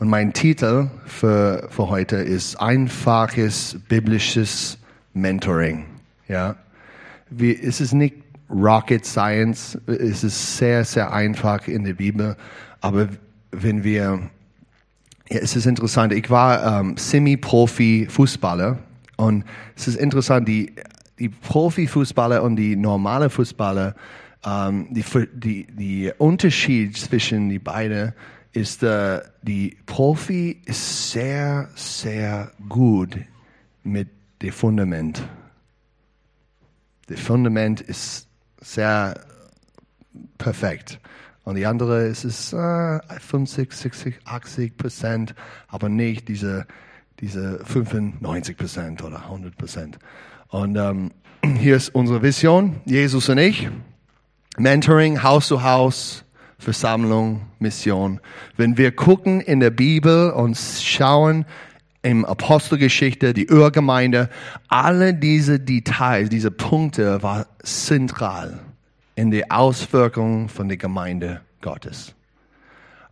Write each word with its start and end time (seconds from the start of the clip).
Und 0.00 0.08
mein 0.08 0.32
Titel 0.32 0.88
für, 1.06 1.66
für 1.70 1.88
heute 1.88 2.16
ist 2.16 2.54
einfaches 2.60 3.76
biblisches 3.88 4.78
Mentoring. 5.12 5.86
Ja, 6.28 6.54
Wie, 7.30 7.52
es 7.52 7.80
ist 7.80 7.94
nicht 7.94 8.14
Rocket 8.48 9.04
Science, 9.04 9.76
es 9.86 10.22
ist 10.22 10.56
sehr, 10.56 10.84
sehr 10.84 11.12
einfach 11.12 11.66
in 11.66 11.82
der 11.82 11.94
Bibel. 11.94 12.36
Aber 12.80 13.08
wenn 13.50 13.82
wir, 13.82 14.20
ja, 15.30 15.38
es 15.40 15.56
ist 15.56 15.66
interessant. 15.66 16.12
Ich 16.12 16.30
war 16.30 16.80
ähm, 16.80 16.96
Semi-Profi-Fußballer 16.96 18.78
und 19.16 19.44
es 19.74 19.88
ist 19.88 19.96
interessant, 19.96 20.46
die, 20.46 20.74
die 21.18 21.28
Profi-Fußballer 21.28 22.44
und 22.44 22.54
die 22.54 22.76
normale 22.76 23.30
Fußballer, 23.30 23.96
ähm, 24.46 24.86
die, 24.90 25.04
die, 25.34 25.66
die 25.66 26.12
Unterschied 26.18 26.96
zwischen 26.96 27.48
die 27.48 27.58
beiden 27.58 28.12
ist, 28.52 28.82
äh, 28.82 29.20
die 29.42 29.76
Profi 29.86 30.60
ist 30.64 31.12
sehr, 31.12 31.68
sehr 31.74 32.52
gut 32.68 33.16
mit 33.82 34.08
dem 34.42 34.52
Fundament. 34.52 35.22
Das 37.06 37.20
Fundament 37.20 37.80
ist 37.80 38.28
sehr 38.60 39.14
perfekt. 40.36 41.00
Und 41.44 41.54
die 41.54 41.64
andere 41.64 42.06
ist 42.06 42.24
es 42.24 42.52
äh, 42.52 43.00
50, 43.20 43.72
60, 43.72 44.18
80 44.24 44.76
Prozent, 44.76 45.34
aber 45.68 45.88
nicht 45.88 46.28
diese, 46.28 46.66
diese 47.20 47.64
95 47.64 48.56
Prozent 48.56 49.02
oder 49.02 49.22
100 49.22 49.56
Prozent. 49.56 49.98
Und 50.48 50.76
ähm, 50.76 51.10
hier 51.58 51.76
ist 51.76 51.94
unsere 51.94 52.22
Vision, 52.22 52.80
Jesus 52.84 53.28
und 53.30 53.38
ich. 53.38 53.68
Mentoring, 54.58 55.22
Haus 55.22 55.48
zu 55.48 55.62
Haus, 55.62 56.24
Versammlung, 56.58 57.42
Mission. 57.60 58.20
Wenn 58.56 58.76
wir 58.76 58.92
gucken 58.92 59.40
in 59.40 59.60
der 59.60 59.70
Bibel 59.70 60.30
und 60.30 60.56
schauen 60.56 61.46
im 62.02 62.24
Apostelgeschichte, 62.24 63.32
die 63.32 63.48
Urgemeinde, 63.48 64.28
alle 64.68 65.14
diese 65.14 65.60
Details, 65.60 66.28
diese 66.28 66.50
Punkte 66.50 67.22
waren 67.22 67.44
zentral 67.62 68.58
in 69.14 69.30
der 69.30 69.46
Auswirkung 69.50 70.48
von 70.48 70.68
der 70.68 70.76
Gemeinde 70.76 71.40
Gottes. 71.60 72.14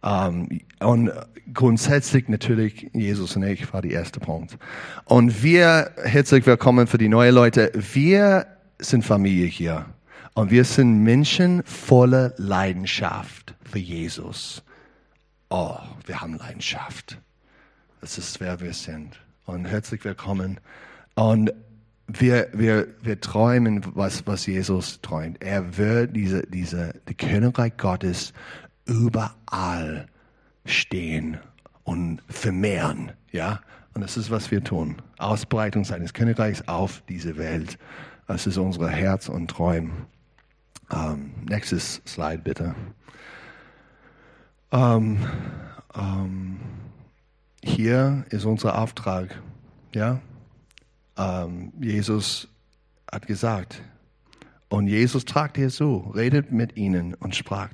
Um, 0.02 0.48
ähm, 0.50 0.60
und 0.80 1.10
grundsätzlich 1.52 2.28
natürlich 2.28 2.90
Jesus 2.92 3.34
und 3.36 3.42
ich 3.44 3.72
war 3.72 3.82
der 3.82 3.92
erste 3.92 4.20
Punkt. 4.20 4.56
Und 5.04 5.42
wir, 5.42 5.90
herzlich 6.04 6.46
willkommen 6.46 6.86
für 6.86 6.98
die 6.98 7.08
neuen 7.08 7.34
Leute, 7.34 7.72
wir 7.74 8.46
sind 8.78 9.04
Familie 9.04 9.46
hier. 9.46 9.86
Und 10.36 10.50
wir 10.50 10.64
sind 10.64 11.02
Menschen 11.02 11.62
voller 11.62 12.34
Leidenschaft 12.36 13.54
für 13.64 13.78
Jesus. 13.78 14.62
Oh, 15.48 15.78
wir 16.04 16.20
haben 16.20 16.34
Leidenschaft. 16.34 17.18
Das 18.02 18.18
ist, 18.18 18.38
wer 18.38 18.60
wir 18.60 18.74
sind. 18.74 19.18
Und 19.46 19.64
herzlich 19.64 20.04
willkommen. 20.04 20.60
Und 21.14 21.54
wir, 22.06 22.50
wir, 22.52 22.86
wir 23.00 23.18
träumen, 23.18 23.80
was, 23.94 24.26
was 24.26 24.44
Jesus 24.44 25.00
träumt. 25.00 25.42
Er 25.42 25.78
wird 25.78 26.14
diese, 26.14 26.42
diese, 26.42 26.92
die 27.08 27.14
Königreich 27.14 27.78
Gottes 27.78 28.34
überall 28.84 30.06
stehen 30.66 31.38
und 31.84 32.20
vermehren, 32.28 33.12
ja. 33.32 33.62
Und 33.94 34.02
das 34.02 34.18
ist, 34.18 34.30
was 34.30 34.50
wir 34.50 34.62
tun. 34.62 34.96
Ausbreitung 35.16 35.84
seines 35.84 36.12
Königreichs 36.12 36.68
auf 36.68 37.02
diese 37.08 37.38
Welt. 37.38 37.78
Das 38.26 38.46
ist 38.46 38.58
unser 38.58 38.90
Herz 38.90 39.30
und 39.30 39.48
Träumen. 39.48 40.14
Um, 40.88 41.32
nächstes 41.48 42.00
Slide 42.06 42.38
bitte. 42.38 42.74
Um, 44.70 45.18
um, 45.94 46.60
hier 47.62 48.24
ist 48.30 48.44
unser 48.44 48.78
Auftrag. 48.78 49.40
Ja? 49.92 50.20
Jesus 51.80 52.48
hat 53.10 53.26
gesagt, 53.26 53.82
und 54.68 54.88
Jesus 54.88 55.24
tragt 55.24 55.56
hier 55.56 55.70
so, 55.70 56.12
redet 56.14 56.52
mit 56.52 56.76
ihnen 56.76 57.14
und 57.14 57.34
sprach, 57.34 57.70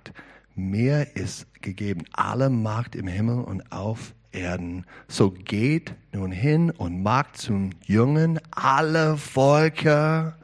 mir 0.55 1.17
ist 1.17 1.47
gegeben 1.62 2.05
alle 2.12 2.50
Macht 2.50 2.94
im 2.94 3.06
Himmel 3.06 3.43
und 3.43 3.73
auf 3.73 4.15
Erden. 4.31 4.84
So 5.09 5.31
geht 5.31 5.94
nun 6.12 6.31
hin 6.31 6.71
und 6.71 7.03
macht 7.03 7.37
zum 7.37 7.71
Jungen 7.84 8.39
alle 8.50 9.17
Volker, 9.17 10.37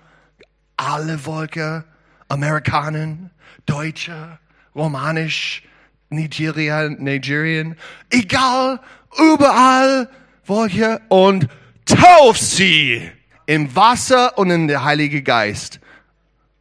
alle 0.76 1.18
Volker, 1.18 1.84
Amerikanen, 2.28 3.30
Deutsche, 3.66 4.38
Romanisch, 4.74 5.62
Nigeria, 6.10 6.88
Nigerian, 6.88 7.76
egal, 8.10 8.80
überall, 9.16 10.08
welche, 10.46 11.00
und 11.08 11.48
tauf 11.84 12.38
sie 12.38 13.10
im 13.46 13.74
Wasser 13.74 14.36
und 14.38 14.50
in 14.50 14.68
der 14.68 14.84
Heilige 14.84 15.22
Geist. 15.22 15.80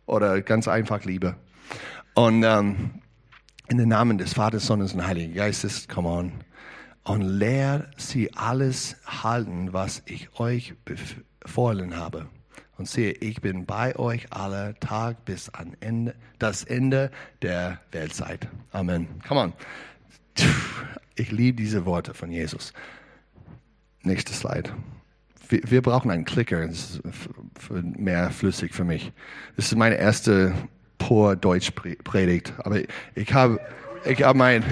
Oder 0.06 0.42
ganz 0.42 0.68
einfach 0.68 1.04
Liebe. 1.04 1.36
Und 2.14 2.44
ähm, 2.44 3.02
in 3.68 3.78
den 3.78 3.90
Namen 3.90 4.18
des 4.18 4.34
Vaters, 4.34 4.66
Sohnes 4.66 4.94
und 4.94 5.06
Heiligen 5.06 5.34
Geistes, 5.34 5.88
come 5.88 6.08
on. 6.08 6.32
Und 7.04 7.22
lehrt 7.22 8.00
sie 8.00 8.34
alles 8.34 8.98
halten, 9.06 9.74
was 9.74 10.02
ich 10.06 10.40
euch 10.40 10.74
befohlen 10.84 11.98
habe. 11.98 12.28
Und 12.78 12.88
sehe, 12.88 13.12
ich 13.12 13.42
bin 13.42 13.66
bei 13.66 13.96
euch 13.96 14.32
alle 14.32 14.76
Tag 14.80 15.26
bis 15.26 15.50
an 15.50 15.76
Ende, 15.80 16.14
das 16.38 16.64
Ende 16.64 17.12
der 17.42 17.80
Weltzeit. 17.92 18.48
Amen. 18.72 19.08
Come 19.28 19.42
on. 19.42 19.54
Ich 21.16 21.32
liebe 21.32 21.58
diese 21.58 21.86
Worte 21.86 22.14
von 22.14 22.32
Jesus. 22.32 22.74
Nächste 24.04 24.34
Slide. 24.34 24.70
Wir, 25.50 25.82
brauchen 25.82 26.12
einen 26.12 26.26
Clicker. 26.26 26.68
Das 26.68 27.00
ist 27.00 27.72
mehr 27.72 28.30
flüssig 28.30 28.76
für 28.76 28.84
mich. 28.84 29.12
Das 29.56 29.66
ist 29.66 29.76
meine 29.76 29.96
erste 29.96 30.54
pur 31.00 31.36
Deutsch 31.36 31.72
predigt. 31.72 32.54
Aber 32.60 32.80
ich 33.16 33.34
habe, 33.34 33.60
ich 34.06 34.22
habe 34.22 34.38
mein, 34.38 34.64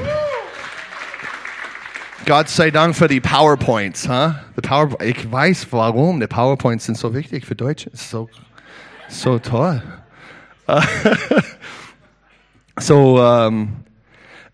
Gott 2.25 2.49
sei 2.49 2.71
Dank 2.71 2.95
für 2.95 3.07
die 3.07 3.21
PowerPoints. 3.21 4.09
Huh? 4.09 4.33
Die 4.57 4.61
Power, 4.61 4.99
ich 5.01 5.31
weiß 5.31 5.67
warum. 5.69 6.19
Die 6.19 6.25
PowerPoints 6.25 6.85
sind 6.85 6.97
so 6.97 7.13
wichtig 7.13 7.45
für 7.45 7.53
Deutsch. 7.53 7.85
Ist 7.85 8.09
so, 8.09 8.29
so 9.07 9.37
toll. 9.37 9.83
so, 12.79 13.21
ähm, 13.21 13.75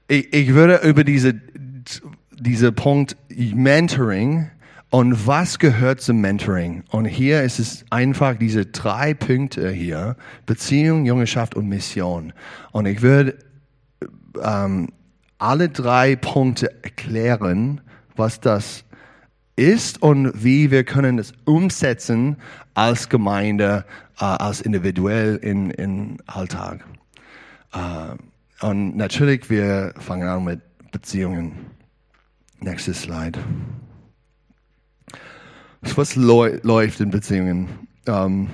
ich, 0.10 0.34
ich 0.34 0.54
würde 0.54 0.81
über 0.84 1.06
diese, 1.06 1.34
diese 2.31 2.74
Punkt 2.74 3.16
Mentoring 3.30 4.52
und 4.90 5.26
was 5.26 5.58
gehört 5.58 6.02
zum 6.02 6.20
Mentoring? 6.20 6.84
Und 6.90 7.06
hier 7.06 7.42
ist 7.44 7.60
es 7.60 7.86
einfach 7.90 8.36
diese 8.36 8.66
drei 8.66 9.14
Punkte 9.14 9.72
hier. 9.72 10.18
Beziehung, 10.46 11.06
Jüngerschaft 11.06 11.56
und 11.56 11.70
Mission. 11.70 12.34
Und 12.74 12.86
ich 12.86 13.02
würde 13.02 13.38
ähm, 14.44 14.90
alle 15.41 15.69
drei 15.69 16.16
Punkte 16.16 16.84
erklären, 16.84 17.81
was 18.16 18.40
das 18.40 18.84
ist 19.56 20.02
und 20.02 20.44
wie 20.44 20.72
wir 20.72 20.84
können 20.84 21.18
es 21.19 21.34
umsetzen 21.46 22.38
als 22.74 23.09
Gemeinde, 23.09 23.85
äh, 24.19 24.25
als 24.25 24.62
individuell 24.62 25.38
in, 25.38 25.72
in 25.72 26.18
Alltag. 26.28 26.85
Äh, 27.74 28.66
und 28.66 28.96
natürlich, 28.96 29.50
wir 29.50 29.94
fangen 29.97 30.28
an 30.28 30.44
mit 30.44 30.62
Beziehungen. 30.91 31.53
Nächstes 32.59 33.01
Slide. 33.01 33.40
Was 35.96 36.16
läuft 36.16 37.00
in 37.00 37.09
Beziehungen? 37.09 37.88
Ähm, 38.06 38.50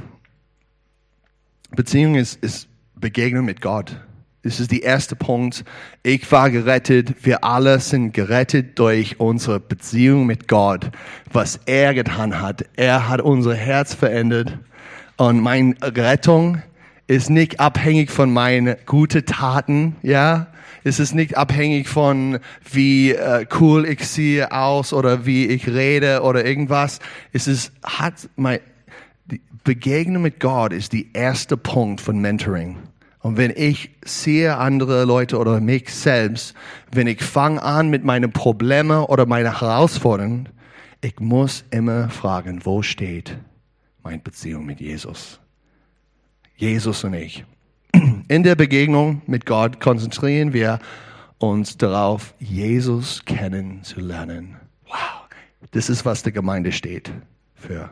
Beziehung 1.72 2.16
ist, 2.16 2.42
ist 2.42 2.70
Begegnung 2.96 3.44
mit 3.44 3.60
Gott. 3.60 3.98
Das 4.44 4.60
ist 4.60 4.72
der 4.72 4.84
erste 4.84 5.16
Punkt. 5.16 5.66
Ich 6.04 6.32
war 6.32 6.50
gerettet. 6.50 7.26
Wir 7.26 7.44
alle 7.44 7.80
sind 7.80 8.14
gerettet 8.14 8.80
durch 8.80 9.20
unsere 9.20 9.60
Beziehung 9.60 10.26
mit 10.26 10.48
Gott. 10.48 10.92
Was 11.32 11.60
er 11.66 11.94
getan 11.94 12.40
hat. 12.40 12.66
Er 12.76 13.10
hat 13.10 13.20
unser 13.20 13.56
Herz 13.56 13.94
verändert. 13.94 14.58
Und 15.18 15.40
meine 15.40 15.76
Rettung 15.82 16.62
ist 17.08 17.30
nicht 17.30 17.60
abhängig 17.60 18.12
von 18.12 18.32
meinen 18.32 18.76
guten 18.86 19.26
Taten, 19.26 19.96
ja. 20.04 20.48
Es 20.84 21.00
ist 21.00 21.14
nicht 21.14 21.36
abhängig 21.36 21.90
von, 21.90 22.40
wie 22.72 23.12
äh, 23.12 23.46
cool 23.60 23.86
ich 23.86 24.08
sehe 24.08 24.52
aus 24.52 24.94
oder 24.94 25.26
wie 25.26 25.48
ich 25.48 25.68
rede 25.68 26.22
oder 26.22 26.46
irgendwas. 26.46 27.00
Es 27.34 27.48
ist, 27.48 27.74
hat 27.84 28.30
mein, 28.38 28.60
die 29.26 29.42
Begegnung 29.64 30.22
mit 30.22 30.40
Gott 30.40 30.72
ist 30.72 30.94
der 30.94 31.04
erste 31.14 31.58
Punkt 31.58 32.00
von 32.00 32.20
Mentoring. 32.20 32.78
Und 33.20 33.38
wenn 33.38 33.52
ich 33.56 33.92
sehe 34.06 34.58
andere 34.58 35.04
Leute 35.06 35.38
oder 35.38 35.60
mich 35.60 35.94
selbst, 35.94 36.54
wenn 36.92 37.08
ich 37.08 37.22
fange 37.24 37.62
an 37.62 37.90
mit 37.90 38.04
meinen 38.04 38.32
Problemen 38.32 39.04
oder 39.04 39.26
meinen 39.26 39.60
Herausforderungen, 39.60 40.50
ich 41.02 41.20
muss 41.20 41.64
immer 41.72 42.10
fragen, 42.10 42.66
wo 42.66 42.82
steht 42.82 43.38
meine 44.04 44.20
Beziehung 44.20 44.66
mit 44.66 44.80
Jesus? 44.80 45.40
Jesus 46.56 47.04
und 47.04 47.14
ich. 47.14 47.46
In 48.28 48.44
der 48.44 48.56
Begegnung 48.56 49.22
mit 49.28 49.46
Gott 49.46 49.80
konzentrieren 49.80 50.54
wir 50.54 50.80
uns 51.38 51.78
darauf, 51.78 52.34
Jesus 52.40 53.24
kennenzulernen. 53.26 54.58
Wow, 54.86 55.28
das 55.72 55.90
ist, 55.90 56.06
was 56.06 56.24
der 56.24 56.32
Gemeinde 56.32 56.72
steht 56.72 57.12
für. 57.54 57.92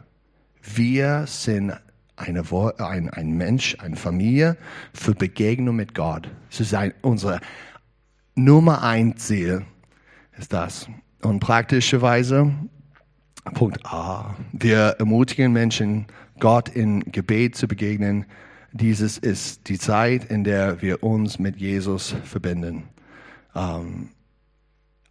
Wir 0.62 1.26
sind 1.28 1.74
eine, 2.18 2.44
ein, 2.78 3.10
ein 3.10 3.32
Mensch, 3.32 3.78
eine 3.80 3.96
Familie 3.96 4.58
für 4.94 5.14
Begegnung 5.14 5.76
mit 5.76 5.94
Gott. 5.94 6.30
Das 6.50 6.62
ist 6.62 6.74
ein, 6.74 6.94
unsere 7.02 7.40
Nummer 8.36 8.84
ein 8.84 9.18
Ziel, 9.18 9.66
ist 10.38 10.54
das. 10.54 10.88
Und 11.22 11.40
praktischerweise, 11.40 12.54
Punkt 13.54 13.86
A, 13.86 14.36
wir 14.52 14.96
ermutigen 15.00 15.52
Menschen, 15.54 16.08
Gott 16.40 16.70
in 16.70 17.00
Gebet 17.12 17.56
zu 17.56 17.68
begegnen. 17.68 18.26
Dieses 18.74 19.18
ist 19.18 19.70
die 19.70 19.80
Zeit, 19.80 20.26
in 20.26 20.44
der 20.44 20.82
wir 20.82 21.04
uns 21.04 21.40
mit 21.40 21.58
Jesus 21.58 22.16
verbinden. 22.24 22.84
Ähm, 23.56 24.10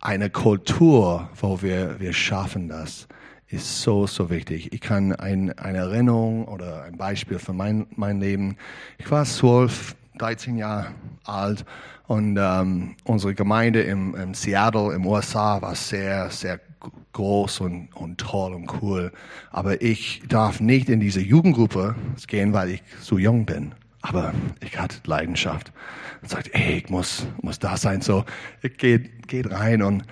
eine 0.01 0.29
Kultur, 0.29 1.31
wo 1.41 1.63
wir, 1.63 1.99
wir 1.99 2.13
schaffen 2.13 2.69
das 2.69 3.09
ist 3.55 3.83
so, 3.83 4.07
so 4.07 4.31
wichtig. 4.31 4.73
Ich 4.73 4.81
kann 4.81 5.13
ein, 5.13 5.57
eine 5.59 5.79
Erinnerung 5.79 6.47
oder 6.47 6.83
ein 6.83 6.97
Beispiel 6.97 7.39
für 7.39 7.53
mein, 7.53 7.87
mein 7.97 8.21
Leben. 8.21 8.57
Ich 8.99 9.11
war 9.11 9.25
zwölf, 9.25 9.95
13 10.19 10.57
Jahre 10.57 10.89
alt 11.25 11.65
und 12.07 12.37
ähm, 12.39 12.97
unsere 13.05 13.35
Gemeinde 13.35 13.83
im, 13.83 14.15
im 14.15 14.35
Seattle, 14.35 14.93
im 14.95 15.07
USA, 15.07 15.61
war 15.63 15.75
sehr, 15.75 16.31
sehr 16.31 16.61
groß 17.13 17.61
und, 17.61 17.89
und 17.95 18.19
toll 18.19 18.55
und 18.55 18.83
cool. 18.83 19.13
Aber 19.51 19.81
ich 19.81 20.23
darf 20.29 20.61
nicht 20.61 20.89
in 20.89 21.01
diese 21.01 21.21
Jugendgruppe 21.21 21.95
gehen, 22.27 22.53
weil 22.53 22.71
ich 22.71 22.83
so 23.01 23.19
jung 23.19 23.47
bin. 23.47 23.75
Aber 24.03 24.35
ich 24.61 24.79
hatte 24.79 24.97
Leidenschaft. 25.07 25.73
Und 26.21 26.31
sagte, 26.31 26.53
ey, 26.55 26.79
ich 26.85 26.91
muss, 26.91 27.27
muss 27.41 27.59
da 27.59 27.77
sein. 27.77 28.03
So, 28.03 28.25
ich 28.63 28.77
geht, 28.77 29.29
geht 29.29 29.51
rein 29.51 29.83
und 29.83 30.05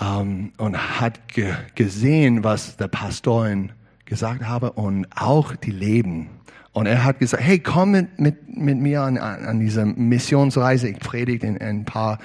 ähm, 0.00 0.52
und 0.58 1.00
hat 1.00 1.28
ge 1.28 1.54
gesehen, 1.74 2.44
was 2.44 2.76
der 2.76 2.88
Pastorin 2.88 3.72
gesagt 4.04 4.44
habe 4.44 4.72
und 4.72 5.06
auch 5.14 5.54
die 5.56 5.70
Leben. 5.70 6.30
Und 6.72 6.86
er 6.86 7.04
hat 7.04 7.18
gesagt, 7.18 7.42
hey, 7.42 7.58
komm 7.58 7.92
mit, 7.92 8.18
mit, 8.20 8.56
mit 8.56 8.78
mir 8.78 9.02
an, 9.02 9.18
an 9.18 9.58
diese 9.58 9.84
Missionsreise. 9.84 10.88
Ich 10.88 10.98
predige 10.98 11.46
in, 11.46 11.56
in 11.56 11.66
ein 11.66 11.84
paar 11.84 12.18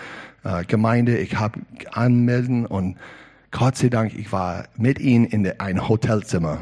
äh, 0.43 0.63
Gemeinden. 0.65 1.15
Ich 1.17 1.35
habe 1.37 1.61
anmelden 1.91 2.65
und 2.65 2.97
Gott 3.51 3.77
sei 3.77 3.89
Dank, 3.89 4.15
ich 4.15 4.31
war 4.31 4.65
mit 4.77 4.99
ihm 4.99 5.25
in 5.25 5.47
ein 5.59 5.87
Hotelzimmer. 5.87 6.59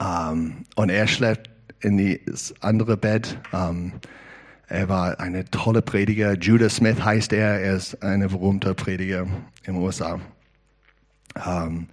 Ähm, 0.00 0.64
und 0.76 0.90
er 0.90 1.06
schläft 1.06 1.50
in 1.80 2.18
das 2.26 2.54
andere 2.60 2.96
Bett. 2.96 3.38
Ähm, 3.52 3.92
er 4.68 4.88
war 4.88 5.18
eine 5.18 5.46
tolle 5.46 5.80
Prediger. 5.80 6.34
Judah 6.34 6.68
Smith 6.68 7.02
heißt 7.02 7.32
er. 7.32 7.60
Er 7.60 7.74
ist 7.74 8.02
ein 8.02 8.20
berühmter 8.20 8.74
Prediger 8.74 9.22
in 9.64 9.74
den 9.74 9.76
USA. 9.76 10.20
Um, 11.34 11.88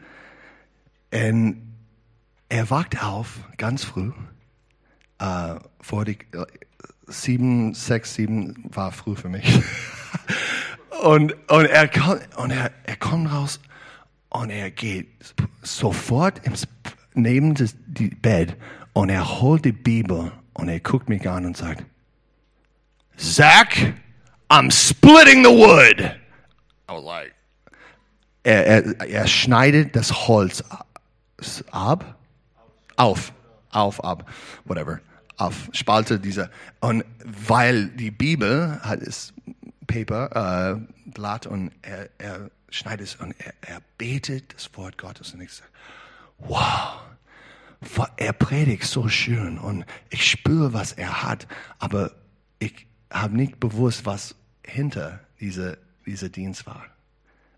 und 1.12 1.62
er 2.50 2.70
wacht 2.70 3.02
auf 3.02 3.40
ganz 3.58 3.84
früh. 3.86 4.12
Uh, 5.22 5.60
vor 5.80 6.04
die 6.04 6.18
sieben, 7.08 7.74
sechs, 7.74 8.16
sieben 8.16 8.56
war 8.66 8.92
früh 8.92 9.16
für 9.16 9.30
mich. 9.30 9.46
und 11.04 11.34
und, 11.50 11.66
er, 11.66 11.88
kommt, 11.88 12.38
und 12.38 12.52
er, 12.52 12.72
er 12.84 12.98
kommt 12.98 13.32
raus 13.32 13.62
und 14.30 14.50
er 14.50 14.72
geht 14.72 15.08
sofort 15.62 16.46
ins, 16.46 16.68
neben 17.14 17.54
das 17.54 17.76
die 17.88 18.10
Bett 18.10 18.58
und 18.92 19.10
er 19.10 19.40
holt 19.40 19.64
die 19.64 19.72
Bibel 19.72 20.34
und 20.54 20.68
er 20.68 20.82
guckt 20.82 21.08
mich 21.08 21.30
an 21.30 21.46
und 21.46 21.56
sagt, 21.56 21.86
Zach, 23.18 23.94
I'm 24.50 24.72
splitting 24.72 25.44
the 25.44 25.52
wood. 25.52 26.16
I 26.88 26.94
was 26.94 27.04
like, 27.04 27.34
er, 28.44 28.66
er, 28.66 29.02
er 29.02 29.28
schneidet 29.28 29.96
das 29.96 30.28
Holz 30.28 30.64
ab, 31.72 32.16
auf, 32.98 33.34
auf, 33.72 34.04
ab, 34.04 34.30
whatever, 34.66 35.02
auf, 35.38 35.70
spalte 35.72 36.20
diese. 36.20 36.50
Und 36.80 37.04
weil 37.24 37.88
die 37.88 38.12
Bibel 38.12 38.80
hat 38.82 39.02
es 39.02 39.34
Paper, 39.88 40.76
äh, 40.76 41.10
Blatt 41.10 41.48
und 41.48 41.72
er, 41.82 42.10
er 42.18 42.52
schneidet 42.70 43.08
es 43.08 43.16
und 43.16 43.34
er, 43.40 43.54
er 43.62 43.82
betet 43.98 44.54
das 44.54 44.70
Wort 44.76 44.98
Gottes. 44.98 45.34
Und 45.34 45.42
ich 45.42 45.54
sage, 45.54 45.70
wow, 46.40 47.02
er 48.18 48.34
predigt 48.34 48.86
so 48.86 49.08
schön 49.08 49.58
und 49.58 49.86
ich 50.10 50.30
spüre, 50.30 50.74
was 50.74 50.94
er 50.94 51.24
hat, 51.24 51.48
aber 51.80 52.12
ich, 52.60 52.88
habe 53.12 53.36
nicht 53.36 53.60
bewusst, 53.60 54.06
was 54.06 54.36
hinter 54.64 55.20
dieser, 55.40 55.78
dieser 56.06 56.30
Dienst 56.30 56.66
war. 56.66 56.86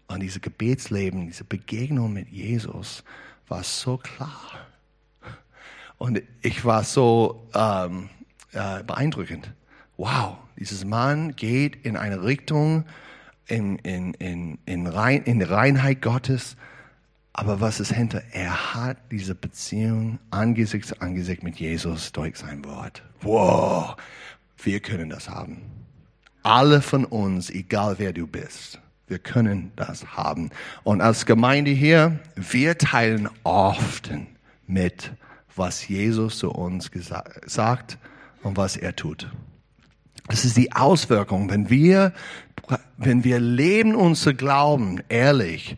Und 0.08 0.22
dieses 0.22 0.42
Gebetsleben, 0.42 1.28
diese 1.28 1.44
Begegnung 1.44 2.14
mit 2.14 2.30
Jesus 2.30 3.04
war 3.48 3.64
so 3.64 3.98
klar. 3.98 4.68
Und 5.98 6.22
ich 6.42 6.64
war 6.64 6.84
so 6.84 7.48
ähm, 7.54 8.10
äh, 8.54 8.84
beeindruckend. 8.84 9.52
Wow, 9.98 10.38
dieses 10.58 10.86
Mann 10.86 11.36
geht 11.36 11.86
in 11.86 11.98
eine 11.98 12.24
Richtung, 12.24 12.86
in, 13.48 13.78
in, 13.80 14.14
in, 14.16 14.60
in, 14.66 14.88
Rein, 14.88 15.24
in 15.24 15.42
Reinheit 15.42 16.02
Gottes. 16.02 16.56
Aber 17.34 17.62
was 17.62 17.80
ist 17.80 17.94
hinter? 17.94 18.22
Er 18.32 18.76
hat 18.76 18.98
diese 19.12 19.36
Beziehung 19.36 20.20
Angesicht 20.30 20.88
zu 20.88 21.02
Angesicht 21.02 21.44
mit 21.44 21.58
Jesus 21.58 22.12
durch 22.12 22.38
sein 22.38 22.64
Wort. 22.66 23.04
Wow, 23.22 23.96
wir 24.58 24.80
können 24.80 25.10
das 25.10 25.30
haben. 25.30 25.62
Alle 26.44 26.82
von 26.82 27.06
uns, 27.06 27.50
egal 27.50 27.96
wer 27.98 28.14
du 28.14 28.28
bist, 28.28 28.80
wir 29.08 29.20
können 29.20 29.72
das 29.76 30.16
haben. 30.18 30.50
Und 30.84 31.02
als 31.02 31.26
Gemeinde 31.26 31.72
hier, 31.72 32.20
wir 32.36 32.78
teilen 32.78 33.30
oft 33.44 34.12
mit, 34.66 35.12
was 35.56 35.88
Jesus 35.88 36.38
zu 36.40 36.52
uns 36.52 36.92
sagt 37.46 37.98
und 38.44 38.58
was 38.58 38.78
er 38.78 38.96
tut. 38.96 39.30
Das 40.28 40.44
ist 40.44 40.58
die 40.58 40.74
Auswirkung, 40.74 41.50
wenn 41.50 41.70
wir, 41.70 42.14
wenn 42.98 43.24
wir 43.24 43.40
leben 43.40 43.96
unser 43.96 44.34
Glauben 44.34 45.02
ehrlich 45.10 45.78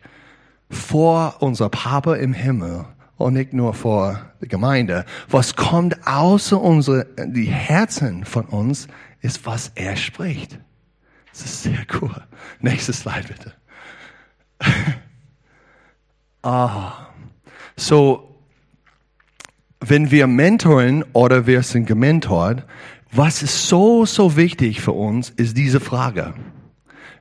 vor 0.68 1.36
unser 1.40 1.68
Papa 1.68 2.16
im 2.16 2.32
Himmel 2.32 2.86
und 3.20 3.34
nicht 3.34 3.52
nur 3.52 3.74
vor 3.74 4.18
der 4.40 4.48
Gemeinde. 4.48 5.04
Was 5.28 5.54
kommt 5.54 6.06
außer 6.06 6.60
unsere, 6.60 7.06
die 7.26 7.46
Herzen 7.46 8.24
von 8.24 8.46
uns, 8.46 8.88
ist, 9.20 9.44
was 9.44 9.72
er 9.74 9.96
spricht. 9.96 10.58
Das 11.30 11.42
ist 11.42 11.62
sehr 11.64 11.84
cool. 12.00 12.14
Nächstes 12.60 13.00
Slide 13.00 13.28
bitte. 13.28 13.52
ah. 16.42 17.08
So, 17.76 18.40
wenn 19.80 20.10
wir 20.10 20.26
mentoren 20.26 21.04
oder 21.12 21.46
wir 21.46 21.62
sind 21.62 21.86
gementort, 21.86 22.64
was 23.12 23.42
ist 23.42 23.68
so, 23.68 24.06
so 24.06 24.36
wichtig 24.36 24.80
für 24.80 24.92
uns, 24.92 25.28
ist 25.28 25.58
diese 25.58 25.80
Frage. 25.80 26.32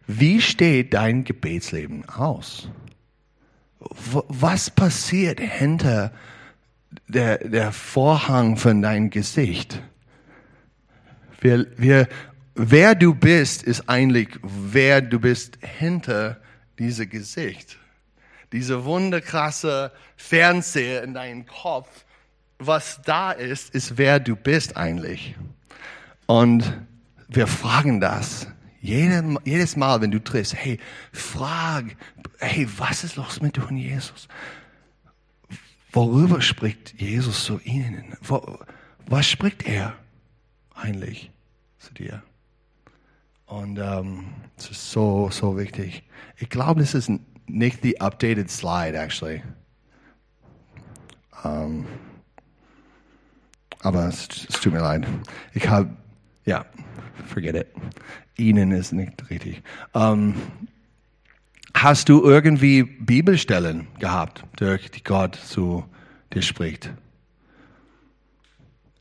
Wie 0.07 0.39
steht 0.39 0.93
dein 0.93 1.25
Gebetsleben 1.25 2.07
aus? 2.07 2.69
Was 3.79 4.69
passiert 4.69 5.39
hinter 5.39 6.11
der, 7.07 7.37
der 7.37 7.71
Vorhang 7.71 8.57
von 8.57 8.81
deinem 8.81 9.09
Gesicht? 9.09 9.81
Wir, 11.39 11.67
wir, 11.77 12.07
wer 12.55 12.95
du 12.95 13.13
bist, 13.13 13.63
ist 13.63 13.87
eigentlich, 13.87 14.29
wer 14.43 15.01
du 15.01 15.19
bist 15.19 15.57
hinter 15.61 16.41
diesem 16.77 17.09
Gesicht. 17.09 17.77
Diese 18.51 18.83
wunderkrasse 18.83 19.91
Fernseher 20.17 21.03
in 21.03 21.13
deinem 21.13 21.45
Kopf, 21.45 22.05
was 22.57 23.01
da 23.05 23.31
ist, 23.31 23.73
ist 23.73 23.97
wer 23.97 24.19
du 24.19 24.35
bist 24.35 24.75
eigentlich. 24.75 25.35
Und 26.25 26.81
wir 27.29 27.47
fragen 27.47 28.01
das. 28.01 28.47
Jede, 28.81 29.37
jedes 29.43 29.75
Mal, 29.75 30.01
wenn 30.01 30.11
du 30.11 30.23
triffst, 30.23 30.55
hey, 30.55 30.79
frag, 31.11 31.97
hey, 32.39 32.67
was 32.77 33.03
ist 33.03 33.15
los 33.17 33.41
mit 33.41 33.57
du 33.57 33.65
und 33.65 33.77
Jesus? 33.77 34.27
Worüber 35.91 36.41
spricht 36.41 36.99
Jesus 36.99 37.43
zu 37.43 37.59
ihnen? 37.63 38.15
Was 39.07 39.27
spricht 39.27 39.67
er 39.67 39.95
eigentlich 40.75 41.31
zu 41.79 41.93
dir? 41.93 42.23
Und 43.47 43.79
ähm, 43.79 44.25
es 44.57 44.69
ist 44.69 44.91
so, 44.91 45.29
so 45.31 45.57
wichtig. 45.57 46.03
Ich 46.37 46.49
glaube, 46.49 46.81
das 46.81 46.93
ist 46.93 47.11
nicht 47.47 47.83
die 47.83 47.99
updated 47.99 48.49
slide, 48.49 48.95
actually. 48.95 49.41
Um, 51.43 51.87
aber 53.81 54.07
es, 54.07 54.27
es 54.47 54.59
tut 54.59 54.73
mir 54.73 54.81
leid. 54.81 55.07
Ich 55.53 55.67
habe, 55.67 55.89
ja, 56.45 56.65
forget 57.25 57.55
it. 57.55 57.67
Ihnen 58.39 58.71
ist 58.71 58.93
nicht 58.93 59.29
richtig. 59.29 59.61
Um, 59.93 60.35
hast 61.73 62.09
du 62.09 62.23
irgendwie 62.23 62.83
Bibelstellen 62.83 63.87
gehabt, 63.99 64.43
durch 64.57 64.89
die 64.91 65.03
Gott 65.03 65.35
zu 65.35 65.85
dir 66.33 66.41
spricht? 66.41 66.91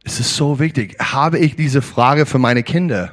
Es 0.04 0.21
ist 0.21 0.37
so 0.37 0.59
wichtig. 0.59 0.97
Habe 1.00 1.38
ich 1.38 1.57
diese 1.57 1.83
Frage 1.83 2.26
für 2.26 2.38
meine 2.38 2.62
Kinder 2.62 3.12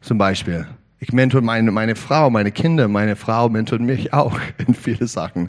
zum 0.00 0.16
Beispiel 0.18 0.66
Ich 0.98 1.12
mentor 1.12 1.40
meine, 1.40 1.70
meine 1.70 1.96
Frau, 1.96 2.30
meine 2.30 2.52
Kinder, 2.52 2.88
meine 2.88 3.16
Frau 3.16 3.48
mentort 3.48 3.80
mich 3.80 4.12
auch 4.12 4.38
in 4.66 4.74
viele 4.74 5.06
Sachen. 5.06 5.48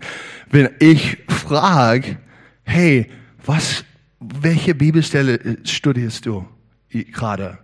Wenn 0.49 0.69
ich 0.79 1.17
frage, 1.27 2.17
hey, 2.63 3.09
was, 3.45 3.83
welche 4.19 4.75
Bibelstelle 4.75 5.57
studierst 5.63 6.25
du 6.25 6.45
gerade? 6.89 7.59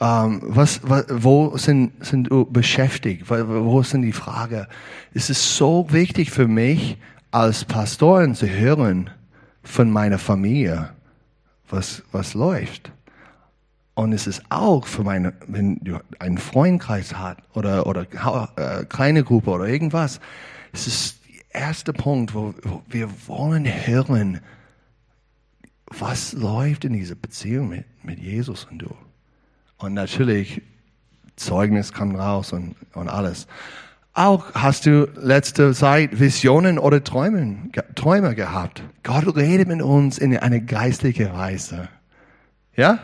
Ähm, 0.00 0.40
was, 0.44 0.80
was, 0.84 1.06
wo 1.08 1.56
sind, 1.56 2.04
sind 2.04 2.30
du 2.30 2.44
beschäftigt? 2.44 3.28
Wo, 3.28 3.64
wo 3.64 3.82
sind 3.82 4.02
die 4.02 4.12
Fragen? 4.12 4.66
Es 5.12 5.28
ist 5.28 5.56
so 5.56 5.86
wichtig 5.90 6.30
für 6.30 6.46
mich, 6.46 6.98
als 7.30 7.64
Pastorin 7.64 8.34
zu 8.34 8.48
hören 8.48 9.10
von 9.62 9.90
meiner 9.90 10.18
Familie, 10.18 10.90
was, 11.68 12.02
was 12.12 12.34
läuft. 12.34 12.92
Und 13.94 14.12
es 14.12 14.28
ist 14.28 14.42
auch 14.48 14.86
für 14.86 15.02
meine, 15.02 15.34
wenn 15.48 15.80
du 15.80 15.98
einen 16.20 16.38
Freundkreis 16.38 17.18
hast 17.18 17.38
oder, 17.54 17.86
oder 17.86 18.02
äh, 18.56 18.84
kleine 18.84 19.24
Gruppe 19.24 19.50
oder 19.50 19.66
irgendwas, 19.66 20.20
es 20.72 20.86
ist 20.86 21.18
der 21.52 21.62
erste 21.62 21.92
Punkt, 21.92 22.32
wo, 22.32 22.54
wo 22.62 22.82
wir 22.88 23.08
wollen 23.26 23.64
hören, 23.66 24.40
was 25.86 26.32
läuft 26.34 26.84
in 26.84 26.92
dieser 26.92 27.16
Beziehung 27.16 27.70
mit, 27.70 27.86
mit 28.04 28.20
Jesus 28.20 28.68
und 28.70 28.78
du. 28.78 28.94
Und 29.78 29.94
natürlich, 29.94 30.62
Zeugnis 31.36 31.92
kam 31.92 32.16
raus 32.16 32.52
und, 32.52 32.74
und 32.94 33.08
alles. 33.08 33.46
Auch 34.12 34.52
hast 34.54 34.86
du 34.86 35.08
letzte 35.14 35.72
Zeit 35.72 36.18
Visionen 36.18 36.78
oder 36.78 37.04
Träume, 37.04 37.56
Träume 37.94 38.34
gehabt. 38.34 38.82
Gott 39.04 39.36
redet 39.36 39.68
mit 39.68 39.80
uns 39.80 40.18
in 40.18 40.36
eine 40.36 40.60
geistliche 40.60 41.32
Weise. 41.32 41.88
Ja? 42.74 42.98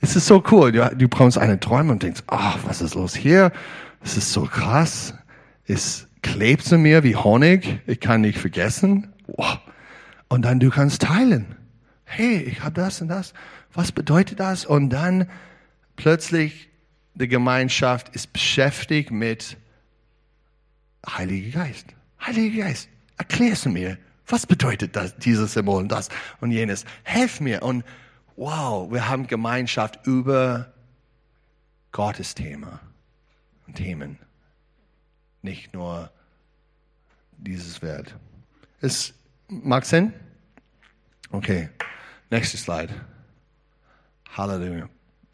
Es 0.00 0.14
ist 0.14 0.26
so 0.26 0.44
cool. 0.50 0.72
Du, 0.72 0.86
du 0.94 1.08
bekommst 1.08 1.38
einen 1.38 1.58
Träume 1.58 1.92
und 1.92 2.02
denkst, 2.02 2.22
ach, 2.26 2.58
was 2.66 2.82
ist 2.82 2.94
los 2.94 3.14
hier? 3.14 3.50
Es 4.04 4.18
ist 4.18 4.30
so 4.32 4.42
krass. 4.42 5.14
Es 5.66 6.06
klebt 6.22 6.64
zu 6.64 6.76
mir 6.76 7.02
wie 7.02 7.16
Honig. 7.16 7.80
Ich 7.86 8.00
kann 8.00 8.20
nicht 8.20 8.38
vergessen. 8.38 9.08
Und 10.28 10.44
dann 10.44 10.60
du 10.60 10.68
kannst 10.68 11.02
teilen. 11.02 11.46
Hey, 12.04 12.36
ich 12.42 12.62
habe 12.62 12.74
das 12.74 13.00
und 13.00 13.08
das. 13.08 13.32
Was 13.72 13.90
bedeutet 13.90 14.38
das? 14.38 14.66
Und 14.66 14.90
dann 14.90 15.28
plötzlich 15.96 16.68
die 17.14 17.28
Gemeinschaft 17.28 18.14
ist 18.14 18.32
beschäftigt 18.32 19.10
mit 19.10 19.56
Heiliger 21.08 21.60
Geist. 21.60 21.86
Heiliger 22.20 22.64
Geist, 22.64 22.88
erklärst 23.16 23.64
du 23.64 23.70
mir, 23.70 23.98
was 24.26 24.46
bedeutet 24.46 24.96
das, 24.96 25.16
dieses 25.16 25.52
Symbol 25.54 25.82
und 25.82 25.88
das 25.88 26.08
und 26.40 26.50
jenes? 26.50 26.84
Helf 27.04 27.40
mir. 27.40 27.62
Und 27.62 27.84
wow, 28.36 28.90
wir 28.90 29.08
haben 29.08 29.26
Gemeinschaft 29.26 30.04
über 30.06 30.72
Gottes 31.92 32.34
Thema 32.34 32.80
und 33.66 33.74
Themen. 33.74 34.18
Nicht 35.42 35.72
nur 35.72 36.10
dieses 37.38 37.82
Wert. 37.82 38.14
Es 38.80 39.14
macht 39.48 39.86
Sinn? 39.86 40.12
Okay, 41.30 41.68
nächste 42.30 42.56
Slide. 42.56 42.92
Halleluja. 44.36 44.88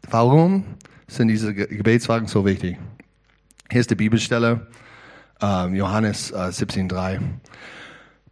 Warum 0.09 0.63
sind 1.07 1.27
diese 1.27 1.53
Gebetsfragen 1.53 2.27
so 2.27 2.45
wichtig? 2.45 2.77
Hier 3.71 3.81
ist 3.81 3.89
die 3.89 3.95
Bibelstelle, 3.95 4.67
ähm, 5.41 5.75
Johannes 5.75 6.31
äh, 6.31 6.35
17,3. 6.35 7.19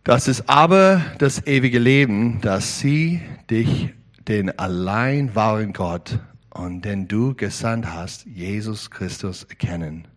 Das 0.04 0.28
ist 0.28 0.50
aber 0.50 1.02
das 1.20 1.46
ewige 1.46 1.80
Leben, 1.80 2.42
dass 2.42 2.80
sie 2.80 3.22
dich 3.50 3.94
den 4.28 4.58
allein 4.58 5.36
wahren 5.36 5.74
Gott 5.74 6.20
und 6.50 6.86
den 6.86 7.08
du 7.08 7.34
gesandt 7.36 7.88
hast, 7.88 8.26
Jesus 8.26 8.90
Christus, 8.90 9.44
erkennen. 9.44 10.08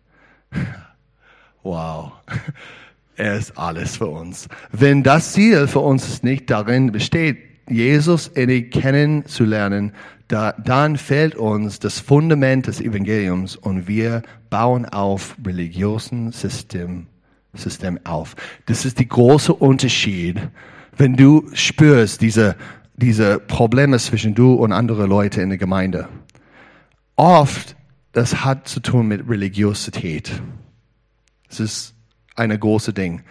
Wow. 1.63 2.11
Er 3.17 3.37
ist 3.37 3.57
alles 3.57 3.97
für 3.97 4.07
uns. 4.07 4.47
Wenn 4.71 5.01
das 5.01 5.31
Ziel 5.33 5.67
für 5.67 5.79
uns 5.79 6.21
nicht 6.21 6.49
darin 6.51 6.91
besteht, 6.91 7.37
Jesus 7.69 8.27
innig 8.27 8.71
kennenzulernen, 8.71 9.93
da, 10.27 10.53
dann 10.53 10.97
fehlt 10.97 11.35
uns 11.35 11.79
das 11.79 11.99
Fundament 11.99 12.67
des 12.67 12.81
Evangeliums 12.81 13.55
und 13.55 13.87
wir 13.87 14.23
bauen 14.49 14.85
auf 14.85 15.35
religiösen 15.45 16.31
System, 16.31 17.07
System 17.53 17.99
auf. 18.03 18.35
Das 18.65 18.85
ist 18.85 18.99
die 18.99 19.07
große 19.07 19.53
Unterschied. 19.53 20.41
Wenn 20.97 21.15
du 21.15 21.49
spürst 21.53 22.21
diese 22.21 22.55
diese 22.97 23.39
Probleme 23.39 23.97
zwischen 23.99 24.35
du 24.35 24.53
und 24.53 24.71
andere 24.71 25.05
Leute 25.05 25.41
in 25.41 25.49
der 25.49 25.57
Gemeinde. 25.57 26.07
Oft, 27.15 27.75
das 28.13 28.43
hat 28.45 28.67
zu 28.67 28.79
tun 28.79 29.07
mit 29.07 29.29
Religiosität. 29.29 30.41
Es 31.49 31.59
ist 31.59 31.93
eine 32.35 32.57
große 32.57 32.93
Ding. 32.93 33.23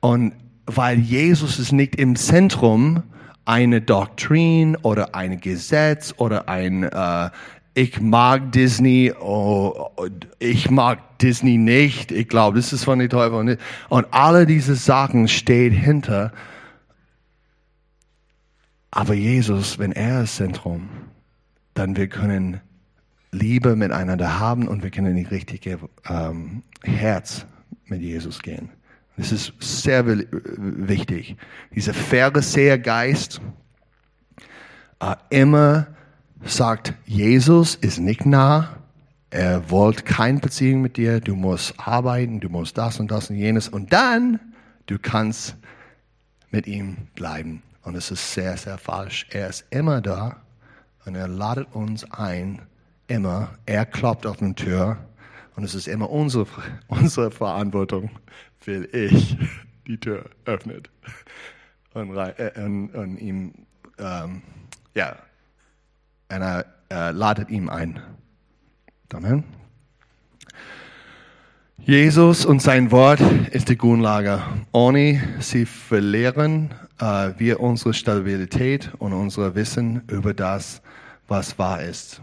Und 0.00 0.34
weil 0.66 0.98
Jesus 0.98 1.58
ist 1.58 1.72
nicht 1.72 1.96
im 1.96 2.16
Zentrum 2.16 3.02
eine 3.46 3.80
Doktrin 3.80 4.76
oder 4.76 5.14
ein 5.14 5.40
Gesetz 5.40 6.14
oder 6.18 6.48
ein 6.48 6.82
äh, 6.82 7.30
ich 7.74 8.00
mag 8.00 8.52
Disney, 8.52 9.12
oh, 9.20 9.90
ich 10.38 10.70
mag 10.70 11.18
Disney 11.18 11.58
nicht, 11.58 12.10
ich 12.10 12.26
glaube, 12.26 12.56
das 12.56 12.72
ist 12.72 12.84
von 12.84 12.98
den 12.98 13.10
Teufel. 13.10 13.58
Und 13.90 14.06
alle 14.12 14.46
diese 14.46 14.74
Sachen 14.76 15.28
stehen 15.28 15.74
hinter 15.74 16.32
aber 18.96 19.12
Jesus, 19.12 19.78
wenn 19.78 19.92
er 19.92 20.22
ist 20.22 20.36
Zentrum, 20.36 20.88
dann 21.74 21.96
wir 21.96 22.08
können 22.08 22.62
Liebe 23.30 23.76
miteinander 23.76 24.40
haben 24.40 24.68
und 24.68 24.82
wir 24.82 24.90
können 24.90 25.08
in 25.08 25.16
die 25.16 25.34
richtige 25.34 25.78
ähm, 26.08 26.62
Herz 26.82 27.44
mit 27.84 28.00
Jesus 28.00 28.40
gehen. 28.40 28.70
Das 29.16 29.32
ist 29.32 29.52
sehr 29.60 30.06
wichtig. 30.06 31.36
Dieser 31.74 31.94
Pharisäergeist 31.94 33.40
äh, 35.00 35.14
immer 35.30 35.86
sagt, 36.44 36.94
Jesus 37.06 37.74
ist 37.76 37.98
nicht 37.98 38.26
nah, 38.26 38.76
er 39.30 39.70
wollte 39.70 40.02
keine 40.02 40.38
Beziehung 40.38 40.82
mit 40.82 40.96
dir, 40.96 41.20
du 41.20 41.34
musst 41.34 41.74
arbeiten, 41.78 42.40
du 42.40 42.48
musst 42.48 42.78
das 42.78 43.00
und 43.00 43.10
das 43.10 43.30
und 43.30 43.36
jenes 43.36 43.68
und 43.68 43.92
dann 43.92 44.38
du 44.86 44.98
kannst 44.98 45.56
mit 46.50 46.66
ihm 46.66 46.96
bleiben. 47.14 47.62
Und 47.82 47.96
es 47.96 48.10
ist 48.10 48.32
sehr, 48.32 48.56
sehr 48.56 48.78
falsch. 48.78 49.26
Er 49.30 49.48
ist 49.48 49.64
immer 49.70 50.00
da 50.00 50.36
und 51.04 51.14
er 51.14 51.28
ladet 51.28 51.72
uns 51.74 52.10
ein, 52.12 52.62
immer. 53.06 53.50
Er 53.66 53.86
klopft 53.86 54.26
auf 54.26 54.38
die 54.38 54.54
Tür 54.54 54.96
und 55.54 55.64
es 55.64 55.74
ist 55.74 55.86
immer 55.86 56.10
unsere, 56.10 56.46
unsere 56.88 57.30
Verantwortung, 57.30 58.10
will 58.66 58.88
ich 58.92 59.36
die 59.86 59.98
Tür 59.98 60.24
öffnet 60.44 60.90
und, 61.94 62.16
äh, 62.16 62.52
und, 62.56 62.90
und 62.90 63.18
ihm, 63.18 63.54
ähm, 63.98 64.42
ja, 64.94 65.16
und 66.30 66.42
er 66.42 66.66
äh, 66.90 67.10
ladet 67.12 67.50
ihn 67.50 67.68
ein. 67.68 68.00
Amen. 69.12 69.44
Jesus 71.78 72.44
und 72.44 72.60
sein 72.60 72.90
Wort 72.90 73.20
ist 73.52 73.68
die 73.68 73.78
Grundlage. 73.78 74.42
Ohne 74.72 75.22
sie 75.38 75.66
verlieren 75.66 76.74
äh, 76.98 77.32
wir 77.38 77.60
unsere 77.60 77.94
Stabilität 77.94 78.92
und 78.98 79.12
unser 79.12 79.54
Wissen 79.54 80.02
über 80.08 80.34
das, 80.34 80.82
was 81.28 81.58
wahr 81.58 81.82
ist. 81.82 82.20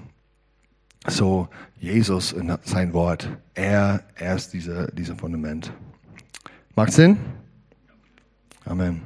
So 1.08 1.48
Jesus 1.80 2.32
in 2.32 2.58
sein 2.64 2.94
Wort, 2.94 3.30
er, 3.54 4.04
er 4.16 4.36
ist 4.36 4.54
dieser, 4.54 4.88
dieser 4.88 5.16
Fundament. 5.16 5.72
Macht 6.76 6.94
Sinn? 6.94 7.18
Amen. 8.66 9.02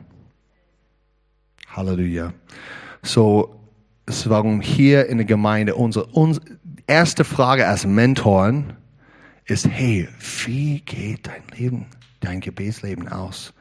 Halleluja. 1.68 2.34
So, 3.04 3.60
es 4.06 4.30
warum 4.30 4.62
hier 4.62 5.08
in 5.08 5.18
der 5.18 5.26
Gemeinde 5.26 5.76
unsere, 5.76 6.06
unsere 6.06 6.46
erste 6.88 7.26
Frage 7.26 7.68
als 7.68 7.86
Mentoren 7.86 8.74
ist, 9.44 9.68
hey, 9.68 10.08
wie 10.46 10.80
geht 10.80 11.28
dein 11.28 11.44
Leben, 11.58 11.88
dein 12.22 12.40
Gebetsleben 12.40 13.10
aus? 13.10 13.54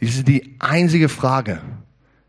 Das 0.00 0.10
ist 0.10 0.28
die 0.28 0.54
einzige 0.60 1.08
Frage. 1.08 1.60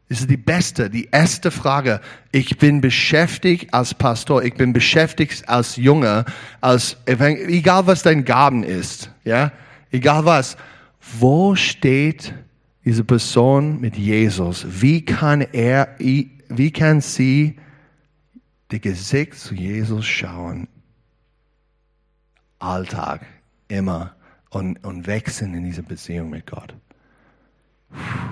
Das 0.09 0.21
ist 0.21 0.29
die 0.29 0.37
beste, 0.37 0.89
die 0.89 1.07
erste 1.11 1.51
Frage. 1.51 2.01
Ich 2.31 2.57
bin 2.57 2.81
beschäftigt 2.81 3.73
als 3.75 3.93
Pastor, 3.93 4.43
ich 4.43 4.55
bin 4.55 4.73
beschäftigt 4.73 5.47
als 5.47 5.75
Junge, 5.75 6.25
als 6.61 6.97
egal 7.05 7.85
was 7.85 8.01
dein 8.01 8.25
Gaben 8.25 8.63
ist, 8.63 9.11
ja, 9.23 9.51
egal 9.91 10.25
was. 10.25 10.57
Wo 11.19 11.55
steht 11.55 12.33
diese 12.85 13.03
Person 13.03 13.81
mit 13.81 13.97
Jesus? 13.97 14.65
Wie 14.81 15.03
kann 15.03 15.41
er, 15.41 15.95
wie 15.97 16.71
kann 16.71 17.01
sie 17.01 17.57
die 18.71 18.79
Gesicht 18.79 19.35
zu 19.35 19.55
Jesus 19.55 20.05
schauen? 20.05 20.67
Alltag, 22.59 23.25
immer 23.67 24.15
und, 24.51 24.83
und 24.85 25.07
wechseln 25.07 25.55
in 25.55 25.63
dieser 25.65 25.81
Beziehung 25.81 26.29
mit 26.29 26.45
Gott. 26.45 26.75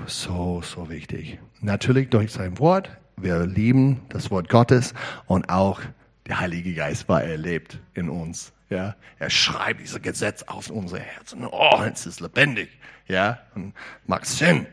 So, 0.05 0.61
so 0.61 0.89
wichtig. 0.89 1.39
Natürlich 1.61 2.09
durch 2.09 2.31
sein 2.31 2.59
Wort. 2.59 2.89
Wir 3.17 3.45
lieben 3.45 4.01
das 4.09 4.31
Wort 4.31 4.47
Gottes 4.47 4.93
und 5.25 5.49
auch 5.49 5.81
der 6.27 6.39
Heilige 6.39 6.73
Geist 6.73 7.09
war 7.09 7.23
erlebt 7.23 7.79
in 7.93 8.09
uns 8.09 8.53
Ja, 8.69 8.95
er 9.17 9.29
schreibt 9.29 9.81
dieses 9.81 10.01
Gesetz 10.01 10.43
auf 10.43 10.69
unsere 10.69 11.01
Herzen. 11.01 11.45
Oh, 11.45 11.81
es 11.91 12.05
ist 12.05 12.19
lebendig. 12.19 12.69
Ja, 13.07 13.39
und 13.55 13.73
macht 14.05 14.27
Sinn. 14.27 14.67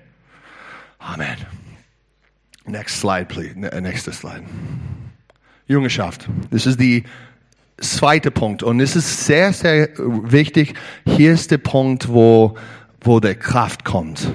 Amen. 0.98 1.36
Next 2.66 3.00
slide, 3.00 3.26
please. 3.26 3.54
Nächste 3.56 4.12
Slide. 4.12 4.42
Jüngerschaft. 5.66 6.28
Das 6.50 6.66
ist 6.66 6.80
die 6.80 7.04
zweite 7.78 8.30
Punkt. 8.30 8.62
Und 8.62 8.80
es 8.80 8.96
ist 8.96 9.24
sehr, 9.24 9.52
sehr 9.52 9.88
wichtig. 9.96 10.74
Hier 11.06 11.32
ist 11.32 11.50
der 11.50 11.58
Punkt, 11.58 12.08
wo, 12.08 12.56
wo 13.00 13.20
der 13.20 13.36
Kraft 13.36 13.84
kommt. 13.84 14.32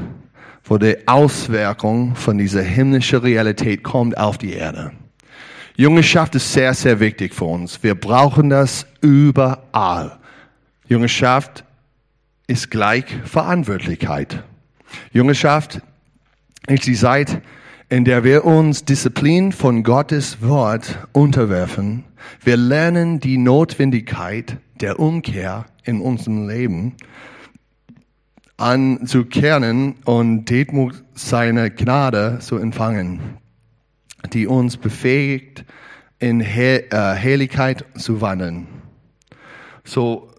Wo 0.64 0.78
die 0.78 1.08
Auswirkung 1.08 2.16
von 2.16 2.38
dieser 2.38 2.62
himmlischen 2.62 3.20
Realität 3.20 3.84
kommt 3.84 4.18
auf 4.18 4.38
die 4.38 4.54
Erde. 4.54 4.92
Jüngerschaft 5.76 6.36
ist 6.36 6.52
sehr, 6.52 6.74
sehr 6.74 7.00
wichtig 7.00 7.34
für 7.34 7.46
uns. 7.46 7.82
Wir 7.84 7.96
brauchen 7.96 8.50
das 8.50 8.86
überall. 9.02 10.18
Jüngerschaft 10.88 11.64
ist 12.48 12.70
gleich 12.70 13.06
Verantwortlichkeit. 13.24 14.44
Jüngerschaft 15.14 15.82
ist 16.68 16.86
die 16.86 16.96
Zeit, 16.96 17.42
in 17.90 18.06
der 18.06 18.24
wir 18.24 18.46
uns 18.46 18.86
Disziplin 18.86 19.52
von 19.52 19.84
Gottes 19.84 20.42
Wort 20.42 21.00
unterwerfen. 21.14 22.04
Wir 22.44 22.58
lernen 22.58 23.20
die 23.20 23.38
Notwendigkeit 23.38 24.58
der 24.80 25.00
Umkehr 25.00 25.66
in 25.84 26.02
unserem 26.02 26.48
Leben 26.48 26.96
anzukehren 28.58 29.96
und 30.06 30.46
Demut 30.46 31.04
seiner 31.16 31.70
Gnade 31.70 32.38
zu 32.40 32.58
empfangen, 32.58 33.20
die 34.34 34.48
uns 34.48 34.78
befähigt, 34.78 35.66
in 36.20 36.40
He 36.40 36.76
äh, 36.76 36.92
Heiligkeit 36.92 37.86
zu 37.98 38.22
wandeln. 38.22 38.68
So, 39.84 40.32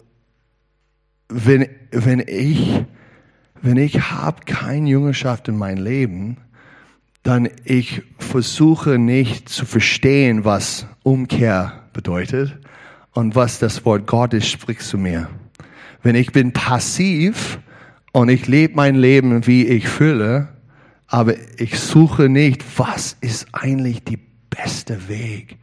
wenn, 1.29 1.67
wenn 1.91 2.23
ich, 2.25 2.83
wenn 3.61 3.77
ich 3.77 4.11
habe 4.11 4.45
keine 4.45 4.89
Jüngerschaft 4.89 5.47
in 5.47 5.57
meinem 5.57 5.83
Leben, 5.83 6.37
dann 7.23 7.49
ich 7.63 8.01
versuche 8.17 8.97
nicht 8.97 9.49
zu 9.49 9.65
verstehen, 9.65 10.45
was 10.45 10.85
Umkehr 11.03 11.83
bedeutet 11.93 12.57
und 13.11 13.35
was 13.35 13.59
das 13.59 13.85
Wort 13.85 14.07
Gottes 14.07 14.47
spricht 14.47 14.81
zu 14.81 14.97
mir. 14.97 15.29
Wenn 16.01 16.15
ich 16.15 16.31
bin 16.31 16.51
passiv 16.51 17.59
und 18.11 18.29
ich 18.29 18.47
lebe 18.47 18.75
mein 18.75 18.95
Leben, 18.95 19.47
wie 19.47 19.65
ich 19.65 19.87
fühle, 19.87 20.49
aber 21.13 21.35
ich 21.59 21.79
suche 21.79 22.27
nicht, 22.27 22.65
was 22.79 23.17
ist 23.21 23.45
eigentlich 23.51 24.03
die 24.03 24.17
beste 24.49 25.07
Weg. 25.07 25.59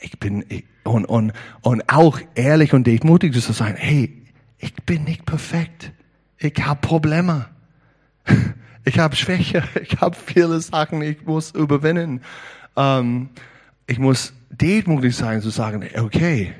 Ich 0.00 0.18
bin, 0.18 0.42
ich, 0.48 0.64
und, 0.84 1.04
und, 1.04 1.34
und 1.60 1.92
auch 1.92 2.18
ehrlich 2.34 2.72
und 2.72 2.86
demütig 2.86 3.38
zu 3.38 3.52
sein, 3.52 3.76
hey, 3.76 4.24
ich 4.56 4.74
bin 4.86 5.04
nicht 5.04 5.26
perfekt. 5.26 5.92
Ich 6.38 6.54
habe 6.64 6.80
Probleme. 6.80 7.46
Ich 8.86 8.98
habe 8.98 9.14
Schwäche, 9.14 9.62
ich 9.82 10.00
habe 10.00 10.16
viele 10.16 10.58
Sachen, 10.62 11.02
ich 11.02 11.22
muss 11.26 11.50
überwinden. 11.50 12.22
Ähm, 12.76 13.28
ich 13.86 13.98
muss 13.98 14.32
demütig 14.48 15.14
sein, 15.14 15.42
zu 15.42 15.50
sagen, 15.50 15.86
okay, 15.98 16.54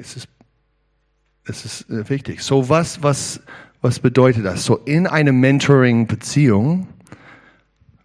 es 0.00 0.16
ist, 0.16 0.28
es 1.44 1.66
ist 1.66 1.90
äh, 1.90 2.08
wichtig. 2.08 2.40
So 2.40 2.70
was, 2.70 3.02
was, 3.02 3.42
was 3.88 4.00
bedeutet 4.00 4.44
das? 4.44 4.66
So 4.66 4.76
in 4.76 5.06
einer 5.06 5.32
Mentoring-Beziehung, 5.32 6.88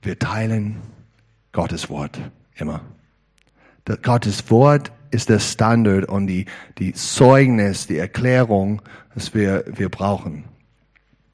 wir 0.02 0.18
teilen 0.18 0.78
Gottes 1.52 1.90
Wort 1.90 2.22
immer. 2.56 2.80
Das 3.84 4.02
Gottes 4.02 4.50
Wort 4.50 4.94
ist 5.12 5.28
der 5.28 5.40
Standard 5.40 6.06
und 6.06 6.28
die, 6.28 6.46
die 6.78 6.94
Zeugnis, 6.94 7.86
die 7.86 7.98
Erklärung, 7.98 8.82
dass 9.14 9.34
wir, 9.34 9.66
wir 9.68 9.90
brauchen. 9.90 10.46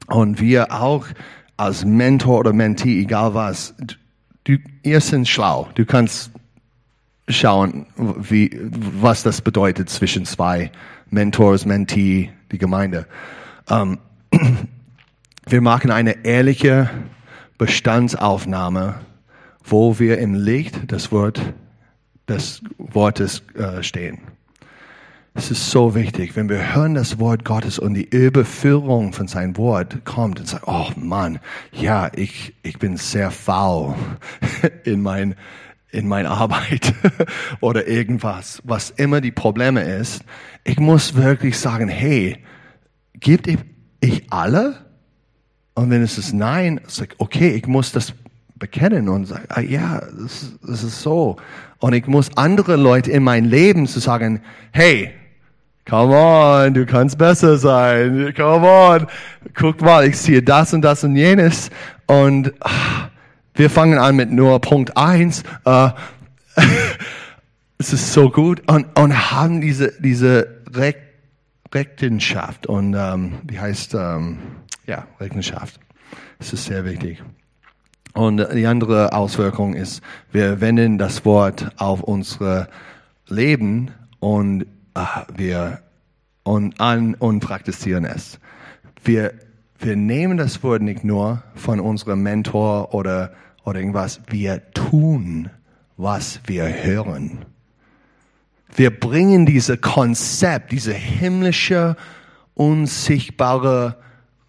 Und 0.08 0.40
wir 0.40 0.72
auch 0.72 1.06
als 1.56 1.84
Mentor 1.84 2.40
oder 2.40 2.52
Mentee, 2.52 3.00
egal 3.02 3.34
was, 3.34 3.72
du, 4.42 4.56
ihr 4.82 5.00
seid 5.00 5.28
schlau. 5.28 5.68
Du 5.76 5.86
kannst 5.86 6.32
schauen, 7.28 7.86
wie, 7.96 8.58
was 8.60 9.22
das 9.22 9.42
bedeutet 9.42 9.90
zwischen 9.90 10.24
zwei 10.24 10.72
Mentors, 11.08 11.66
Mentee, 11.66 12.32
die 12.50 12.58
Gemeinde. 12.58 13.06
Ähm, 13.68 13.98
wir 15.46 15.60
machen 15.60 15.90
eine 15.90 16.24
ehrliche 16.24 16.90
Bestandsaufnahme, 17.58 19.00
wo 19.64 19.98
wir 19.98 20.18
im 20.18 20.34
Licht 20.34 20.90
des, 20.90 21.12
Wort, 21.12 21.40
des 22.28 22.62
Wortes 22.78 23.42
äh, 23.54 23.82
stehen. 23.82 24.18
Es 25.34 25.50
ist 25.50 25.70
so 25.70 25.94
wichtig, 25.94 26.34
wenn 26.34 26.48
wir 26.48 26.74
hören 26.74 26.94
das 26.94 27.20
Wort 27.20 27.44
Gottes 27.44 27.78
und 27.78 27.94
die 27.94 28.08
Überführung 28.08 29.12
von 29.12 29.28
seinem 29.28 29.56
Wort 29.56 30.04
kommt 30.04 30.40
und 30.40 30.46
sagt, 30.46 30.66
oh 30.66 30.88
Mann, 30.96 31.38
ja, 31.72 32.10
ich, 32.14 32.54
ich 32.62 32.78
bin 32.78 32.96
sehr 32.96 33.30
faul 33.30 33.94
in 34.84 35.02
mein, 35.02 35.36
in 35.92 36.08
meiner 36.08 36.32
Arbeit 36.32 36.94
oder 37.60 37.86
irgendwas, 37.86 38.60
was 38.64 38.90
immer 38.90 39.20
die 39.20 39.30
Probleme 39.30 39.82
ist. 39.82 40.24
Ich 40.64 40.80
muss 40.80 41.14
wirklich 41.14 41.58
sagen, 41.58 41.88
hey, 41.88 42.38
gibt 43.14 43.46
ich 44.00 44.24
alle? 44.30 44.76
Und 45.74 45.90
wenn 45.90 46.02
es 46.02 46.18
ist 46.18 46.32
nein, 46.32 46.80
sag, 46.86 47.14
okay, 47.18 47.50
ich 47.50 47.66
muss 47.66 47.92
das 47.92 48.12
bekennen 48.56 49.08
und 49.08 49.26
sagen, 49.26 49.44
ah, 49.48 49.60
ja, 49.60 50.00
das, 50.20 50.52
das 50.66 50.82
ist 50.82 51.00
so. 51.00 51.36
Und 51.78 51.94
ich 51.94 52.06
muss 52.06 52.36
andere 52.36 52.76
Leute 52.76 53.10
in 53.10 53.22
mein 53.22 53.44
Leben 53.44 53.86
zu 53.86 54.00
sagen, 54.00 54.42
hey, 54.72 55.12
Come 55.88 56.14
on, 56.14 56.72
du 56.72 56.86
kannst 56.86 57.18
besser 57.18 57.58
sein. 57.58 58.32
Come 58.36 58.64
on. 58.64 59.06
Guck 59.54 59.80
mal, 59.80 60.06
ich 60.06 60.16
sehe 60.18 60.40
das 60.40 60.72
und 60.72 60.82
das 60.82 61.02
und 61.02 61.16
jenes. 61.16 61.68
Und 62.06 62.52
ach, 62.60 63.08
wir 63.54 63.68
fangen 63.70 63.98
an 63.98 64.14
mit 64.14 64.30
nur 64.30 64.60
Punkt 64.60 64.96
eins. 64.96 65.42
Äh, 65.64 65.88
es 67.78 67.92
ist 67.92 68.12
so 68.12 68.30
gut 68.30 68.62
und, 68.70 68.86
und 68.96 69.32
haben 69.32 69.60
diese, 69.60 69.92
diese 70.00 70.62
Re 70.72 70.94
Rechenschaft 71.72 72.66
und 72.66 72.94
ähm, 72.94 73.38
wie 73.44 73.58
heißt 73.58 73.94
ähm, 73.94 74.38
ja 74.86 75.06
Rechenschaft. 75.18 75.80
Es 76.38 76.52
ist 76.52 76.64
sehr 76.64 76.84
wichtig. 76.84 77.22
Und 78.12 78.44
die 78.54 78.66
andere 78.66 79.12
Auswirkung 79.12 79.74
ist, 79.74 80.02
wir 80.32 80.60
wenden 80.60 80.98
das 80.98 81.24
Wort 81.24 81.70
auf 81.76 82.02
unsere 82.02 82.68
Leben 83.28 83.92
und 84.18 84.66
wir 85.36 85.80
und 86.42 86.80
an 86.80 87.14
und 87.14 87.40
praktizieren 87.40 88.04
es. 88.04 88.40
Wir, 89.04 89.32
wir 89.78 89.96
nehmen 89.96 90.36
das 90.36 90.62
Wort 90.62 90.82
nicht 90.82 91.04
nur 91.04 91.42
von 91.54 91.78
unserem 91.80 92.22
Mentor 92.22 92.92
oder, 92.94 93.32
oder 93.64 93.78
irgendwas, 93.78 94.20
wir 94.28 94.70
tun, 94.72 95.50
was 95.96 96.40
wir 96.46 96.64
hören. 96.64 97.44
Wir 98.76 98.90
bringen 98.90 99.46
diese 99.46 99.76
Konzept, 99.76 100.72
diese 100.72 100.92
himmlische, 100.92 101.96
unsichtbare 102.54 103.96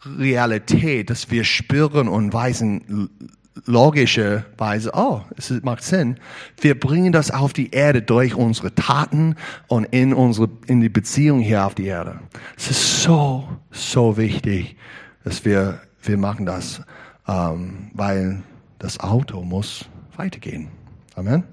Realität, 0.05 1.09
dass 1.09 1.29
wir 1.31 1.43
spüren 1.43 2.07
und 2.07 2.33
weisen, 2.33 3.09
logische 3.65 4.45
Weise, 4.57 4.91
oh, 4.93 5.21
es 5.37 5.51
macht 5.63 5.83
Sinn. 5.83 6.17
Wir 6.59 6.79
bringen 6.79 7.11
das 7.11 7.31
auf 7.31 7.53
die 7.53 7.71
Erde 7.71 8.01
durch 8.01 8.35
unsere 8.35 8.73
Taten 8.73 9.35
und 9.67 9.85
in 9.85 10.13
unsere, 10.13 10.49
in 10.67 10.81
die 10.81 10.89
Beziehung 10.89 11.39
hier 11.39 11.65
auf 11.65 11.75
die 11.75 11.85
Erde. 11.85 12.19
Es 12.57 12.71
ist 12.71 13.03
so, 13.03 13.47
so 13.71 14.17
wichtig, 14.17 14.75
dass 15.23 15.45
wir, 15.45 15.81
wir 16.03 16.17
machen 16.17 16.45
das, 16.45 16.81
ähm, 17.27 17.91
weil 17.93 18.41
das 18.79 18.99
Auto 18.99 19.43
muss 19.43 19.85
weitergehen. 20.15 20.69
Amen. 21.15 21.43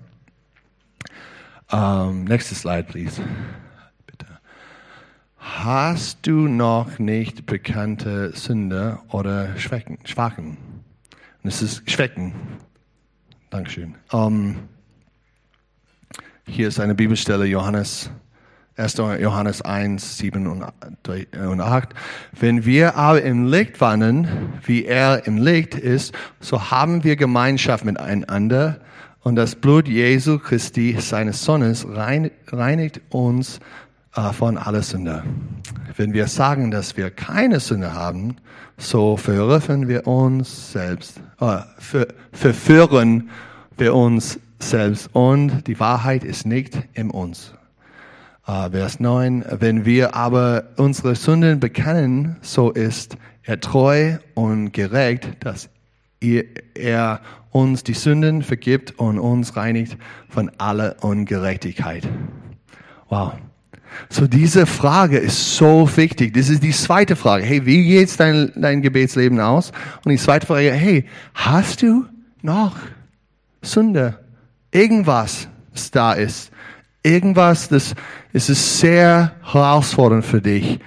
Um, 1.70 2.24
nächste 2.24 2.54
Slide, 2.54 2.84
please. 2.84 3.20
Bitte. 4.06 4.26
Hast 5.36 6.26
du 6.26 6.48
noch 6.48 6.98
nicht 6.98 7.44
bekannte 7.44 8.32
Sünde 8.34 9.00
oder 9.10 9.54
Schwächen? 9.58 9.98
Schwachen? 10.04 10.56
Und 11.42 11.50
es 11.50 11.60
ist 11.60 11.90
Schwecken. 11.90 12.32
Dankeschön. 13.50 13.96
Um, 14.10 14.56
hier 16.46 16.68
ist 16.68 16.80
eine 16.80 16.94
Bibelstelle, 16.94 17.44
Johannes, 17.44 18.10
1. 18.76 18.96
Johannes 18.96 19.60
1, 19.60 20.16
7 20.16 20.46
und 20.46 21.60
8. 21.60 21.94
Wenn 22.32 22.64
wir 22.64 22.96
aber 22.96 23.20
im 23.20 23.46
Licht 23.46 23.78
wandeln, 23.82 24.54
wie 24.64 24.86
er 24.86 25.26
im 25.26 25.36
Licht 25.36 25.74
ist, 25.74 26.14
so 26.40 26.70
haben 26.70 27.04
wir 27.04 27.16
Gemeinschaft 27.16 27.84
miteinander 27.84 28.80
und 29.22 29.36
das 29.36 29.54
Blut 29.54 29.88
Jesu 29.88 30.38
Christi, 30.38 30.96
seines 31.00 31.44
Sohnes, 31.44 31.86
reinigt 31.88 33.00
uns 33.10 33.60
äh, 34.14 34.32
von 34.32 34.56
aller 34.56 34.82
Sünde. 34.82 35.22
Wenn 35.96 36.12
wir 36.12 36.26
sagen, 36.26 36.70
dass 36.70 36.96
wir 36.96 37.10
keine 37.10 37.60
Sünde 37.60 37.92
haben, 37.92 38.36
so 38.76 39.16
verrufen 39.16 39.88
wir 39.88 40.06
uns 40.06 40.72
selbst, 40.72 41.20
äh, 41.40 41.58
ver, 41.78 42.08
verführen 42.32 43.30
wir 43.76 43.94
uns 43.94 44.38
selbst 44.60 45.10
und 45.12 45.66
die 45.66 45.78
Wahrheit 45.78 46.24
ist 46.24 46.46
nicht 46.46 46.78
in 46.94 47.10
uns. 47.10 47.54
Äh, 48.46 48.70
Vers 48.70 49.00
9, 49.00 49.44
wenn 49.58 49.84
wir 49.84 50.14
aber 50.14 50.64
unsere 50.76 51.14
Sünden 51.14 51.60
bekennen, 51.60 52.36
so 52.40 52.70
ist 52.70 53.16
er 53.42 53.60
treu 53.60 54.18
und 54.34 54.72
gerecht, 54.72 55.28
dass 55.40 55.68
er 56.20 57.20
uns 57.50 57.84
die 57.84 57.94
Sünden 57.94 58.42
vergibt 58.42 58.98
und 58.98 59.18
uns 59.18 59.56
reinigt 59.56 59.96
von 60.28 60.50
aller 60.58 60.96
Ungerechtigkeit. 61.02 62.08
Wow. 63.08 63.32
So 64.10 64.26
diese 64.26 64.66
Frage 64.66 65.18
ist 65.18 65.56
so 65.56 65.88
wichtig. 65.96 66.34
Das 66.34 66.48
ist 66.48 66.62
die 66.62 66.70
zweite 66.70 67.16
Frage. 67.16 67.44
Hey, 67.44 67.64
wie 67.66 67.84
geht's 67.84 68.16
dein, 68.16 68.52
dein 68.54 68.82
Gebetsleben 68.82 69.40
aus? 69.40 69.72
Und 70.04 70.12
die 70.12 70.18
zweite 70.18 70.46
Frage, 70.46 70.72
hey, 70.72 71.04
hast 71.34 71.82
du 71.82 72.06
noch 72.42 72.76
Sünde? 73.62 74.18
Irgendwas, 74.70 75.48
das 75.72 75.90
da 75.90 76.12
ist. 76.12 76.50
Irgendwas, 77.02 77.68
das 77.68 77.94
ist 78.32 78.50
es 78.50 78.80
sehr 78.80 79.32
herausfordernd 79.42 80.24
für 80.24 80.42
dich. 80.42 80.78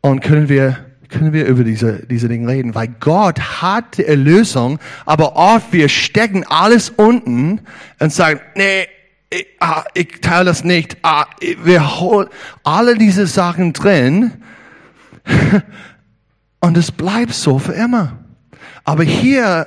Und 0.00 0.20
können 0.20 0.48
wir, 0.48 0.89
können 1.10 1.32
wir 1.32 1.46
über 1.46 1.64
diese, 1.64 2.06
diese 2.06 2.28
Dinge 2.28 2.48
reden? 2.48 2.74
Weil 2.74 2.88
Gott 3.00 3.40
hat 3.60 3.98
die 3.98 4.06
Erlösung, 4.06 4.78
aber 5.06 5.36
oft 5.36 5.72
wir 5.72 5.88
stecken 5.88 6.44
alles 6.48 6.90
unten 6.90 7.60
und 7.98 8.12
sagen, 8.12 8.40
nee, 8.54 8.86
ich, 9.30 9.46
ah, 9.60 9.84
ich 9.94 10.20
teile 10.20 10.46
das 10.46 10.64
nicht. 10.64 10.96
Ah, 11.02 11.26
wir 11.62 12.00
holen 12.00 12.28
alle 12.64 12.96
diese 12.96 13.26
Sachen 13.26 13.72
drin 13.72 14.32
und 16.60 16.76
es 16.76 16.90
bleibt 16.92 17.34
so 17.34 17.58
für 17.58 17.72
immer. 17.72 18.18
Aber 18.84 19.04
hier, 19.04 19.66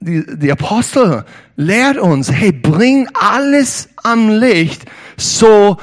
die, 0.00 0.24
die 0.36 0.50
Apostel 0.50 1.24
lehrt 1.56 1.98
uns, 1.98 2.30
hey, 2.32 2.52
bring 2.52 3.08
alles 3.14 3.88
am 4.02 4.28
Licht, 4.28 4.84
so 5.16 5.76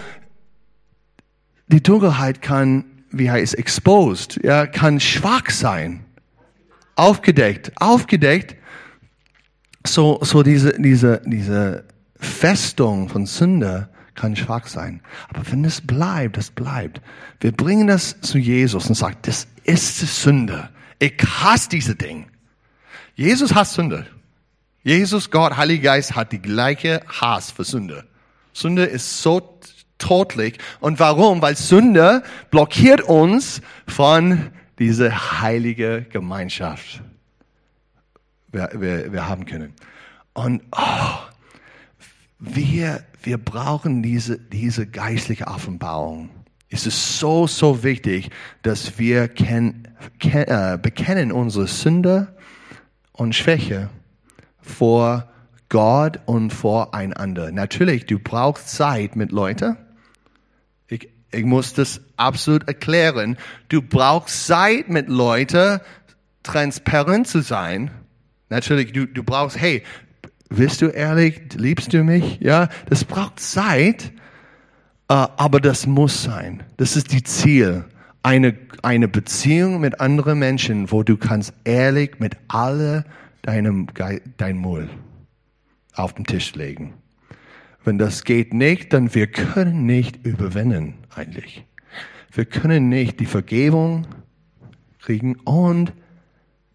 die 1.67 1.81
Dunkelheit 1.81 2.41
kann, 2.41 2.85
wie 3.11 3.29
heißt 3.29 3.57
exposed, 3.57 4.39
ja, 4.43 4.65
kann 4.67 4.99
schwach 4.99 5.49
sein. 5.49 6.05
Aufgedeckt, 6.95 7.71
aufgedeckt. 7.81 8.55
So, 9.85 10.19
so 10.21 10.43
diese, 10.43 10.79
diese, 10.79 11.21
diese 11.25 11.85
Festung 12.17 13.09
von 13.09 13.25
Sünde 13.25 13.89
kann 14.15 14.35
schwach 14.35 14.67
sein. 14.67 15.01
Aber 15.29 15.49
wenn 15.51 15.63
es 15.63 15.79
bleibt, 15.79 16.37
das 16.37 16.51
bleibt. 16.51 17.01
Wir 17.39 17.53
bringen 17.53 17.87
das 17.87 18.19
zu 18.21 18.37
Jesus 18.37 18.87
und 18.87 18.95
sagen, 18.95 19.17
das 19.21 19.47
ist 19.63 19.99
Sünde. 20.21 20.69
Ich 20.99 21.15
hasse 21.23 21.69
diese 21.69 21.95
Ding. 21.95 22.27
Jesus 23.15 23.55
hasst 23.55 23.73
Sünde. 23.73 24.05
Jesus, 24.83 25.31
Gott, 25.31 25.55
Heiliger 25.55 25.83
Geist 25.83 26.15
hat 26.15 26.31
die 26.31 26.41
gleiche 26.41 27.01
Hass 27.07 27.51
für 27.51 27.63
Sünde. 27.63 28.05
Sünde 28.53 28.83
ist 28.85 29.21
so 29.21 29.58
todlich. 29.99 30.57
Und 30.79 30.99
warum? 30.99 31.41
Weil 31.41 31.55
Sünde 31.55 32.23
blockiert 32.49 33.01
uns 33.01 33.61
von 33.87 34.49
dieser 34.79 35.41
heilige 35.41 36.05
Gemeinschaft, 36.09 37.01
wir, 38.51 38.69
wir, 38.73 39.11
wir 39.11 39.27
haben 39.27 39.45
können. 39.45 39.73
Und 40.33 40.63
oh, 40.71 41.17
wir, 42.39 43.03
wir 43.21 43.37
brauchen 43.37 44.01
diese, 44.01 44.39
diese 44.39 44.87
geistliche 44.87 45.47
Offenbarung. 45.47 46.29
Es 46.69 46.85
ist 46.85 47.19
so, 47.19 47.47
so 47.47 47.83
wichtig, 47.83 48.29
dass 48.61 48.97
wir 48.99 49.27
ken, 49.27 49.87
ken, 50.19 50.47
äh, 50.47 50.79
bekennen 50.81 51.31
unsere 51.31 51.67
Sünde 51.67 52.35
und 53.11 53.35
Schwäche 53.35 53.89
vor 54.61 55.27
Gott 55.67 56.19
und 56.25 56.51
voreinander. 56.51 57.51
Natürlich, 57.51 58.05
du 58.05 58.19
brauchst 58.19 58.69
Zeit 58.69 59.15
mit 59.15 59.31
Leuten. 59.31 59.77
Ich, 61.31 61.45
muss 61.45 61.73
das 61.73 62.01
absolut 62.17 62.67
erklären. 62.67 63.37
Du 63.69 63.81
brauchst 63.81 64.47
Zeit 64.47 64.89
mit 64.89 65.09
Leuten, 65.09 65.79
transparent 66.43 67.27
zu 67.27 67.41
sein. 67.41 67.91
Natürlich, 68.49 68.93
du, 68.93 69.05
du 69.05 69.23
brauchst, 69.23 69.59
hey, 69.59 69.83
bist 70.49 70.81
du 70.81 70.87
ehrlich? 70.87 71.41
Liebst 71.53 71.93
du 71.93 72.03
mich? 72.03 72.39
Ja, 72.41 72.69
das 72.89 73.05
braucht 73.05 73.39
Zeit, 73.39 74.11
äh, 75.07 75.13
aber 75.13 75.59
das 75.59 75.85
muss 75.85 76.23
sein. 76.23 76.63
Das 76.77 76.95
ist 76.95 77.11
die 77.11 77.23
Ziel. 77.23 77.85
Eine, 78.23 78.55
eine 78.81 79.07
Beziehung 79.07 79.79
mit 79.79 80.01
anderen 80.01 80.39
Menschen, 80.39 80.91
wo 80.91 81.03
du 81.03 81.17
kannst 81.17 81.53
ehrlich 81.63 82.19
mit 82.19 82.35
alle 82.47 83.05
deinem, 83.43 83.87
dein 84.37 84.57
Mund 84.57 84.89
auf 85.93 86.13
den 86.13 86.25
Tisch 86.25 86.55
legen. 86.55 86.93
Wenn 87.83 87.97
das 87.97 88.23
geht 88.23 88.53
nicht, 88.53 88.93
dann 88.93 89.13
wir 89.15 89.27
können 89.27 89.85
nicht 89.85 90.25
überwinden 90.25 90.95
eigentlich. 91.15 91.65
Wir 92.31 92.45
können 92.45 92.89
nicht 92.89 93.19
die 93.19 93.25
Vergebung 93.25 94.05
kriegen 94.99 95.35
und 95.37 95.93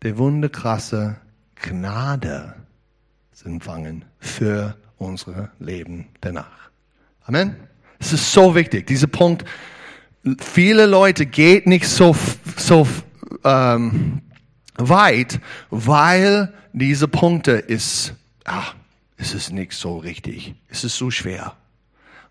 die 0.03 0.17
wunderkrasse 0.19 1.17
Gnade 1.57 2.55
empfangen 3.45 4.05
für 4.19 4.77
unsere 4.97 5.51
Leben 5.59 6.07
danach. 6.21 6.71
Amen. 7.25 7.57
Es 7.99 8.13
ist 8.13 8.33
so 8.33 8.55
wichtig. 8.55 8.87
Dieser 8.87 9.07
Punkt. 9.07 9.45
Viele 10.39 10.87
Leute 10.87 11.27
geht 11.27 11.67
nicht 11.67 11.87
so 11.87 12.17
so 12.57 12.89
ähm, 13.45 14.23
weit, 14.77 15.41
weil 15.71 16.53
diese 16.73 17.09
Punkte 17.09 17.53
ist, 17.53 18.15
ah, 18.47 18.73
es 19.17 19.35
ist 19.35 19.51
nicht 19.53 19.73
so 19.73 19.99
richtig. 19.99 20.55
Es 20.69 20.85
ist 20.85 20.97
so 20.97 21.11
schwer. 21.11 21.57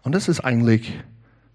Und 0.02 0.14
das 0.14 0.28
ist 0.28 0.42
eigentlich, 0.42 0.94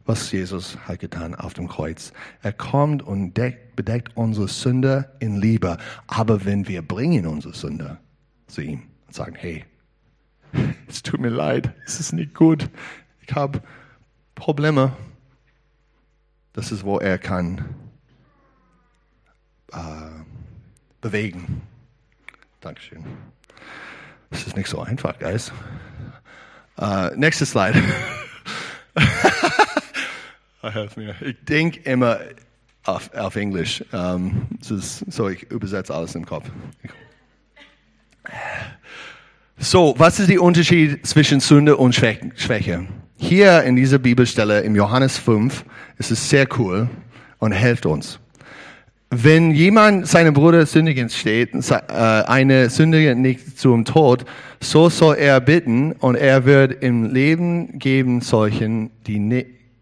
was 0.06 0.32
Jesus 0.32 0.78
hat 0.86 1.00
getan 1.00 1.34
auf 1.34 1.54
dem 1.54 1.68
Kreuz. 1.68 2.12
Er 2.42 2.52
kommt 2.52 3.02
und 3.02 3.34
deckt, 3.34 3.76
bedeckt 3.76 4.16
unsere 4.16 4.48
Sünde 4.48 5.12
in 5.20 5.36
Liebe. 5.36 5.76
Aber 6.06 6.44
wenn 6.44 6.66
wir 6.66 6.82
bringen 6.82 7.26
unsere 7.26 7.54
Sünde 7.54 7.98
zu 8.46 8.62
ihm 8.62 8.84
und 9.06 9.14
sagen, 9.14 9.36
hey, 9.36 9.64
es 10.88 11.02
tut 11.02 11.20
mir 11.20 11.28
leid, 11.28 11.74
es 11.84 12.00
ist 12.00 12.12
nicht 12.12 12.34
gut, 12.34 12.70
ich 13.26 13.34
habe 13.34 13.60
Probleme, 14.34 14.96
das 16.54 16.72
ist, 16.72 16.84
wo 16.84 16.98
er 16.98 17.18
kann 17.18 17.64
äh, 19.72 20.24
bewegen. 21.00 21.60
Dankeschön. 22.60 23.04
Das 24.30 24.46
ist 24.46 24.56
nicht 24.56 24.68
so 24.68 24.80
einfach, 24.80 25.18
guys. 25.18 25.52
Uh, 26.80 27.10
nächste 27.16 27.44
Slide. 27.46 27.78
Mir. 30.96 31.14
Ich 31.20 31.36
denke 31.44 31.80
immer 31.80 32.18
auf, 32.84 33.12
auf 33.14 33.36
Englisch. 33.36 33.84
Um, 33.92 34.48
ist, 34.60 35.04
so, 35.10 35.28
ich 35.28 35.50
übersetze 35.50 35.94
alles 35.94 36.14
im 36.14 36.26
Kopf. 36.26 36.50
So, 39.56 39.94
was 39.98 40.20
ist 40.20 40.30
der 40.30 40.42
Unterschied 40.42 41.06
zwischen 41.06 41.40
Sünde 41.40 41.76
und 41.76 41.94
Schwäche? 41.94 42.86
Hier 43.16 43.62
in 43.64 43.76
dieser 43.76 43.98
Bibelstelle 43.98 44.60
im 44.60 44.76
Johannes 44.76 45.18
5 45.18 45.64
ist 45.98 46.12
es 46.12 46.30
sehr 46.30 46.46
cool 46.58 46.88
und 47.38 47.52
hilft 47.52 47.86
uns. 47.86 48.20
Wenn 49.10 49.52
jemand 49.52 50.06
seinem 50.06 50.34
Bruder 50.34 50.66
sündigen 50.66 51.08
steht, 51.08 51.54
äh, 51.54 51.82
eine 51.94 52.68
Sünde 52.68 53.14
nicht 53.14 53.58
zum 53.58 53.86
Tod, 53.86 54.26
so 54.60 54.90
soll 54.90 55.16
er 55.16 55.40
bitten 55.40 55.92
und 55.92 56.14
er 56.14 56.44
wird 56.44 56.82
im 56.82 57.04
Leben 57.04 57.78
geben 57.78 58.20
solchen, 58.20 58.90
die 59.06 59.18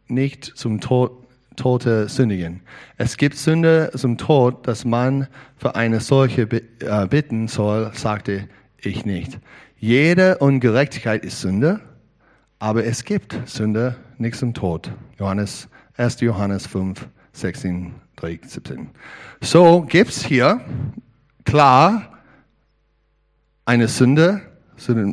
nicht 0.07 0.45
zum 0.55 0.81
Tod, 0.81 1.27
Tote 1.57 2.09
sündigen. 2.09 2.61
Es 2.99 3.17
gibt 3.17 3.37
Sünde 3.37 3.91
zum 3.97 4.19
Tod, 4.19 4.67
dass 4.67 4.85
man 4.85 5.27
für 5.57 5.75
eine 5.75 6.01
solche 6.01 6.43
äh, 6.43 7.07
bitten 7.09 7.49
soll, 7.49 7.91
sagte 7.95 8.49
ich 8.79 9.05
nicht. 9.05 9.39
Jede 9.79 10.39
Ungerechtigkeit 10.39 11.25
ist 11.25 11.41
Sünde, 11.41 11.81
aber 12.59 12.85
es 12.85 13.05
gibt 13.05 13.37
Sünde 13.47 13.97
nicht 14.19 14.37
zum 14.37 14.55
Tod. 14.55 14.93
Johannes, 15.19 15.69
1. 15.97 16.21
Johannes 16.21 16.67
5, 16.67 17.09
16 17.37 17.95
3, 18.17 18.41
17. 18.47 18.89
So 19.43 19.83
gibt's 19.83 20.25
hier 20.25 20.61
klar 21.45 22.19
eine 23.67 23.89
Sünde 23.89 24.41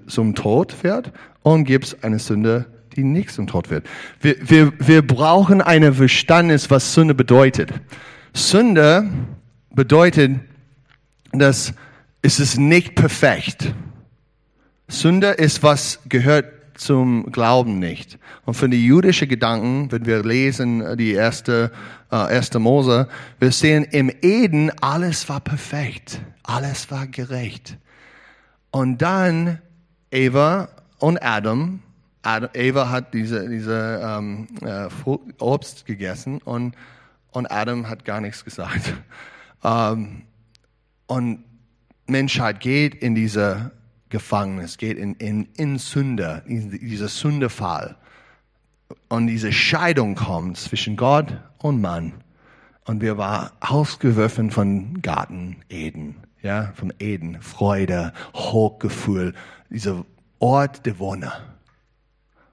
zum 0.07 0.35
Tod 0.35 0.71
führt 0.71 1.11
und 1.41 1.65
gibt's 1.65 2.01
eine 2.01 2.19
Sünde, 2.19 2.65
die 2.95 3.03
nicht 3.03 3.31
zum 3.31 3.47
Tod 3.47 3.69
wird. 3.69 3.87
Wir, 4.21 4.37
wir, 4.49 4.73
wir 4.79 5.05
brauchen 5.05 5.61
eine 5.61 5.93
Verständnis, 5.93 6.69
was 6.69 6.93
Sünde 6.93 7.13
bedeutet. 7.13 7.73
Sünde 8.33 9.09
bedeutet, 9.71 10.39
dass 11.31 11.73
es 12.21 12.39
ist 12.39 12.57
nicht 12.57 12.95
perfekt. 12.95 13.73
Sünde 14.87 15.27
ist 15.27 15.61
was 15.61 15.99
gehört 16.07 16.45
zum 16.77 17.31
Glauben 17.31 17.79
nicht. 17.79 18.19
Und 18.45 18.55
von 18.55 18.71
den 18.71 18.81
jüdischen 18.81 19.27
Gedanken, 19.27 19.91
wenn 19.91 20.05
wir 20.05 20.23
lesen 20.23 20.81
äh, 20.81 20.97
die 20.97 21.11
erste, 21.13 21.71
äh, 22.11 22.33
erste 22.33 22.59
Mose, 22.59 23.07
wir 23.39 23.51
sehen 23.51 23.83
im 23.85 24.11
Eden, 24.21 24.71
alles 24.81 25.29
war 25.29 25.39
perfekt. 25.39 26.21
Alles 26.43 26.91
war 26.91 27.07
gerecht. 27.07 27.77
Und 28.71 29.01
dann 29.01 29.59
Eva 30.11 30.69
und 30.99 31.17
Adam 31.23 31.79
Adam, 32.23 32.49
Eva 32.53 32.89
hat 32.89 33.13
diese, 33.13 33.49
diese 33.49 34.01
ähm, 34.01 34.47
äh, 34.61 34.87
Obst 35.39 35.85
gegessen 35.85 36.39
und, 36.41 36.73
und 37.31 37.47
Adam 37.47 37.89
hat 37.89 38.05
gar 38.05 38.21
nichts 38.21 38.43
gesagt. 38.43 38.93
Ähm, 39.65 40.23
und 41.07 41.45
Menschheit 42.05 42.59
geht 42.59 42.95
in 42.95 43.15
diese 43.15 43.71
Gefängnis, 44.13 44.77
geht 44.77 44.99
in, 44.99 45.15
in, 45.15 45.47
in 45.57 45.79
Sünde, 45.79 46.43
in 46.45 46.69
dieser 46.69 47.07
Sündefall. 47.07 47.95
Und 49.09 49.25
diese 49.25 49.51
Scheidung 49.51 50.13
kommt 50.13 50.57
zwischen 50.57 50.95
Gott 50.95 51.35
und 51.57 51.81
Mann. 51.81 52.13
Und 52.85 53.01
wir 53.01 53.17
waren 53.17 53.49
ausgeworfen 53.59 54.51
von 54.51 55.01
Garten 55.01 55.63
Eden, 55.67 56.15
ja, 56.43 56.73
vom 56.75 56.91
Eden, 56.99 57.41
Freude, 57.41 58.13
Hochgefühl, 58.35 59.33
dieser 59.71 60.05
Ort 60.37 60.85
der 60.85 60.99
Wohner. 60.99 61.33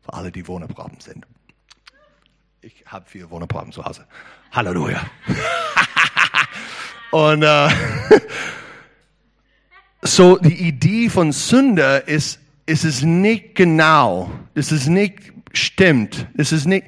Für 0.00 0.14
alle, 0.14 0.32
die 0.32 0.48
Wohnerproben 0.48 0.98
sind. 1.00 1.26
Ich 2.62 2.84
habe 2.86 3.04
viele 3.06 3.28
Wohnerproben 3.28 3.70
zu 3.70 3.84
Hause. 3.84 4.06
Halleluja. 4.50 5.02
Und 7.10 7.42
äh, 7.42 7.68
so 10.16 10.36
die 10.38 10.66
Idee 10.68 11.08
von 11.08 11.32
Sünde 11.32 12.02
ist, 12.06 12.40
ist 12.66 12.84
es 12.84 13.02
nicht 13.02 13.54
genau, 13.54 14.30
es 14.54 14.72
ist 14.72 14.88
nicht 14.88 15.32
stimmt, 15.52 16.26
es 16.36 16.52
ist 16.52 16.66
nicht 16.66 16.86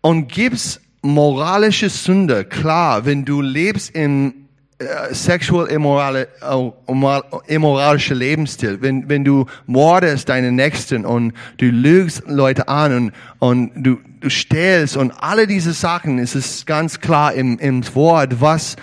und 0.00 0.28
gibt's 0.28 0.80
moralische 1.02 1.88
Sünde, 1.88 2.44
klar, 2.44 3.04
wenn 3.04 3.24
du 3.24 3.40
lebst 3.42 3.90
in 3.90 4.46
äh, 4.78 5.14
sexual 5.14 5.66
immorale, 5.66 6.28
äh, 6.40 7.54
immoralische 7.54 8.14
Lebensstil, 8.14 8.78
wenn, 8.80 9.08
wenn 9.08 9.24
du 9.24 9.46
mordest 9.66 10.28
deine 10.28 10.50
Nächsten 10.50 11.04
und 11.04 11.32
du 11.58 11.66
lügst 11.66 12.24
Leute 12.26 12.68
an 12.68 12.92
und, 12.92 13.12
und 13.38 13.72
du, 13.76 13.98
du 14.20 14.30
stählst 14.30 14.96
und 14.96 15.12
alle 15.12 15.46
diese 15.46 15.72
Sachen, 15.72 16.18
es 16.18 16.34
ist 16.34 16.66
ganz 16.66 17.00
klar 17.00 17.34
im, 17.34 17.58
im 17.58 17.82
Wort, 17.94 18.40
was, 18.40 18.76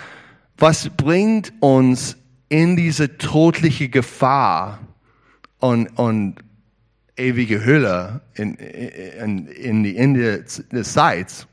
was 0.56 0.88
bringt 0.96 1.52
uns 1.60 2.16
in 2.52 2.76
diese 2.76 3.16
todliche 3.16 3.88
Gefahr 3.88 4.78
und, 5.58 5.86
und 5.98 6.34
ewige 7.16 7.64
Hülle 7.64 8.20
in, 8.34 8.56
in, 8.56 9.46
in 9.46 9.82
die 9.82 9.96
Ende 9.96 10.44
des 10.70 10.92
Zeits. 10.92 11.46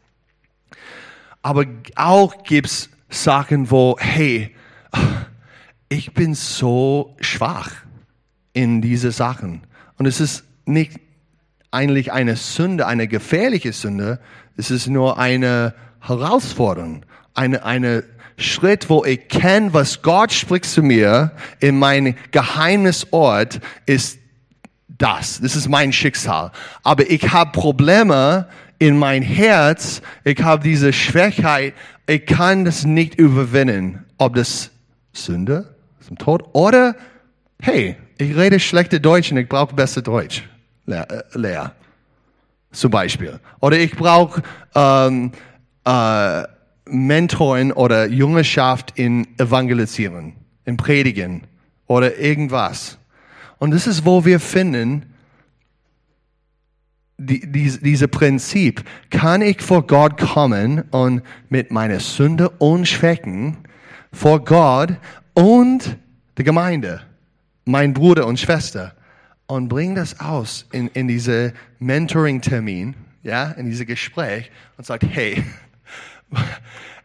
Aber 1.42 1.64
auch 1.96 2.44
gibt's 2.44 2.90
Sachen, 3.08 3.72
wo, 3.72 3.96
hey, 3.98 4.54
ich 5.88 6.14
bin 6.14 6.34
so 6.34 7.16
schwach 7.22 7.72
in 8.52 8.82
diese 8.82 9.14
Sachen. 9.14 9.62
Und 9.98 10.06
es 10.06 10.20
ist 10.20 10.44
nicht 10.66 11.00
eigentlich 11.72 12.12
eine 12.12 12.36
Sünde, 12.36 12.88
eine 12.88 13.08
gefährliche 13.08 13.72
Sünde. 13.72 14.20
Es 14.58 14.70
ist 14.70 14.88
nur 14.88 15.18
eine 15.18 15.76
Herausforderung, 16.02 17.06
eine, 17.36 17.64
eine 17.64 18.04
Schritt, 18.40 18.90
wo 18.90 19.04
ich 19.06 19.28
kenne, 19.28 19.74
was 19.74 20.02
Gott 20.02 20.32
spricht 20.32 20.66
zu 20.66 20.82
mir 20.82 21.32
in 21.60 21.78
mein 21.78 22.16
Geheimnisort, 22.32 23.60
ist 23.86 24.20
das. 24.88 25.40
Das 25.42 25.56
ist 25.56 25.70
mein 25.70 25.94
Schicksal. 25.94 26.52
Aber 26.84 27.10
ich 27.10 27.32
habe 27.32 27.52
Probleme 27.52 28.48
in 28.80 28.98
mein 28.98 29.22
Herz. 29.22 30.02
Ich 30.24 30.42
habe 30.42 30.64
diese 30.64 30.94
Schwächheit. 30.94 31.74
Ich 32.08 32.26
kann 32.26 32.66
das 32.66 32.86
nicht 32.86 33.16
überwinden. 33.16 34.06
Ob 34.18 34.36
das 34.36 34.72
Sünde, 35.14 35.76
zum 36.06 36.18
Tod 36.18 36.44
oder 36.54 36.96
hey, 37.62 37.96
ich 38.18 38.36
rede 38.36 38.60
schlechte 38.60 39.00
Deutsch 39.00 39.32
und 39.32 39.38
ich 39.38 39.48
brauche 39.48 39.76
besser 39.76 40.02
Deutsch. 40.02 40.44
Lehr. 40.86 41.08
Äh. 41.34 41.70
Zum 42.72 42.92
Beispiel. 42.92 43.40
Oder 43.62 43.78
ich 43.78 43.96
brauche 43.96 44.42
ähm, 44.76 45.32
äh, 45.86 46.44
Mentoren 46.92 47.72
oder 47.72 48.08
Jüngerschaft 48.08 48.94
in 48.98 49.28
Evangelisieren, 49.38 50.34
in 50.66 50.78
Predigen 50.78 51.44
oder 51.88 52.18
irgendwas. 52.18 52.98
Und 53.58 53.72
das 53.72 53.88
ist, 53.88 54.06
wo 54.06 54.26
wir 54.26 54.40
finden, 54.40 55.06
die, 57.20 57.52
die, 57.52 57.78
diese 57.82 58.08
Prinzip. 58.08 58.84
Kann 59.10 59.42
ich 59.42 59.62
vor 59.62 59.86
Gott 59.86 60.18
kommen 60.18 60.84
und 60.92 61.22
mit 61.50 61.72
meiner 61.72 62.00
Sünde 62.00 62.50
und 62.50 62.88
Schwächen 62.88 63.58
vor 64.12 64.44
Gott 64.44 64.98
und 65.34 65.98
der 66.38 66.46
Gemeinde, 66.46 67.02
mein 67.66 67.94
Bruder 67.94 68.26
und 68.26 68.40
Schwester, 68.40 68.96
und 69.48 69.68
bring 69.68 69.96
das 69.96 70.20
aus 70.20 70.68
in, 70.72 70.88
in 70.90 71.08
diese 71.08 71.54
Mentoring-Termin, 71.80 72.96
ja, 73.24 73.52
in 73.52 73.66
diese 73.66 73.86
Gespräch 73.86 74.52
und 74.78 74.86
sagt, 74.86 75.04
hey, 75.10 75.44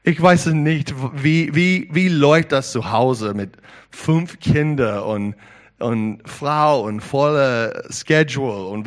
ich 0.03 0.21
weiß 0.21 0.47
nicht, 0.47 0.95
wie, 1.15 1.55
wie, 1.55 1.89
wie 1.93 2.09
läuft 2.09 2.53
das 2.53 2.73
zu 2.73 2.91
Hause 2.91 3.35
mit 3.35 3.57
fünf 3.91 4.39
Kindern 4.41 5.03
und, 5.03 5.35
und 5.79 6.29
Frau 6.29 6.83
und 6.83 7.01
voller 7.01 7.85
Schedule 7.91 8.67
und 8.67 8.87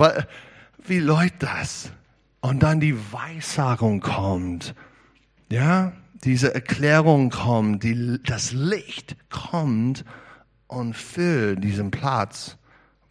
wie 0.85 0.99
läuft 0.99 1.43
das? 1.43 1.91
Und 2.39 2.63
dann 2.63 2.79
die 2.79 2.95
Weissagung 3.11 3.99
kommt, 3.99 4.75
ja, 5.49 5.91
diese 6.23 6.53
Erklärung 6.53 7.29
kommt, 7.29 7.83
die, 7.83 8.19
das 8.23 8.51
Licht 8.51 9.15
kommt 9.29 10.05
und 10.67 10.95
füllt 10.95 11.63
diesen 11.63 11.91
Platz, 11.91 12.57